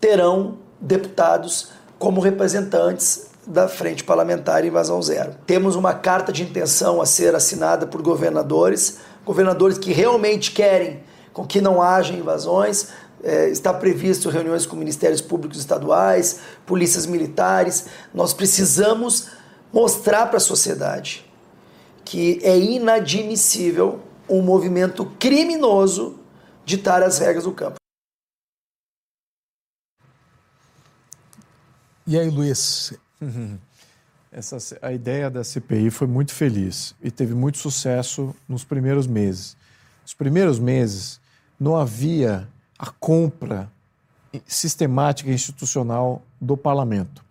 [0.00, 5.34] terão deputados como representantes da Frente Parlamentar Invasão Zero.
[5.46, 11.46] Temos uma carta de intenção a ser assinada por governadores, governadores que realmente querem com
[11.46, 12.88] que não haja invasões.
[13.22, 17.86] É, está previsto reuniões com ministérios públicos estaduais, polícias militares.
[18.12, 19.28] Nós precisamos
[19.72, 21.24] mostrar para a sociedade
[22.04, 26.18] que é inadmissível um movimento criminoso
[26.64, 27.76] ditar as regras do campo.
[32.06, 32.92] E aí, Luiz,
[34.32, 39.56] Essa, a ideia da CPI foi muito feliz e teve muito sucesso nos primeiros meses.
[40.02, 41.20] Nos primeiros meses,
[41.58, 42.46] não havia
[42.78, 43.70] a compra
[44.46, 47.24] sistemática e institucional do parlamento.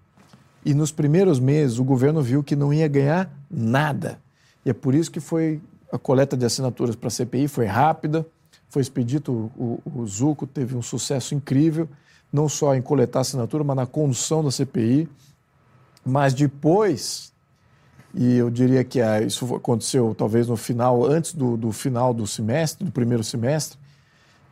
[0.64, 4.20] E nos primeiros meses, o governo viu que não ia ganhar nada.
[4.66, 8.26] E é por isso que foi a coleta de assinaturas para a CPI foi rápida,
[8.68, 11.88] foi expedito, o, o Zuco teve um sucesso incrível,
[12.34, 15.08] não só em coletar assinatura, mas na condução da CPI.
[16.06, 17.34] Mas depois,
[18.14, 22.28] e eu diria que ah, isso aconteceu talvez no final, antes do, do final do
[22.28, 23.80] semestre, do primeiro semestre,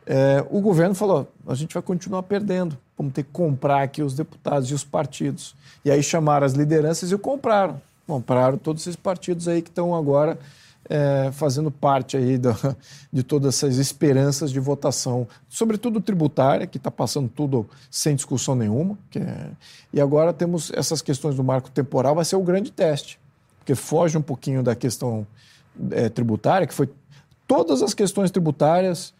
[0.06, 4.14] é, o governo falou: a gente vai continuar perdendo, vamos ter que comprar aqui os
[4.14, 5.54] deputados e os partidos.
[5.84, 7.80] E aí chamaram as lideranças e compraram.
[8.06, 10.38] Compraram todos esses partidos aí que estão agora
[10.88, 12.50] é, fazendo parte aí do,
[13.12, 18.98] de todas essas esperanças de votação, sobretudo tributária, que está passando tudo sem discussão nenhuma.
[19.16, 19.48] É,
[19.92, 23.18] e agora temos essas questões do marco temporal, vai ser o grande teste,
[23.58, 25.26] porque foge um pouquinho da questão
[25.90, 26.88] é, tributária, que foi
[27.46, 29.14] todas as questões tributárias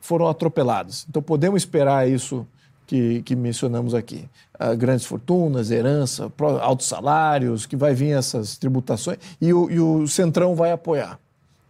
[0.00, 1.06] foram atropeladas.
[1.08, 2.46] Então podemos esperar isso
[2.86, 4.28] que, que mencionamos aqui.
[4.60, 6.30] Uh, grandes fortunas, herança,
[6.60, 11.18] altos salários, que vai vir essas tributações, e o, e o Centrão vai apoiar.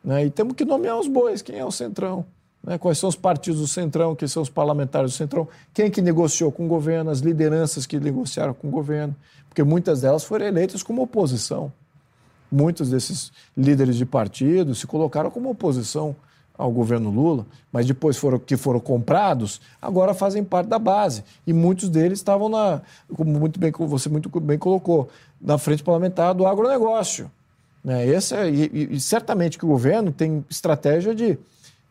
[0.04, 0.26] Né?
[0.26, 2.26] E temos que nomear os bois, quem é o Centrão?
[2.62, 2.78] Né?
[2.78, 6.50] Quais são os partidos do Centrão, quem são os parlamentares do Centrão, quem que negociou
[6.52, 9.14] com o governo, as lideranças que negociaram com o governo,
[9.48, 11.72] porque muitas delas foram eleitas como oposição.
[12.50, 16.14] Muitos desses líderes de partido se colocaram como oposição
[16.56, 21.24] ao governo Lula, mas depois foram que foram comprados, agora fazem parte da base.
[21.46, 22.80] E muitos deles estavam na,
[23.14, 25.08] como muito bem você muito bem colocou,
[25.40, 27.30] na frente parlamentar do agronegócio.
[27.82, 28.06] Né?
[28.06, 31.38] Esse é, e, e certamente que o governo tem estratégia de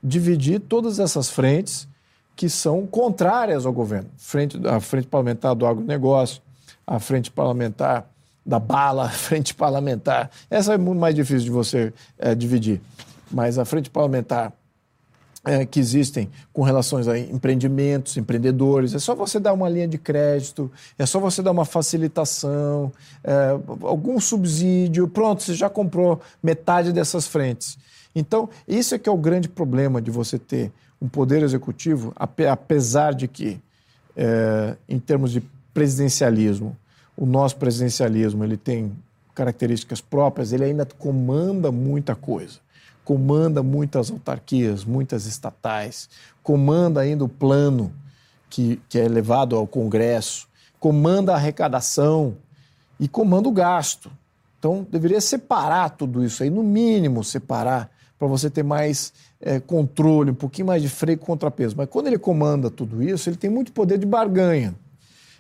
[0.01, 1.87] dividir todas essas frentes
[2.35, 4.09] que são contrárias ao governo.
[4.17, 6.41] Frente, a frente parlamentar do agronegócio,
[6.87, 8.09] a frente parlamentar
[8.45, 10.31] da bala, a frente parlamentar.
[10.49, 12.81] Essa é muito mais difícil de você é, dividir
[13.33, 14.53] mas a frente parlamentar
[15.45, 18.93] é, que existem com relações a empreendimentos, empreendedores.
[18.93, 22.91] É só você dar uma linha de crédito, é só você dar uma facilitação,
[23.23, 23.49] é,
[23.81, 27.77] algum subsídio, pronto, você já comprou metade dessas frentes.
[28.15, 33.13] Então, isso é que é o grande problema de você ter um poder executivo, apesar
[33.13, 33.59] de que,
[34.15, 35.43] é, em termos de
[35.73, 36.77] presidencialismo,
[37.17, 38.93] o nosso presidencialismo ele tem
[39.35, 42.62] características próprias, ele ainda comanda muita coisa
[43.03, 46.09] comanda muitas autarquias, muitas estatais,
[46.41, 47.93] comanda ainda o plano
[48.49, 50.47] que, que é levado ao Congresso,
[50.79, 52.37] comanda a arrecadação
[52.99, 54.11] e comanda o gasto.
[54.59, 59.11] Então, deveria separar tudo isso aí, no mínimo separar, para você ter mais
[59.41, 61.75] é, controle, um pouquinho mais de freio e contrapeso.
[61.75, 64.73] Mas quando ele comanda tudo isso, ele tem muito poder de barganha.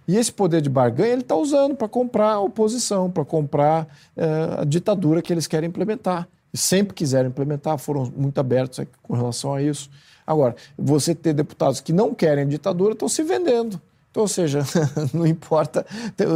[0.05, 3.87] E esse poder de barganha ele está usando para comprar a oposição, para comprar
[4.17, 9.53] é, a ditadura que eles querem implementar sempre quiseram implementar, foram muito abertos com relação
[9.53, 9.89] a isso.
[10.25, 13.81] Agora, você ter deputados que não querem ditadura estão se vendendo.
[14.11, 14.59] Então, ou seja,
[15.13, 15.85] não importa,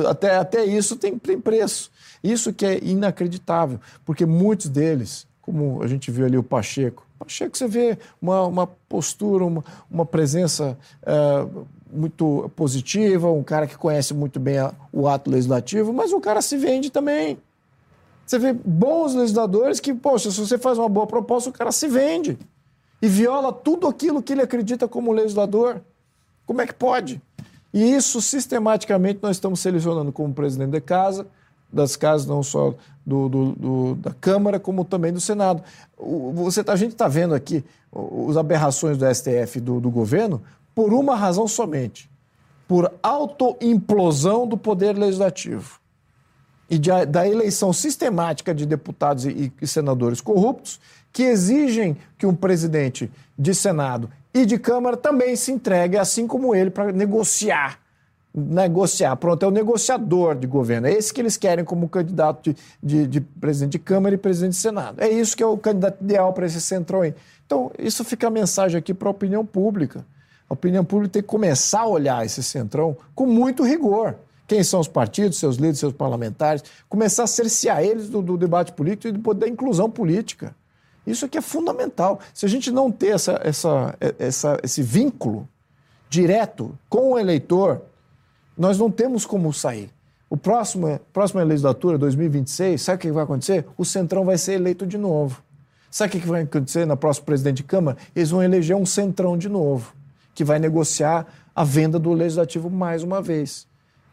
[0.10, 1.92] até, até isso tem, tem preço.
[2.24, 7.58] Isso que é inacreditável, porque muitos deles, como a gente viu ali o Pacheco, Pacheco
[7.58, 11.48] você vê uma, uma postura, uma, uma presença é,
[11.92, 16.42] muito positiva, um cara que conhece muito bem a, o ato legislativo, mas o cara
[16.42, 17.38] se vende também.
[18.28, 21.88] Você vê bons legisladores que, poxa, se você faz uma boa proposta, o cara se
[21.88, 22.38] vende
[23.02, 25.82] e viola tudo aquilo que ele acredita como legislador.
[26.46, 27.22] Como é que pode?
[27.74, 31.26] E isso sistematicamente nós estamos selecionando como presidente da casa,
[31.72, 32.76] das casas, não só
[33.06, 35.64] do, do, do, da Câmara, como também do Senado.
[36.34, 37.64] Você, tá, a gente está vendo aqui
[38.30, 40.42] as aberrações do STF do, do governo
[40.76, 42.10] por uma razão somente:
[42.68, 45.80] por autoimplosão do poder legislativo
[46.70, 50.80] e de, da eleição sistemática de deputados e, e senadores corruptos,
[51.12, 56.54] que exigem que um presidente de Senado e de Câmara também se entregue, assim como
[56.54, 57.80] ele, para negociar.
[58.36, 59.16] Negociar.
[59.16, 60.88] Pronto, é o negociador de governo.
[60.88, 64.52] É esse que eles querem como candidato de, de, de presidente de Câmara e presidente
[64.52, 65.02] de Senado.
[65.02, 67.16] É isso que é o candidato ideal para esse centrão aí.
[67.46, 70.06] Então, isso fica a mensagem aqui para a opinião pública.
[70.48, 74.16] A opinião pública tem que começar a olhar esse centrão com muito rigor
[74.48, 78.72] quem são os partidos, seus líderes, seus parlamentares, começar a cercear eles do, do debate
[78.72, 80.56] político e do, da inclusão política.
[81.06, 82.20] Isso aqui é fundamental.
[82.34, 85.48] Se a gente não ter essa, essa, essa, esse vínculo
[86.10, 87.82] direto com o eleitor,
[88.58, 89.90] nós não temos como sair.
[90.30, 93.66] O próximo, próxima legislatura, 2026, sabe o que vai acontecer?
[93.78, 95.42] O Centrão vai ser eleito de novo.
[95.92, 97.98] Sabe o que vai acontecer na próxima presidente de Câmara?
[98.16, 99.94] Eles vão eleger um Centrão de novo,
[100.34, 101.26] que vai negociar
[101.56, 103.68] a venda do Legislativo mais uma vez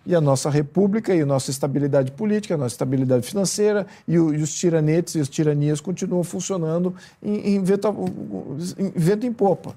[0.06, 4.34] e a nossa república e a nossa estabilidade política, a nossa estabilidade financeira e, o,
[4.34, 7.88] e os tiranetes e as tiranias continuam funcionando em, em, vento,
[8.78, 9.76] em vento em popa.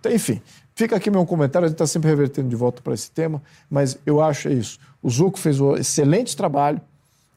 [0.00, 0.40] Então, enfim,
[0.74, 3.98] fica aqui meu comentário, a gente está sempre revertendo de volta para esse tema, mas
[4.06, 4.78] eu acho isso.
[5.02, 6.80] O Zuco fez um excelente trabalho,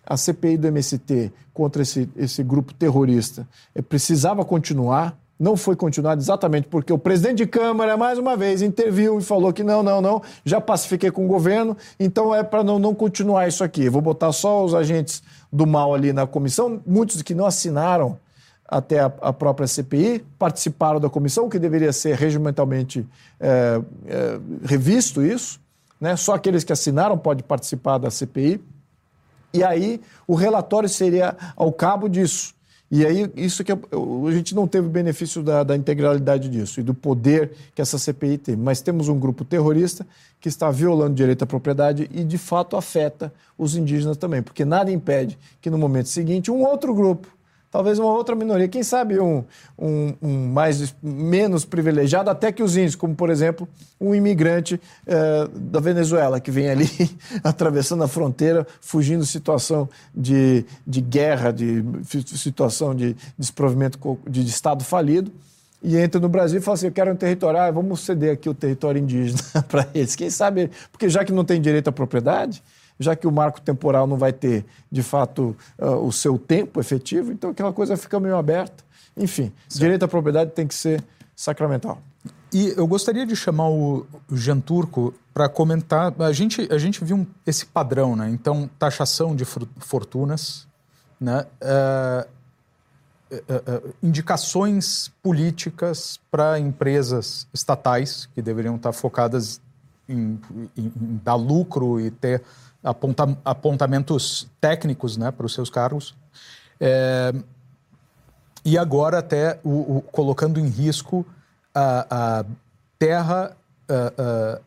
[0.06, 6.22] a CPI do MST contra esse, esse grupo terrorista eh, precisava continuar, não foi continuado
[6.22, 10.00] exatamente porque o presidente de Câmara, mais uma vez, interviu e falou que não, não,
[10.00, 13.90] não, já pacifiquei com o governo, então é para não, não continuar isso aqui.
[13.90, 18.20] vou botar só os agentes do mal ali na comissão, muitos que não assinaram
[18.68, 23.04] até a, a própria CPI, participaram da comissão, que deveria ser regimentalmente
[23.40, 25.60] é, é, revisto isso,
[26.00, 26.16] né?
[26.16, 28.62] só aqueles que assinaram podem participar da CPI.
[29.52, 32.54] E aí o relatório seria ao cabo disso.
[32.92, 33.78] E aí, isso que a
[34.32, 38.56] gente não teve benefício da, da, integralidade disso e do poder que essa CPI tem.
[38.58, 40.06] Mas temos um grupo terrorista
[40.42, 44.92] que está violando direito à propriedade e, de fato, afeta os indígenas também, porque nada
[44.92, 47.30] impede que, no momento seguinte, um outro grupo
[47.72, 49.44] talvez uma outra minoria, quem sabe um,
[49.80, 53.68] um, um mais menos privilegiado até que os índios, como por exemplo
[54.00, 56.90] um imigrante eh, da Venezuela que vem ali
[57.44, 64.50] atravessando a fronteira, fugindo de situação de, de guerra, de situação de desprovimento de, de
[64.50, 65.32] Estado falido
[65.84, 68.54] e entra no Brasil e fala assim: eu quero um territorial, vamos ceder aqui o
[68.54, 70.16] território indígena para eles.
[70.16, 72.62] Quem sabe, porque já que não tem direito à propriedade,
[73.02, 77.32] já que o marco temporal não vai ter, de fato, uh, o seu tempo efetivo,
[77.32, 78.84] então aquela coisa fica meio aberta.
[79.18, 79.80] Enfim, certo.
[79.80, 81.04] direito à propriedade tem que ser
[81.36, 82.02] sacramental.
[82.54, 86.14] E eu gostaria de chamar o Jean Turco para comentar.
[86.20, 88.30] A gente, a gente viu esse padrão, né?
[88.30, 90.68] Então, taxação de fortunas,
[91.20, 91.46] né?
[91.62, 92.28] Uh,
[93.36, 99.62] uh, indicações políticas para empresas estatais que deveriam estar focadas
[100.08, 100.40] em,
[100.78, 102.44] em, em dar lucro e ter
[102.84, 106.16] aponta, apontamentos técnicos né, para os seus cargos.
[106.80, 107.34] É,
[108.64, 111.26] e agora até o, o, colocando em risco
[111.74, 112.46] a, a
[112.98, 113.56] terra
[113.90, 114.60] a,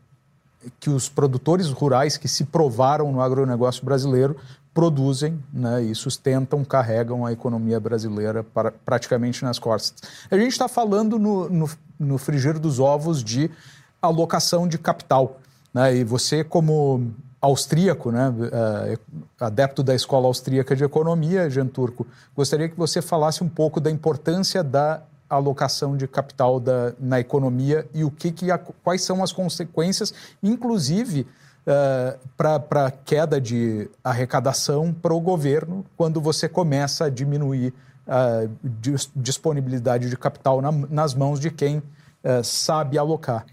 [0.81, 4.37] que os produtores rurais que se provaram no agronegócio brasileiro
[4.73, 10.11] produzem né, e sustentam, carregam a economia brasileira para, praticamente nas costas.
[10.29, 13.49] A gente está falando no, no, no frigir dos ovos de
[14.03, 15.39] alocação de capital.
[15.73, 17.13] Né, e você, como
[17.45, 23.45] austríaco, né, uh, adepto da escola austríaca de economia, Jean Turco, gostaria que você falasse
[23.45, 28.51] um pouco da importância da alocação de capital da, na economia e o que, que
[28.51, 31.27] a, quais são as consequências, inclusive
[31.67, 37.75] uh, para a queda de arrecadação para o governo quando você começa a diminuir
[38.07, 38.47] a
[39.17, 43.45] disponibilidade de capital na, nas mãos de quem uh, sabe alocar.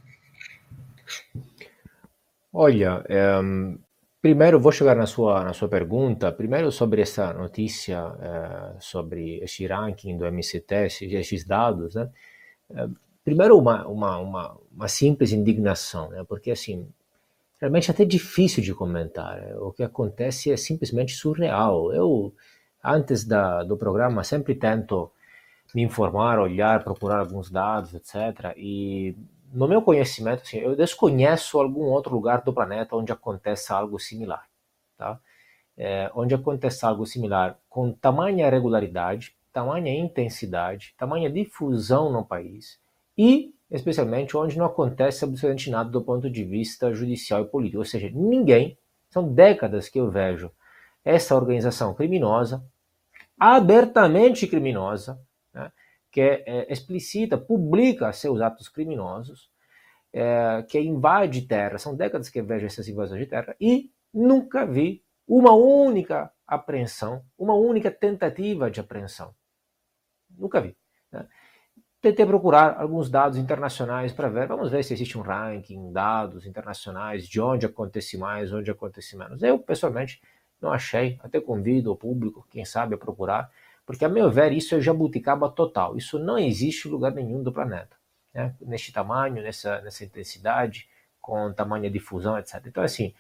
[2.54, 3.78] Olha, ehm,
[4.22, 6.32] primeiro vou chegar na sua, na sua pergunta.
[6.32, 12.10] Primeiro sobre essa notícia, eh, sobre esse ranking do MCT, esses, esses dados, né?
[12.76, 12.90] Eh,
[13.24, 16.24] primeiro uma, uma, uma, uma, simples indignação, né?
[16.28, 16.88] Porque assim,
[17.62, 19.40] realmente é até difícil de comentar.
[19.60, 21.94] O que acontece é simplesmente surreal.
[21.94, 22.34] Eu,
[22.84, 25.12] antes da, do programa, sempre tento
[25.76, 28.54] me informar, olhar, procurar alguns dados, etc.
[28.58, 29.16] E
[29.52, 34.48] no meu conhecimento, assim, eu desconheço algum outro lugar do planeta onde aconteça algo similar,
[34.98, 35.20] tá?
[35.78, 42.80] É, onde aconteça algo similar com tamanha regularidade, tamanha intensidade, tamanha difusão no país
[43.18, 47.80] e, especialmente, onde não acontece absolutamente nada do ponto de vista judicial e político.
[47.80, 48.78] Ou seja, ninguém,
[49.10, 50.52] são décadas que eu vejo
[51.04, 52.64] essa organização criminosa,
[53.40, 55.20] abertamente criminosa,
[56.12, 59.50] que é, é, explicita, publica seus atos criminosos,
[60.14, 61.78] é, que invade terra.
[61.78, 67.54] São décadas que vejo essas invasões de terra e nunca vi uma única apreensão, uma
[67.54, 69.34] única tentativa de apreensão.
[70.30, 70.76] Nunca vi.
[71.12, 71.26] Né?
[72.02, 77.28] Tentei procurar alguns dados internacionais para ver, vamos ver se existe um ranking, dados internacionais,
[77.28, 79.42] de onde acontece mais, onde acontece menos.
[79.44, 80.20] Eu, pessoalmente,
[80.60, 83.50] não achei, até convido o público, quem sabe, a procurar,
[83.92, 85.98] porque, a meu ver, isso é jabuticaba total.
[85.98, 87.98] Isso não existe em lugar nenhum do planeta.
[88.34, 88.56] Né?
[88.62, 90.88] Neste tamanho, nessa, nessa intensidade,
[91.20, 92.66] com tamanho de difusão, etc.
[92.68, 93.14] Então, assim,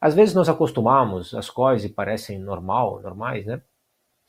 [0.00, 3.62] às vezes nós acostumamos as coisas e parecem normal, normais, né?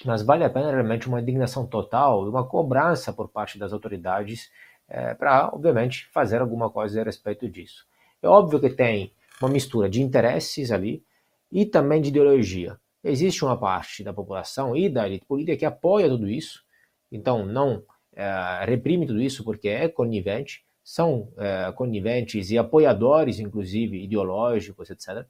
[0.06, 4.52] Mas vale a pena realmente uma indignação total e uma cobrança por parte das autoridades
[4.88, 7.88] é, para, obviamente, fazer alguma coisa a respeito disso.
[8.22, 9.12] É óbvio que tem
[9.42, 11.04] uma mistura de interesses ali
[11.52, 16.10] e também de ideologia existe uma parte da população e da elite política que apoia
[16.10, 16.64] tudo isso,
[17.12, 24.04] então não é, reprime tudo isso porque é conivente, são é, coniventes e apoiadores, inclusive
[24.04, 25.26] ideológicos, etc.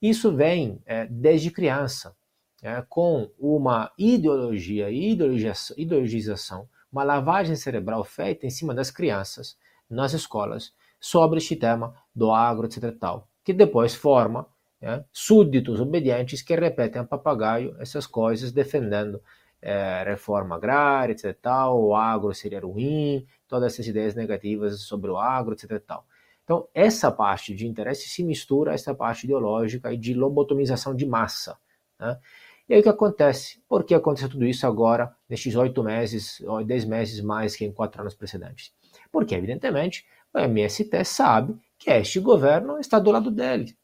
[0.00, 2.14] Isso vem é, desde criança,
[2.90, 5.16] com uma ideologia e
[5.78, 9.56] ideologização, uma lavagem cerebral feita em cima das crianças
[9.88, 12.94] nas escolas sobre este tema do agro, etc.
[12.98, 14.46] Tal, que depois forma
[14.80, 15.04] né?
[15.12, 19.22] súditos obedientes que repetem a papagaio essas coisas, defendendo
[19.60, 21.36] é, reforma agrária, etc.
[21.40, 25.80] Tal, o agro seria ruim, todas essas ideias negativas sobre o agro, etc.
[25.86, 26.06] Tal.
[26.44, 31.06] Então, essa parte de interesse se mistura a essa parte ideológica e de lobotomização de
[31.06, 31.56] massa.
[31.98, 32.18] Né?
[32.68, 33.62] E aí o que acontece?
[33.68, 37.72] Por que aconteceu tudo isso agora, nestes oito meses, ou dez meses mais que em
[37.72, 38.72] quatro anos precedentes?
[39.12, 43.76] Porque, evidentemente, o MST sabe que este governo está do lado dele.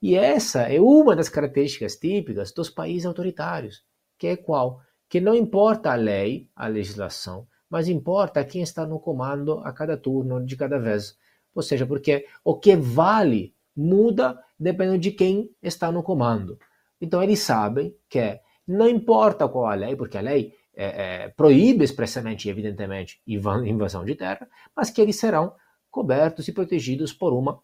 [0.00, 3.82] E essa é uma das características típicas dos países autoritários,
[4.16, 4.80] que é qual?
[5.08, 9.96] Que não importa a lei, a legislação, mas importa quem está no comando a cada
[9.96, 11.16] turno, de cada vez.
[11.54, 16.58] Ou seja, porque o que vale muda dependendo de quem está no comando.
[17.00, 21.84] Então eles sabem que não importa qual a lei, porque a lei é, é, proíbe
[21.84, 25.54] expressamente evidentemente invasão de terra, mas que eles serão
[25.90, 27.60] cobertos e protegidos por uma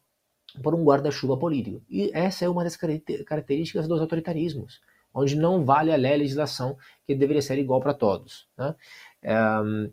[0.63, 1.83] por um guarda-chuva político.
[1.89, 4.81] E essa é uma das características dos autoritarismos,
[5.13, 6.77] onde não vale a legislação
[7.07, 8.49] que deveria ser igual para todos.
[8.57, 8.75] Né?
[9.63, 9.91] Um,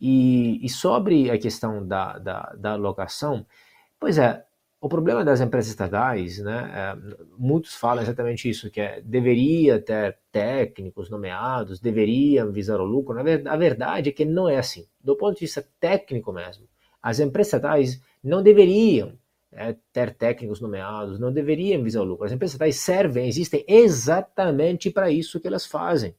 [0.00, 3.46] e, e, sobre a questão da, da, da alocação,
[3.98, 4.44] pois é,
[4.78, 10.18] o problema das empresas estatais, né, é, muitos falam exatamente isso, que é, deveria ter
[10.30, 13.14] técnicos nomeados, deveriam visar o lucro.
[13.14, 14.86] Na a verdade é que não é assim.
[15.02, 16.68] Do ponto de vista técnico mesmo,
[17.02, 19.14] as empresas estatais não deveriam
[19.52, 22.26] é, ter técnicos nomeados, não deveriam visar o lucro.
[22.26, 26.14] As empresas estatais servem, existem exatamente para isso que elas fazem.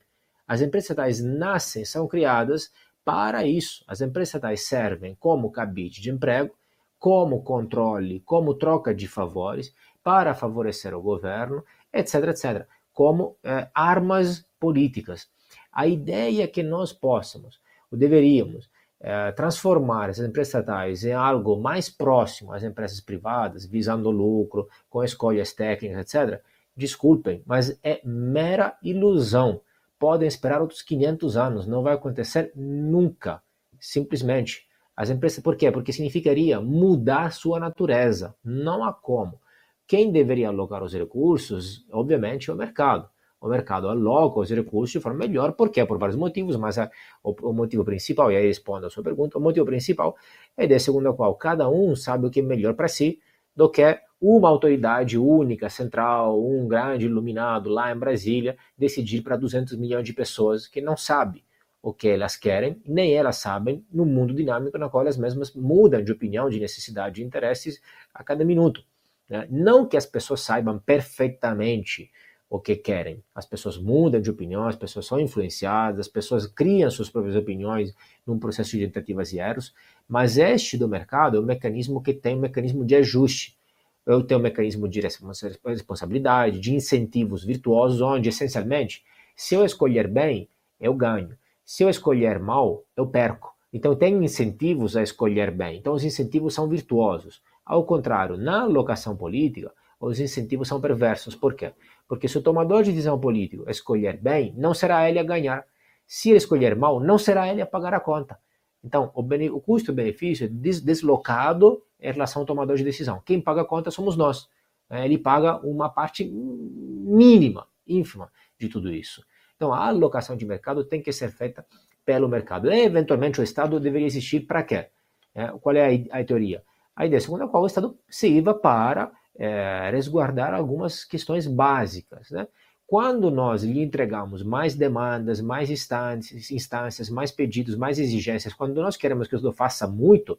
[0.48, 2.72] As empresas estatais nascem, são criadas
[3.04, 3.84] para isso.
[3.88, 6.54] As empresas estatais servem como cabide de emprego,
[7.00, 9.74] como controle, como troca de favores
[10.04, 11.64] para favorecer o governo,
[11.94, 15.30] etc, etc, como é, armas políticas.
[15.72, 17.60] A ideia é que nós possamos,
[17.92, 24.10] ou deveríamos, é, transformar essas empresas estatais em algo mais próximo às empresas privadas, visando
[24.10, 26.42] lucro, com escolhas técnicas, etc.,
[26.76, 29.62] desculpem, mas é mera ilusão.
[30.00, 33.42] Podem esperar outros 500 anos, não vai acontecer nunca.
[33.80, 34.68] Simplesmente.
[34.96, 35.72] As empresas, por quê?
[35.72, 38.36] Porque significaria mudar sua natureza.
[38.44, 39.40] Não há como.
[39.88, 43.08] Quem deveria alocar os recursos, obviamente, é o mercado
[43.48, 46.90] o mercado aloca os recursos de forma melhor, porque por vários motivos, mas a,
[47.24, 50.16] o, o, motivo principal, e aí respondo a sua pergunta, o motivo principal
[50.56, 53.20] é de segundo o qual cada um sabe o que é melhor para si
[53.56, 59.76] do que uma autoridade única, central, um grande iluminado lá em Brasília decidir para 200
[59.78, 61.44] milhões de pessoas que não sabem
[61.82, 66.04] o que elas querem, nem elas sabem no mundo dinâmico na qual elas mesmas mudam
[66.04, 67.82] de opinião, de necessidade, de interesses
[68.14, 68.84] a cada minuto.
[69.30, 69.48] Né?
[69.50, 72.12] Não que as pessoas saibam perfeitamente
[72.50, 73.24] o que querem.
[73.36, 77.94] As pessoas mudam de opinião, as pessoas são influenciadas, as pessoas criam suas próprias opiniões
[78.26, 79.74] num processo de tentativas e erros,
[80.08, 83.58] mas este do mercado é um mecanismo que tem um mecanismo de ajuste.
[84.06, 89.04] Eu tenho um mecanismo de responsabilidade, de incentivos virtuosos, onde, essencialmente,
[89.36, 90.48] se eu escolher bem,
[90.80, 91.38] eu ganho.
[91.66, 93.54] Se eu escolher mal, eu perco.
[93.74, 95.78] Então, tem incentivos a escolher bem.
[95.78, 97.42] Então, os incentivos são virtuosos.
[97.66, 101.36] Ao contrário, na alocação política, os incentivos são perversos.
[101.36, 101.74] Por quê?
[102.08, 105.66] Porque se o tomador de decisão político escolher bem, não será ele a ganhar.
[106.06, 108.40] Se ele escolher mal, não será ele a pagar a conta.
[108.84, 109.22] Então, o,
[109.56, 113.22] o custo-benefício é des deslocado em relação ao tomador de decisão.
[113.26, 114.48] Quem paga a conta somos nós.
[114.90, 115.04] Né?
[115.06, 119.26] Ele paga uma parte mínima, ínfima de tudo isso.
[119.56, 121.66] Então, a alocação de mercado tem que ser feita
[122.06, 122.72] pelo mercado.
[122.72, 124.88] E, eventualmente, o Estado deveria existir para quê?
[125.36, 126.64] É, qual é a, a, teoria?
[126.96, 132.32] A ideia segundo a qual o Estado sirva para é, resguardar algumas questões básicas.
[132.32, 132.48] Né?
[132.88, 138.98] Quando nós lhe entregamos mais demandas, mais instâncias, instâncias, mais pedidos, mais exigências, quando nós
[138.98, 140.38] queremos que o faça muito,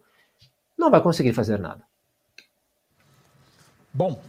[0.76, 1.82] não vai conseguir fazer nada.
[3.92, 4.20] Bom,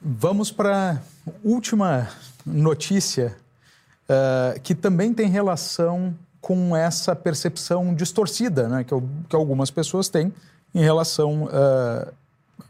[0.00, 1.02] vamos para
[1.44, 2.08] última
[2.46, 3.36] notícia
[4.04, 8.94] uh, que também tem relação com essa percepção distorcida né, que,
[9.28, 10.32] que algumas pessoas têm
[10.74, 12.12] em relação uh,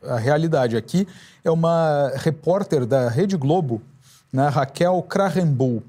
[0.02, 1.06] a realidade aqui
[1.44, 3.82] é uma repórter da Rede Globo,
[4.32, 5.82] né, Raquel Krahenbull.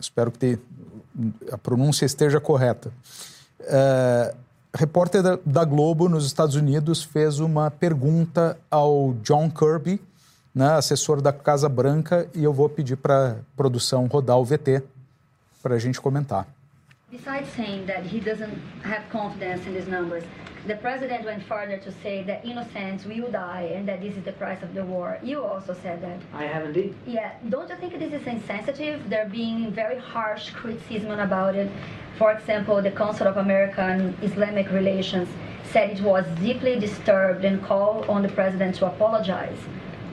[0.00, 0.58] Espero que
[1.50, 2.92] a pronúncia esteja correta.
[3.60, 4.34] É,
[4.74, 10.00] repórter da, da, Globo nos Estados Unidos fez uma pergunta ao John Kirby,
[10.54, 14.82] né, assessor da Casa Branca, e eu vou pedir para produção rodar o VT
[15.62, 16.46] para a gente comentar.
[17.10, 20.24] Besides saying that he doesn't have confidence in these numbers,
[20.66, 24.32] the president went further to say that innocents will die and that this is the
[24.32, 25.18] price of the war.
[25.22, 26.18] You also said that.
[26.32, 26.94] I have indeed.
[27.06, 27.32] Yeah.
[27.48, 29.10] Don't you think this is insensitive?
[29.10, 31.70] There being very harsh criticism about it.
[32.16, 35.28] For example, the Council of American Islamic Relations
[35.64, 39.58] said it was deeply disturbed and called on the president to apologize.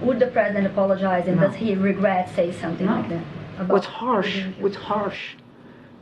[0.01, 1.47] Would the president apologize and no.
[1.47, 2.95] does he regret say something no.
[2.95, 3.67] like that?
[3.67, 4.45] What's harsh?
[4.59, 5.35] What's harsh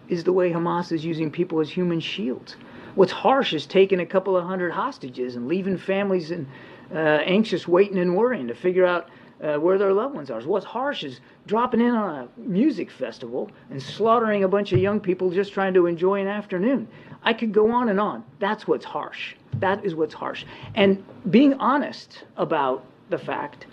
[0.07, 2.55] is the way Hamas is using people as human shields.
[2.97, 6.47] What's harsh is taking a couple of hundred hostages and leaving families and
[6.91, 9.09] uh, anxious, waiting and worrying to figure out
[9.39, 10.41] uh, where their loved ones are.
[10.41, 14.99] What's harsh is dropping in on a music festival and slaughtering a bunch of young
[14.99, 16.87] people just trying to enjoy an afternoon.
[17.21, 18.23] I could go on and on.
[18.39, 19.35] That's what's harsh.
[19.59, 20.43] That is what's harsh.
[20.73, 23.67] And being honest about the fact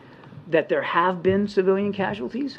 [0.48, 2.59] that there have been civilian casualties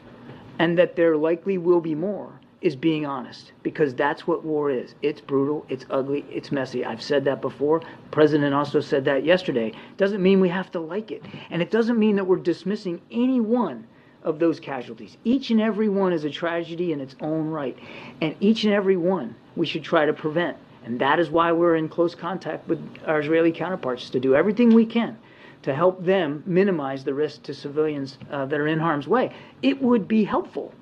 [0.58, 2.35] and that there likely will be more
[2.66, 4.96] is being honest because that's what war is.
[5.04, 6.84] It's brutal, it's ugly, it's messy.
[6.84, 7.82] I've said that before.
[7.82, 9.72] The president also said that yesterday.
[9.98, 11.22] Doesn't mean we have to like it.
[11.52, 13.86] And it doesn't mean that we're dismissing any one
[14.24, 15.16] of those casualties.
[15.24, 17.78] Each and every one is a tragedy in its own right.
[18.20, 20.58] And each and every one we should try to prevent.
[20.86, 24.74] And that is why we're in close contact with our Israeli counterparts to do everything
[24.74, 25.20] we can
[25.62, 29.32] to help them minimize the risk to civilians uh, that are in harm's way.
[29.62, 30.74] It would be helpful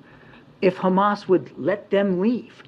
[0.62, 2.62] if Hamas would let them leave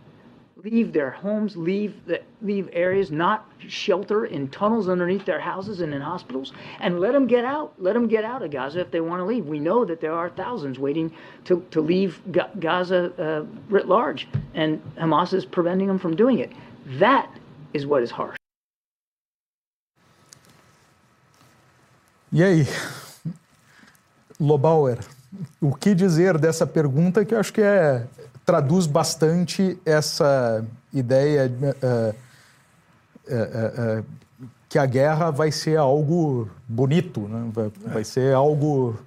[0.71, 5.95] leave their homes, leave the, leave areas, not shelter in tunnels underneath their houses and
[5.95, 7.73] in hospitals, and let them get out.
[7.79, 9.47] Let them get out of Gaza if they want to leave.
[9.47, 11.13] We know that there are thousands waiting
[11.45, 16.41] to, to leave Ga- Gaza uh, writ large, and Hamas is preventing them from doing
[16.41, 16.53] it.
[16.99, 17.31] That
[17.73, 18.37] is what is harsh.
[22.33, 22.67] Yay,
[24.41, 25.07] Lobauer,
[25.61, 28.07] o que dizer dessa pergunta que eu acho que é
[28.45, 32.15] traduz bastante essa ideia uh,
[33.29, 34.05] uh, uh,
[34.69, 37.51] que a guerra vai ser algo bonito, né?
[37.53, 37.91] vai, é.
[37.91, 38.99] vai ser algo.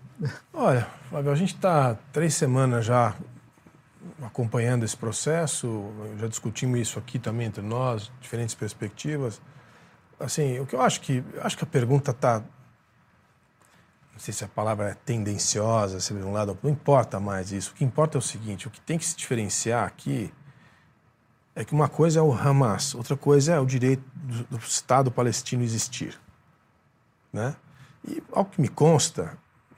[0.54, 3.16] Olha, Flávio, a gente está três semanas já
[4.22, 5.86] acompanhando esse processo,
[6.20, 9.42] já discutimos isso aqui também entre nós, diferentes perspectivas.
[10.20, 12.44] Assim, o que eu acho que acho que a pergunta está
[14.20, 17.72] não sei se a palavra é tendenciosa, se de um lado, não importa mais isso.
[17.72, 20.30] O que importa é o seguinte: o que tem que se diferenciar aqui
[21.56, 25.10] é que uma coisa é o Hamas, outra coisa é o direito do, do Estado
[25.10, 26.20] palestino existir.
[27.32, 27.56] Né?
[28.06, 29.38] E, ao que me consta,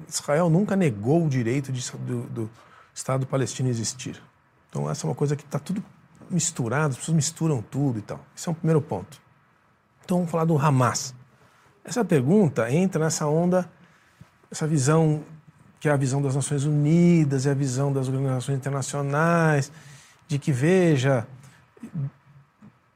[0.10, 2.50] Israel nunca negou o direito de, do, do
[2.96, 4.20] Estado palestino existir.
[4.72, 5.84] Então, essa é uma coisa que está tudo
[6.32, 8.20] misturado, as pessoas misturam tudo e tal.
[8.36, 9.22] Esse é um primeiro ponto.
[10.04, 11.14] Então, vamos falar do Hamas.
[11.84, 13.70] Essa pergunta entra nessa onda
[14.52, 15.24] essa visão
[15.80, 19.72] que é a visão das Nações Unidas, é a visão das organizações internacionais,
[20.28, 21.28] de que, veja,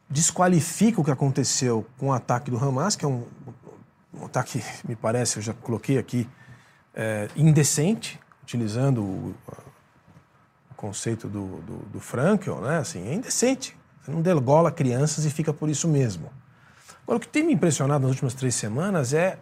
[0.07, 3.26] desqualifica o que aconteceu com o ataque do Hamas, que é um,
[4.14, 6.30] um ataque, me parece, eu já coloquei aqui,
[6.94, 9.36] é, indecente, utilizando o,
[10.69, 12.77] o conceito do, do, do Frankel, né?
[12.77, 13.76] assim, é indecente.
[14.03, 16.32] Você não degola crianças e fica por isso mesmo.
[17.02, 19.40] Agora, o que tem me impressionado nas últimas três semanas é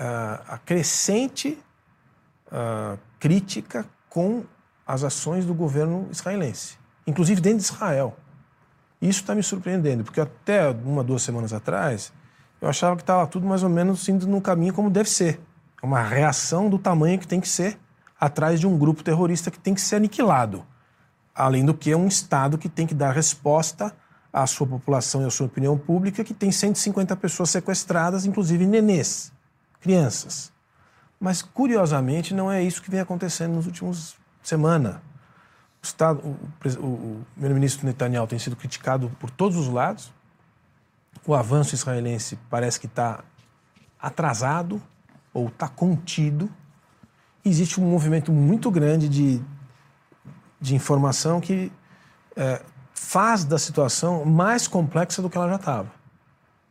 [0.00, 1.58] a crescente
[3.18, 4.44] crítica com
[4.86, 8.16] as ações do governo israelense, inclusive dentro de Israel.
[9.00, 12.12] Isso está me surpreendendo, porque até uma, duas semanas atrás,
[12.60, 15.38] eu achava que estava tudo mais ou menos indo no caminho como deve ser.
[15.82, 17.78] É uma reação do tamanho que tem que ser
[18.18, 20.66] atrás de um grupo terrorista que tem que ser aniquilado.
[21.34, 23.94] Além do que é um Estado que tem que dar resposta
[24.32, 29.32] à sua população e à sua opinião pública, que tem 150 pessoas sequestradas, inclusive nenês
[29.80, 30.52] crianças.
[31.18, 34.96] Mas, curiosamente, não é isso que vem acontecendo nos últimos semanas.
[36.22, 40.12] O, o, o primeiro-ministro Netanyahu tem sido criticado por todos os lados.
[41.26, 43.22] O avanço israelense parece que está
[44.00, 44.82] atrasado
[45.32, 46.50] ou está contido.
[47.44, 49.42] Existe um movimento muito grande de,
[50.60, 51.70] de informação que
[52.36, 52.62] é,
[52.94, 55.90] faz da situação mais complexa do que ela já estava.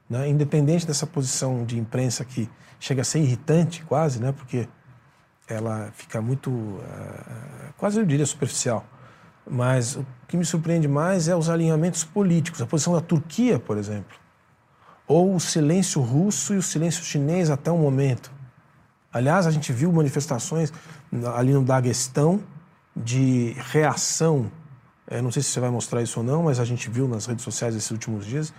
[0.09, 0.29] Né?
[0.29, 2.49] Independente dessa posição de imprensa que
[2.79, 4.31] chega a ser irritante quase, né?
[4.31, 4.67] Porque
[5.47, 8.85] ela fica muito, uh, quase eu diria superficial.
[9.49, 13.77] Mas o que me surpreende mais é os alinhamentos políticos, a posição da Turquia, por
[13.77, 14.15] exemplo,
[15.07, 18.31] ou o silêncio russo e o silêncio chinês até o momento.
[19.11, 20.71] Aliás, a gente viu manifestações
[21.35, 22.43] ali no Daguestão
[22.95, 24.51] de reação.
[25.09, 27.25] Eu não sei se você vai mostrar isso ou não, mas a gente viu nas
[27.25, 28.53] redes sociais esses últimos dias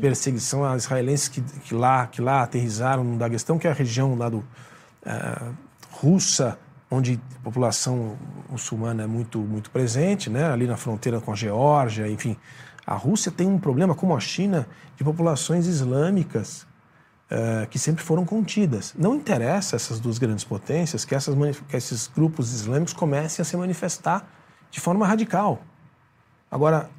[0.00, 4.14] perseguição a israelenses que, que, lá, que lá aterrizaram no Daguestão, que é a região
[4.16, 5.54] lá do, uh,
[5.90, 6.58] russa,
[6.90, 8.16] onde a população
[8.48, 10.50] muçulmana é muito, muito presente, né?
[10.50, 12.36] ali na fronteira com a Geórgia, enfim.
[12.86, 14.66] A Rússia tem um problema, como a China,
[14.96, 16.66] de populações islâmicas
[17.30, 18.94] uh, que sempre foram contidas.
[18.96, 21.34] Não interessa essas duas grandes potências que, essas,
[21.68, 24.28] que esses grupos islâmicos comecem a se manifestar
[24.70, 25.62] de forma radical.
[26.50, 26.90] Agora,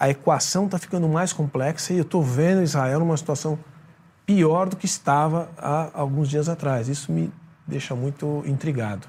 [0.00, 3.58] a equação está ficando mais complexa e eu estou vendo Israel numa situação
[4.24, 6.88] pior do que estava há alguns dias atrás.
[6.88, 7.30] Isso me
[7.66, 9.06] deixa muito intrigado.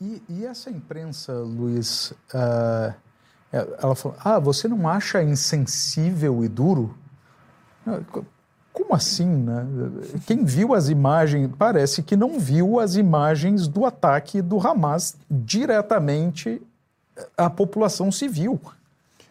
[0.00, 2.92] E, e essa imprensa, Luiz, uh,
[3.52, 6.98] ela falou: ah, você não acha insensível e duro?
[8.72, 9.64] Como assim, né?
[10.26, 16.60] Quem viu as imagens, parece que não viu as imagens do ataque do Hamas diretamente
[17.38, 18.60] à população civil.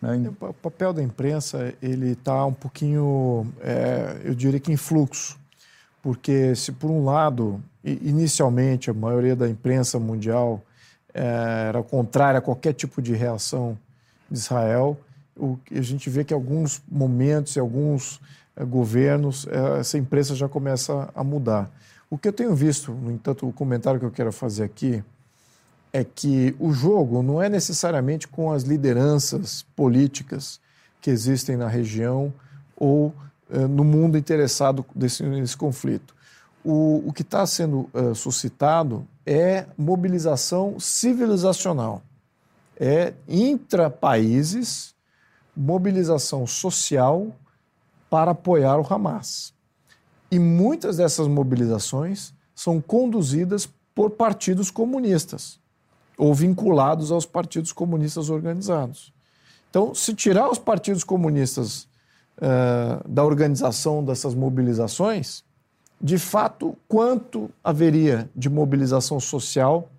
[0.06, 0.32] Né?
[0.40, 5.38] O papel da imprensa ele está um pouquinho, é, eu diria que em fluxo,
[6.02, 10.62] porque se por um lado, inicialmente a maioria da imprensa mundial
[11.12, 13.78] é, era contrária a qualquer tipo de reação
[14.30, 15.00] de Israel,
[15.36, 18.22] o, a gente vê que em alguns momentos, em alguns
[18.56, 21.72] é, governos, é, essa imprensa já começa a mudar.
[22.10, 25.04] O que eu tenho visto, no entanto, o comentário que eu quero fazer aqui
[25.92, 30.60] é que o jogo não é necessariamente com as lideranças políticas
[31.02, 32.34] que existem na região
[32.76, 33.14] ou
[33.50, 36.14] uh, no mundo interessado nesse conflito.
[36.64, 42.02] O, o que está sendo uh, suscitado é mobilização civilizacional,
[42.78, 44.94] é intra-países,
[45.56, 47.34] mobilização social
[48.10, 49.54] para apoiar o Hamas.
[50.30, 55.64] E muitas dessas mobilizações são conduzidas por partidos comunistas
[56.18, 59.14] ou vinculados aos partidos comunistas organizados.
[59.70, 61.88] Então, se tirar os partidos comunistas
[62.38, 65.44] uh, da organização dessas mobilizações,
[66.02, 69.90] de fato, quanto haveria de mobilização social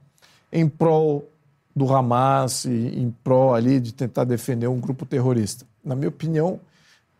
[0.53, 1.29] em prol
[1.75, 5.67] do Hamas e em prol ali de tentar defender um grupo terrorista?
[5.85, 6.61] Na minha opinião,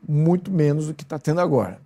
[0.07, 1.81] muito menos do que está tendo agora.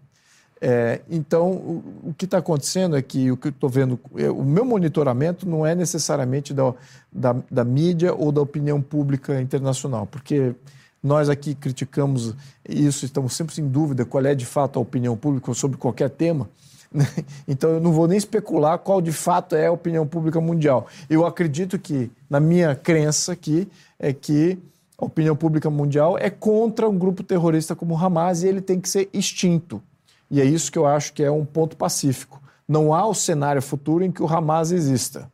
[0.61, 4.31] É, então, o, o que está acontecendo é que o que eu estou vendo, é,
[4.31, 6.75] o meu monitoramento não é necessariamente da,
[7.11, 10.55] da, da, mídia ou da opinião pública internacional, porque
[11.03, 12.35] nós aqui criticamos
[12.69, 16.49] isso, estamos sempre em dúvida qual é de fato a opinião pública sobre qualquer tema.
[16.93, 17.07] Né?
[17.49, 20.87] Então, eu não vou nem especular qual de fato é a opinião pública mundial.
[21.09, 23.67] Eu acredito que, na minha crença aqui,
[23.99, 24.59] é que
[24.99, 28.79] a opinião pública mundial é contra um grupo terrorista como o Hamas e ele tem
[28.79, 29.83] que ser extinto.
[30.31, 32.41] E é isso que eu acho que é um ponto pacífico.
[32.69, 35.31] Não há o cenário futuro em que o Hamas exista.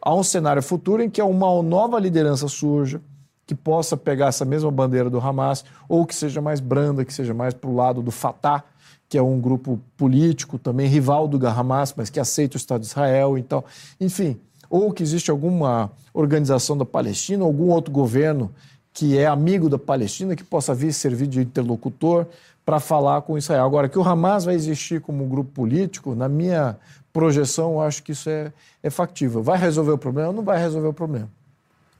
[0.00, 3.02] Há um cenário futuro em que uma nova liderança surja,
[3.46, 7.34] que possa pegar essa mesma bandeira do Hamas, ou que seja mais branda, que seja
[7.34, 8.64] mais para o lado do Fatah,
[9.08, 12.86] que é um grupo político também rival do Hamas, mas que aceita o Estado de
[12.86, 13.36] Israel.
[13.36, 13.62] Então,
[14.00, 14.40] enfim,
[14.70, 18.50] ou que existe alguma organização da Palestina, algum outro governo
[18.92, 22.26] que é amigo da Palestina, que possa vir servir de interlocutor
[22.70, 23.64] para falar com Israel.
[23.64, 26.76] Agora, que o Hamas vai existir como um grupo político, na minha
[27.12, 29.42] projeção, eu acho que isso é, é factível.
[29.42, 30.32] Vai resolver o problema?
[30.32, 31.28] Não vai resolver o problema.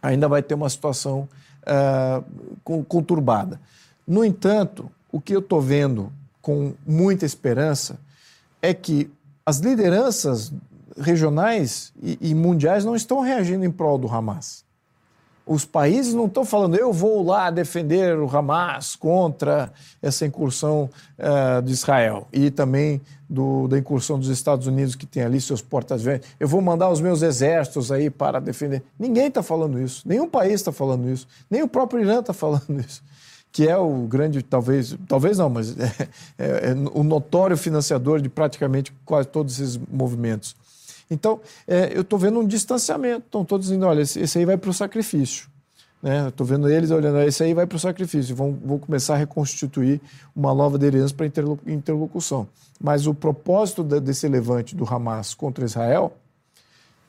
[0.00, 1.28] Ainda vai ter uma situação
[1.66, 3.60] uh, conturbada.
[4.06, 7.98] No entanto, o que eu estou vendo com muita esperança
[8.62, 9.10] é que
[9.44, 10.52] as lideranças
[10.96, 14.64] regionais e, e mundiais não estão reagindo em prol do Hamas.
[15.50, 21.60] Os países não estão falando, eu vou lá defender o Hamas contra essa incursão uh,
[21.60, 26.28] de Israel e também do, da incursão dos Estados Unidos, que tem ali seus portas-ventos.
[26.38, 28.80] Eu vou mandar os meus exércitos aí para defender.
[28.96, 30.06] Ninguém está falando isso.
[30.06, 31.26] Nenhum país está falando isso.
[31.50, 33.02] Nem o próprio Irã está falando isso.
[33.50, 36.08] Que é o grande, talvez, talvez não, mas é,
[36.38, 40.54] é, é o notório financiador de praticamente quase todos esses movimentos.
[41.10, 43.26] Então, é, eu estou vendo um distanciamento.
[43.26, 45.48] Estão todos dizendo, olha, esse, esse aí vai para o sacrifício.
[46.02, 46.28] Né?
[46.28, 48.34] Estou vendo eles olhando, esse aí vai para o sacrifício.
[48.34, 50.00] Vão, vão começar a reconstituir
[50.34, 51.26] uma nova aderência para
[51.66, 52.48] interlocução.
[52.80, 56.16] Mas o propósito desse levante do Hamas contra Israel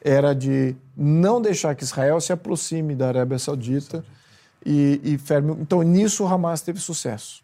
[0.04, 4.04] era de não deixar que Israel se aproxime da Arábia Saudita
[4.66, 5.56] e, e ferme.
[5.60, 7.44] Então, nisso o Hamas teve sucesso.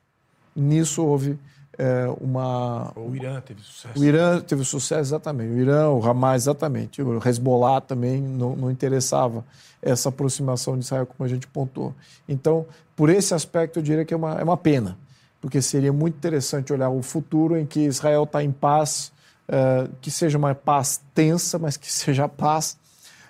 [0.55, 1.37] Nisso houve
[1.77, 2.91] é, uma.
[2.95, 3.99] O Irã teve sucesso.
[3.99, 5.53] O Irã teve sucesso, exatamente.
[5.53, 7.01] O Irã, o Hamas, exatamente.
[7.01, 9.45] O Hezbollah também não, não interessava
[9.81, 11.93] essa aproximação de Israel, como a gente pontuou.
[12.27, 14.97] Então, por esse aspecto, eu diria que é uma, é uma pena,
[15.39, 19.11] porque seria muito interessante olhar o futuro em que Israel está em paz,
[19.47, 22.77] é, que seja uma paz tensa, mas que seja paz.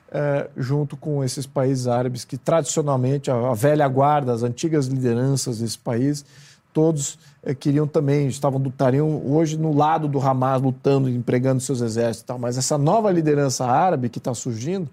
[0.09, 5.59] É, junto com esses países árabes que tradicionalmente a, a velha guarda, as antigas lideranças
[5.59, 6.23] desse país,
[6.71, 7.19] todos
[7.53, 12.39] queriam também, estavam estariam hoje no lado do Hamas, lutando, empregando seus exércitos e tal.
[12.39, 14.89] Mas essa nova liderança árabe que está surgindo,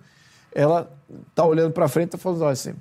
[0.54, 0.90] ela
[1.28, 2.74] está olhando para frente e está falando assim,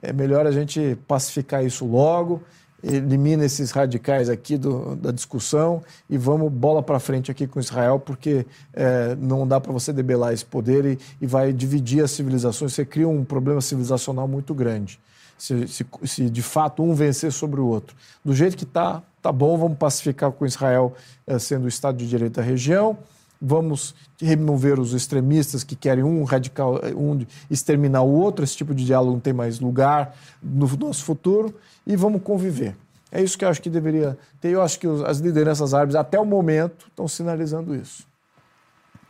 [0.00, 2.42] é melhor a gente pacificar isso logo,
[2.82, 8.00] elimina esses radicais aqui do, da discussão e vamos bola para frente aqui com Israel,
[8.00, 12.72] porque é, não dá para você debelar esse poder e, e vai dividir as civilizações,
[12.72, 14.98] você cria um problema civilizacional muito grande
[15.40, 17.96] se, se, se, de fato um vencer sobre o outro.
[18.22, 20.94] Do jeito que está, tá bom, vamos pacificar com Israel
[21.26, 22.98] eh, sendo o Estado de Direito da região,
[23.40, 28.74] vamos remover os extremistas que querem um radical, eh, um exterminar o outro, esse tipo
[28.74, 31.54] de diálogo não tem mais lugar no nosso futuro,
[31.86, 32.76] e vamos conviver.
[33.12, 34.50] É isso que eu acho que deveria ter.
[34.50, 38.06] Eu acho que as lideranças árabes, até o momento, estão sinalizando isso.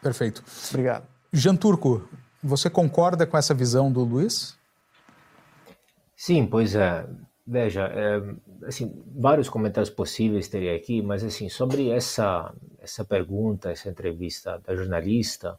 [0.01, 0.43] Perfeito.
[0.71, 1.05] Obrigado.
[1.33, 2.09] Jean Turco,
[2.43, 4.57] você concorda com essa visão do Luiz?
[6.17, 7.07] Sim, pois é.
[7.47, 13.89] Veja, é, assim, vários comentários possíveis teria aqui, mas assim, sobre essa essa pergunta, essa
[13.91, 15.59] entrevista da jornalista,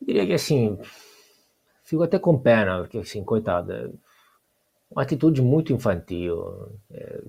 [0.00, 0.78] diria que assim,
[1.84, 3.92] fico até com pena, porque assim, coitada,
[4.90, 7.22] uma atitude muito infantil, é,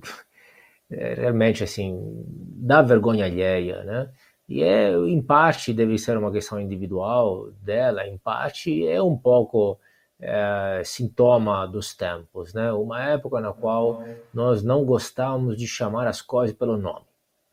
[0.92, 4.10] é, realmente assim, dá vergonha alheia, né?
[4.48, 9.80] E é, em parte deve ser uma questão individual dela, em parte é um pouco
[10.26, 12.72] é, sintoma dos tempos, né?
[12.72, 17.06] Uma época na qual nós não gostávamos de chamar as coisas pelo nome.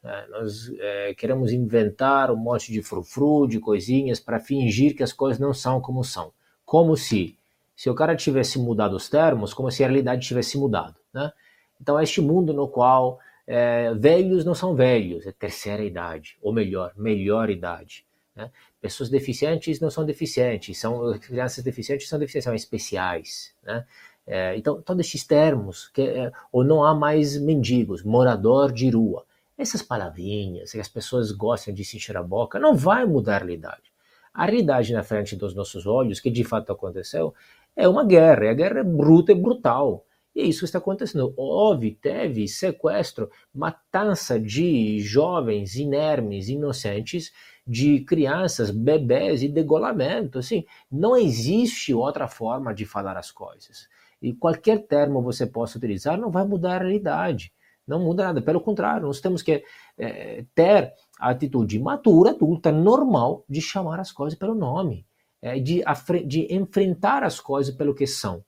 [0.03, 0.27] Né?
[0.31, 5.41] Nós é, queremos inventar um monte de frufru, de coisinhas para fingir que as coisas
[5.41, 6.33] não são como são,
[6.65, 7.37] como se
[7.75, 11.33] se o cara tivesse mudado os termos, como se a realidade tivesse mudado, né?
[11.81, 16.53] Então é este mundo no qual é, velhos não são velhos, é terceira idade, ou
[16.53, 18.05] melhor, melhor idade.
[18.37, 18.51] Né?
[18.81, 23.55] Pessoas deficientes não são deficientes, são crianças deficientes são deficientes, são especiais.
[23.63, 23.85] Né?
[24.27, 29.25] É, então, todos esses termos, que, é, ou não há mais mendigos, morador de rua,
[29.59, 33.93] essas palavrinhas que as pessoas gostam de se a boca, não vai mudar a realidade.
[34.33, 37.35] A realidade na frente dos nossos olhos, que de fato aconteceu,
[37.77, 40.07] é uma guerra, e a guerra é bruta e brutal.
[40.35, 41.35] E é isso que está acontecendo.
[41.37, 47.33] Houve, teve sequestro, matança de jovens inermes, inocentes,
[47.67, 50.39] de crianças, bebês e degolamento.
[50.39, 53.89] Assim, não existe outra forma de falar as coisas.
[54.21, 57.53] E qualquer termo você possa utilizar não vai mudar a realidade.
[57.87, 58.43] Não muda nada.
[58.43, 59.65] Pelo contrário, nós temos que
[59.99, 65.07] é, ter a atitude matura, adulta, normal de chamar as coisas pelo nome,
[65.43, 65.83] é, de,
[66.27, 68.45] de enfrentar as coisas pelo que são.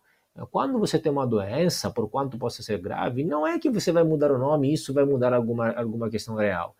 [0.50, 4.02] Quando você tem uma doença, por quanto possa ser grave, não é que você vai
[4.02, 6.74] mudar o nome isso vai mudar alguma, alguma questão real.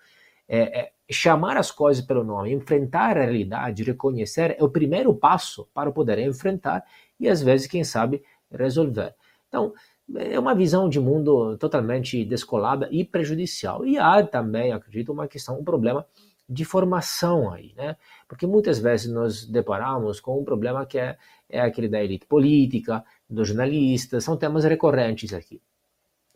[0.49, 5.69] É, é, chamar as coisas pelo nome, enfrentar a realidade, reconhecer, é o primeiro passo
[5.75, 6.85] para poder enfrentar
[7.19, 9.15] e, às vezes, quem sabe, resolver.
[9.49, 9.73] Então,
[10.17, 13.87] é uma visão de mundo totalmente descolada e prejudicial.
[13.87, 16.07] E há também, acredito, uma questão, um problema
[16.49, 17.97] de formação aí, né?
[18.29, 21.17] Porque muitas vezes nós deparamos com um problema que é,
[21.49, 25.61] é aquele da elite política, dos jornalistas, são temas recorrentes aqui.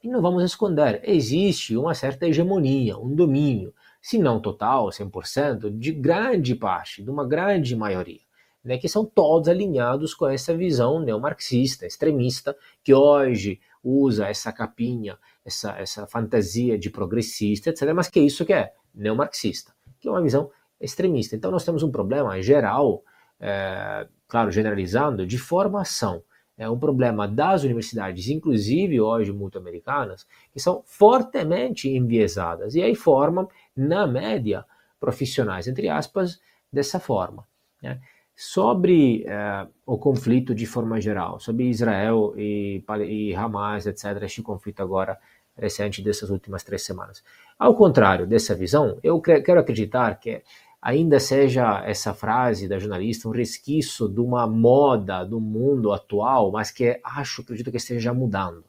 [0.03, 3.75] E não vamos esconder, existe uma certa hegemonia, um domínio,
[4.07, 8.21] se não total, 100%, de grande parte, de uma grande maioria,
[8.63, 15.19] né, que são todos alinhados com essa visão neomarxista, extremista, que hoje usa essa capinha,
[15.45, 20.11] essa, essa fantasia de progressista, etc., mas que é isso que é neomarxista, que é
[20.13, 21.35] uma visão extremista.
[21.35, 23.03] Então nós temos um problema geral,
[23.41, 26.23] é, claro, generalizando, de formação
[26.59, 33.47] é um problema das universidades, inclusive hoje multi-americanas, que são fortemente enviesadas e aí formam,
[33.77, 34.65] na média,
[34.99, 36.41] profissionais, entre aspas,
[36.73, 37.47] dessa forma.
[37.83, 38.01] Né?
[38.35, 44.83] Sobre eh, o conflito de forma geral, sobre Israel e, e Hamas, etc., este conflito
[44.83, 45.19] agora
[45.57, 47.23] recente dessas últimas três semanas.
[47.59, 50.43] Ao contrário dessa visão, eu quero acreditar que
[50.81, 56.71] ainda seja essa frase da jornalista um resquício de uma moda do mundo atual, mas
[56.71, 58.65] que acho, acredito que esteja mudando.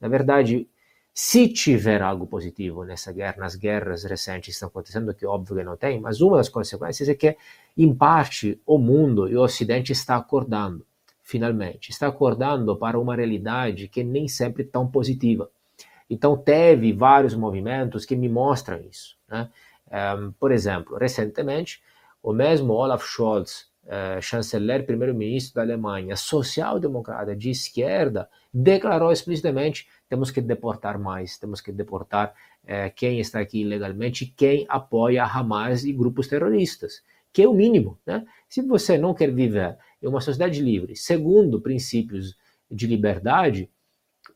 [0.00, 0.68] Na verdade,
[1.20, 5.64] se tiver algo positivo nessa guerra, nas guerras recentes que estão acontecendo, que óbvio que
[5.64, 7.36] não tem, mas uma das consequências é que,
[7.76, 10.86] em parte, o mundo e o Ocidente está acordando,
[11.20, 15.50] finalmente, está acordando para uma realidade que nem sempre é tão positiva.
[16.08, 19.18] Então, teve vários movimentos que me mostram isso.
[19.28, 19.50] Né?
[20.16, 21.82] Um, por exemplo, recentemente,
[22.22, 30.30] o mesmo Olaf Scholz, uh, chanceler primeiro-ministro da Alemanha, social-democrata de esquerda, declarou explicitamente: temos
[30.30, 32.34] que deportar mais, temos que deportar
[32.64, 37.02] uh, quem está aqui ilegalmente, quem apoia Hamas e grupos terroristas,
[37.32, 37.98] que é o mínimo.
[38.06, 38.24] Né?
[38.48, 42.36] Se você não quer viver em uma sociedade livre, segundo princípios
[42.70, 43.70] de liberdade,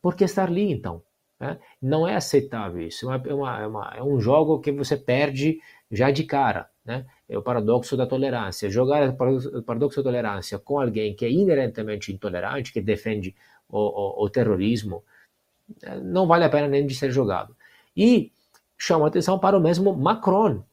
[0.01, 1.03] por que estar ali então?
[1.43, 1.59] Né?
[1.81, 3.11] Não é aceitável isso.
[3.11, 5.59] É, é, uma, é, uma, é, um jogo que você perde
[5.91, 6.71] já de cara.
[6.85, 7.07] Né?
[7.29, 8.69] É o paradoxo da tolerância.
[8.69, 13.35] Jogar o paradoxo da tolerância com alguém que é inerentemente intolerante, que defende
[13.69, 15.05] o, o, o terrorismo,
[15.83, 17.57] é, não vale a pena nem de ser jogado.
[17.97, 18.33] E
[18.77, 20.65] chama atenção para o mesmo Macron,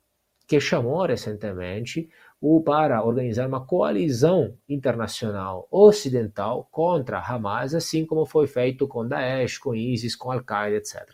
[0.48, 2.10] que chamou recentemente
[2.42, 9.58] ou para organizar uma coalizão internacional ocidental contra Hamas, assim como foi feito com Daesh,
[9.58, 11.08] com ISIS, com Al-Qaeda, etc.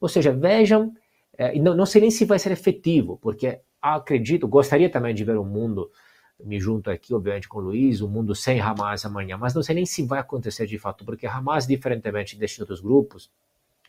[0.00, 0.94] Ou seja, vejam,
[1.36, 5.36] é, não, não sei nem se vai ser efetivo, porque acredito, gostaria também de ver
[5.38, 5.90] um mundo,
[6.42, 9.74] me junto aqui, obviamente, com o Luiz, um mundo sem Hamas amanhã, mas não sei
[9.74, 13.30] nem se vai acontecer de fato, porque Hamas, diferentemente destes outros grupos,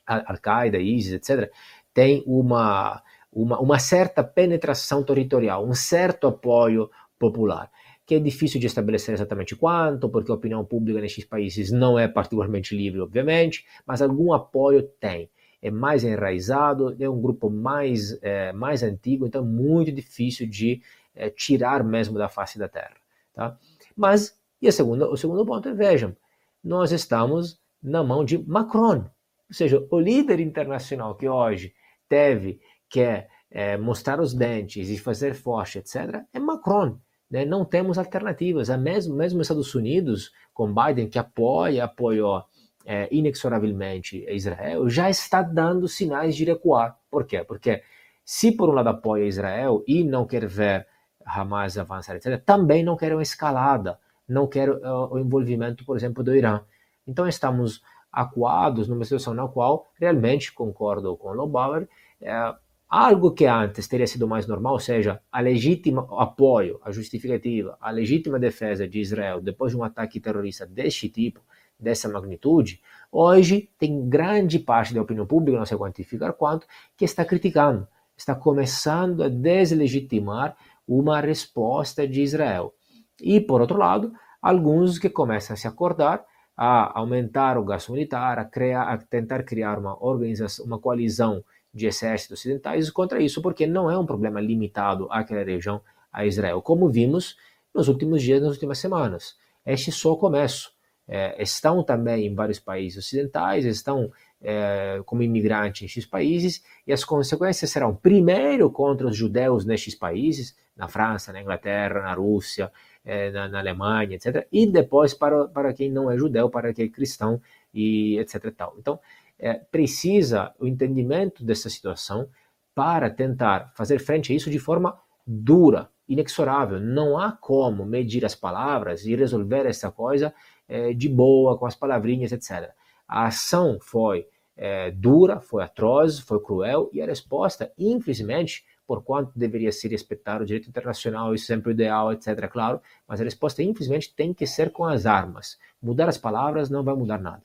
[0.05, 1.51] Al-Qaeda, ISIS, etc.,
[1.93, 3.01] tem uma
[3.35, 7.69] uma, uma certa penetração territorial, um certo apoio popular,
[8.05, 12.07] que é difícil de estabelecer exatamente quanto, porque a opinião pública nesses países não é
[12.07, 15.29] particularmente livre, obviamente, mas algum apoio tem.
[15.63, 20.81] É mais enraizado, é um grupo mais, é, mais antigo, então é muito difícil de
[21.15, 22.97] é, tirar mesmo da face da terra.
[23.33, 23.57] Tá?
[23.95, 26.15] Mas, e a segunda, o segundo ponto é, vejam,
[26.61, 29.05] nós estamos na mão de Macron,
[29.49, 31.73] ou seja, o líder internacional que hoje
[32.09, 32.59] teve
[32.89, 36.99] que é, é, mostrar os dentes e fazer forte, etc., é Macron.
[37.29, 37.45] Né?
[37.45, 38.69] Não temos alternativas.
[38.69, 42.43] É mesmo, mesmo Estados Unidos, com Biden, que apoia, apoiou
[42.85, 46.97] é, inexoravelmente Israel, já está dando sinais de recuar.
[47.09, 47.43] Por quê?
[47.43, 47.81] Porque
[48.23, 50.87] se por um lado apoia Israel e não quer ver
[51.25, 53.97] Hamas avançar, etc., também não quer uma escalada,
[54.27, 56.61] não quer uh, o envolvimento, por exemplo, do Irã.
[57.07, 57.81] Então estamos
[58.11, 61.87] acuados numa situação na qual realmente concordo com o Lobauer,
[62.21, 62.53] é,
[62.87, 67.89] algo que antes teria sido mais normal, ou seja, a legítima apoio, a justificativa, a
[67.89, 71.41] legítima defesa de Israel depois de um ataque terrorista deste tipo,
[71.83, 72.81] dessa magnitude,
[73.11, 76.65] hoje tem grande parte da opinião pública, não sei quantificar quanto,
[76.97, 77.87] que está criticando,
[78.17, 80.55] está começando a deslegitimar
[80.87, 82.73] uma resposta de Israel.
[83.21, 88.37] E, por outro lado, alguns que começam a se acordar a aumentar o gasto militar,
[88.37, 91.43] a, criar, a tentar criar uma organização, uma coalizão
[91.73, 95.81] de exércitos ocidentais contra isso, porque não é um problema limitado àquela região,
[96.11, 97.35] a Israel, como vimos
[97.73, 99.35] nos últimos dias, nas últimas semanas.
[99.65, 100.72] Este é só o começo.
[101.07, 104.11] É, estão também em vários países ocidentais, estão
[104.41, 110.55] é, como imigrantes nestes países, e as consequências serão, primeiro, contra os judeus nestes países,
[110.75, 112.71] na França, na Inglaterra, na Rússia,
[113.05, 114.47] é, na, na, Alemanha, etc.
[114.51, 117.41] E depois para, para quem não é judeu, para quem é cristão,
[117.73, 118.51] e etc.
[118.55, 118.75] Tal.
[118.77, 118.99] Então,
[119.39, 122.27] é, precisa o entendimento dessa situação
[122.73, 126.79] para tentar fazer frente a isso de forma dura, inexorável.
[126.79, 130.33] Não há como medir as palavras e resolver essa coisa
[130.67, 132.71] é, de boa, com as palavrinhas, etc.
[133.07, 139.31] A ação foi é, dura, foi atroz, foi cruel e a resposta, infelizmente, por quanto
[139.37, 143.63] deveria se respeitar o direito internacional, isso sempre o ideal, etc., claro, mas a resposta,
[143.63, 145.57] infelizmente, tem que ser com as armas.
[145.81, 147.41] Mudar as palavras não vai mudar nada.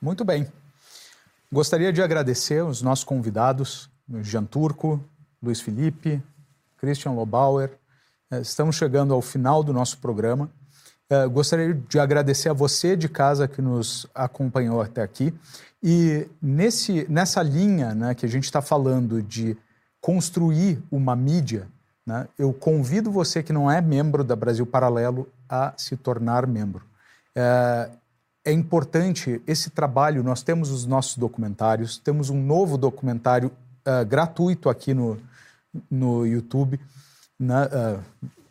[0.00, 0.46] Muito bem.
[1.52, 3.90] Gostaria de agradecer os nossos convidados,
[4.22, 5.00] Jean Turco,
[5.42, 6.22] Luiz Felipe,
[6.78, 7.70] Christian Lobauer.
[8.30, 10.50] Eh, estamos chegando ao final do nosso programa.
[11.08, 15.32] Eh, gostaria de agradecer a você de casa que nos acompanhou até aqui.
[15.82, 19.56] E nesse, nessa linha né, que a gente está falando de
[20.00, 21.68] construir uma mídia,
[22.04, 26.84] né, eu convido você que não é membro da Brasil Paralelo a se tornar membro.
[27.34, 27.90] É,
[28.44, 30.22] é importante esse trabalho.
[30.22, 33.50] Nós temos os nossos documentários, temos um novo documentário
[33.86, 35.18] uh, gratuito aqui no,
[35.90, 36.78] no YouTube.
[37.38, 37.64] Né?
[37.66, 38.00] Uh,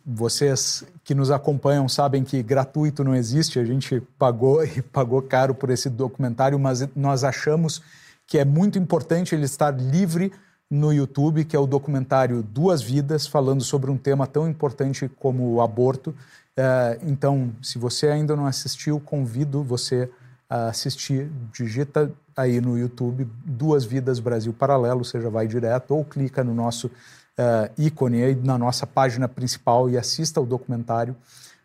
[0.04, 5.54] vocês que nos acompanham sabem que gratuito não existe, a gente pagou e pagou caro
[5.54, 7.82] por esse documentário, mas nós achamos
[8.26, 10.32] que é muito importante ele estar livre
[10.70, 15.54] no YouTube, que é o documentário Duas Vidas, falando sobre um tema tão importante como
[15.54, 16.14] o aborto.
[16.56, 20.10] É, então, se você ainda não assistiu, convido você
[20.48, 21.30] a assistir.
[21.52, 26.54] Digita aí no YouTube Duas Vidas Brasil Paralelo, você já vai direto, ou clica no
[26.54, 31.16] nosso uh, ícone aí na nossa página principal e assista ao documentário.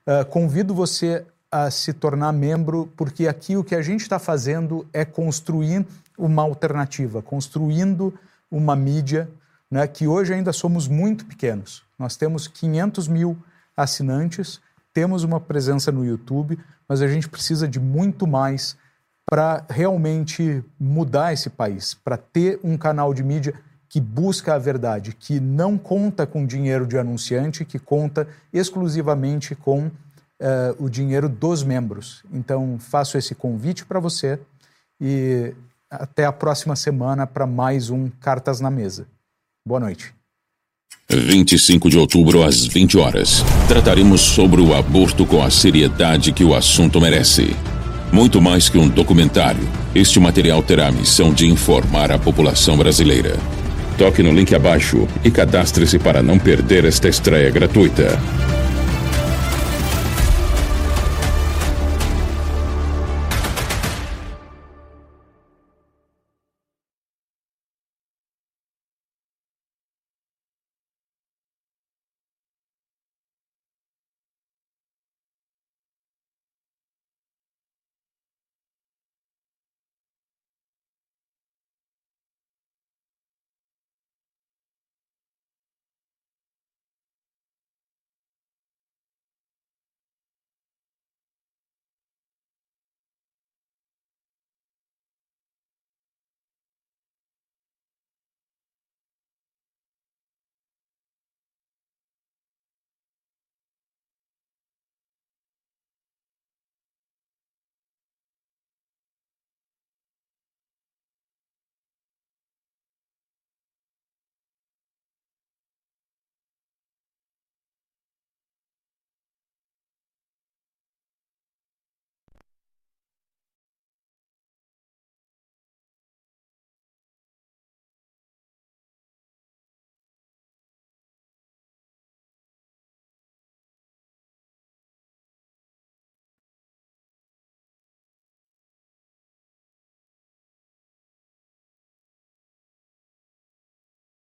[0.06, 4.88] Uh, convido você a se tornar membro, porque aqui o que a gente está fazendo
[4.94, 5.86] é construir
[6.18, 8.14] uma alternativa, construindo
[8.50, 9.30] uma mídia
[9.70, 11.84] né, que hoje ainda somos muito pequenos.
[12.00, 13.38] Nós temos 500 mil
[13.76, 14.62] assinantes,
[14.94, 18.78] temos uma presença no YouTube, mas a gente precisa de muito mais
[19.30, 23.54] para realmente mudar esse país, para ter um canal de mídia
[23.88, 29.88] que busca a verdade, que não conta com dinheiro de anunciante, que conta exclusivamente com
[29.88, 29.92] uh,
[30.80, 32.24] o dinheiro dos membros.
[32.32, 34.40] Então, faço esse convite para você
[35.00, 35.54] e
[35.90, 39.08] até a próxima semana para mais um Cartas na Mesa.
[39.66, 40.21] Boa noite.
[41.10, 43.44] 25 de outubro às 20 horas.
[43.68, 47.56] Trataremos sobre o aborto com a seriedade que o assunto merece.
[48.12, 53.38] Muito mais que um documentário, este material terá a missão de informar a população brasileira.
[53.98, 58.20] Toque no link abaixo e cadastre-se para não perder esta estreia gratuita.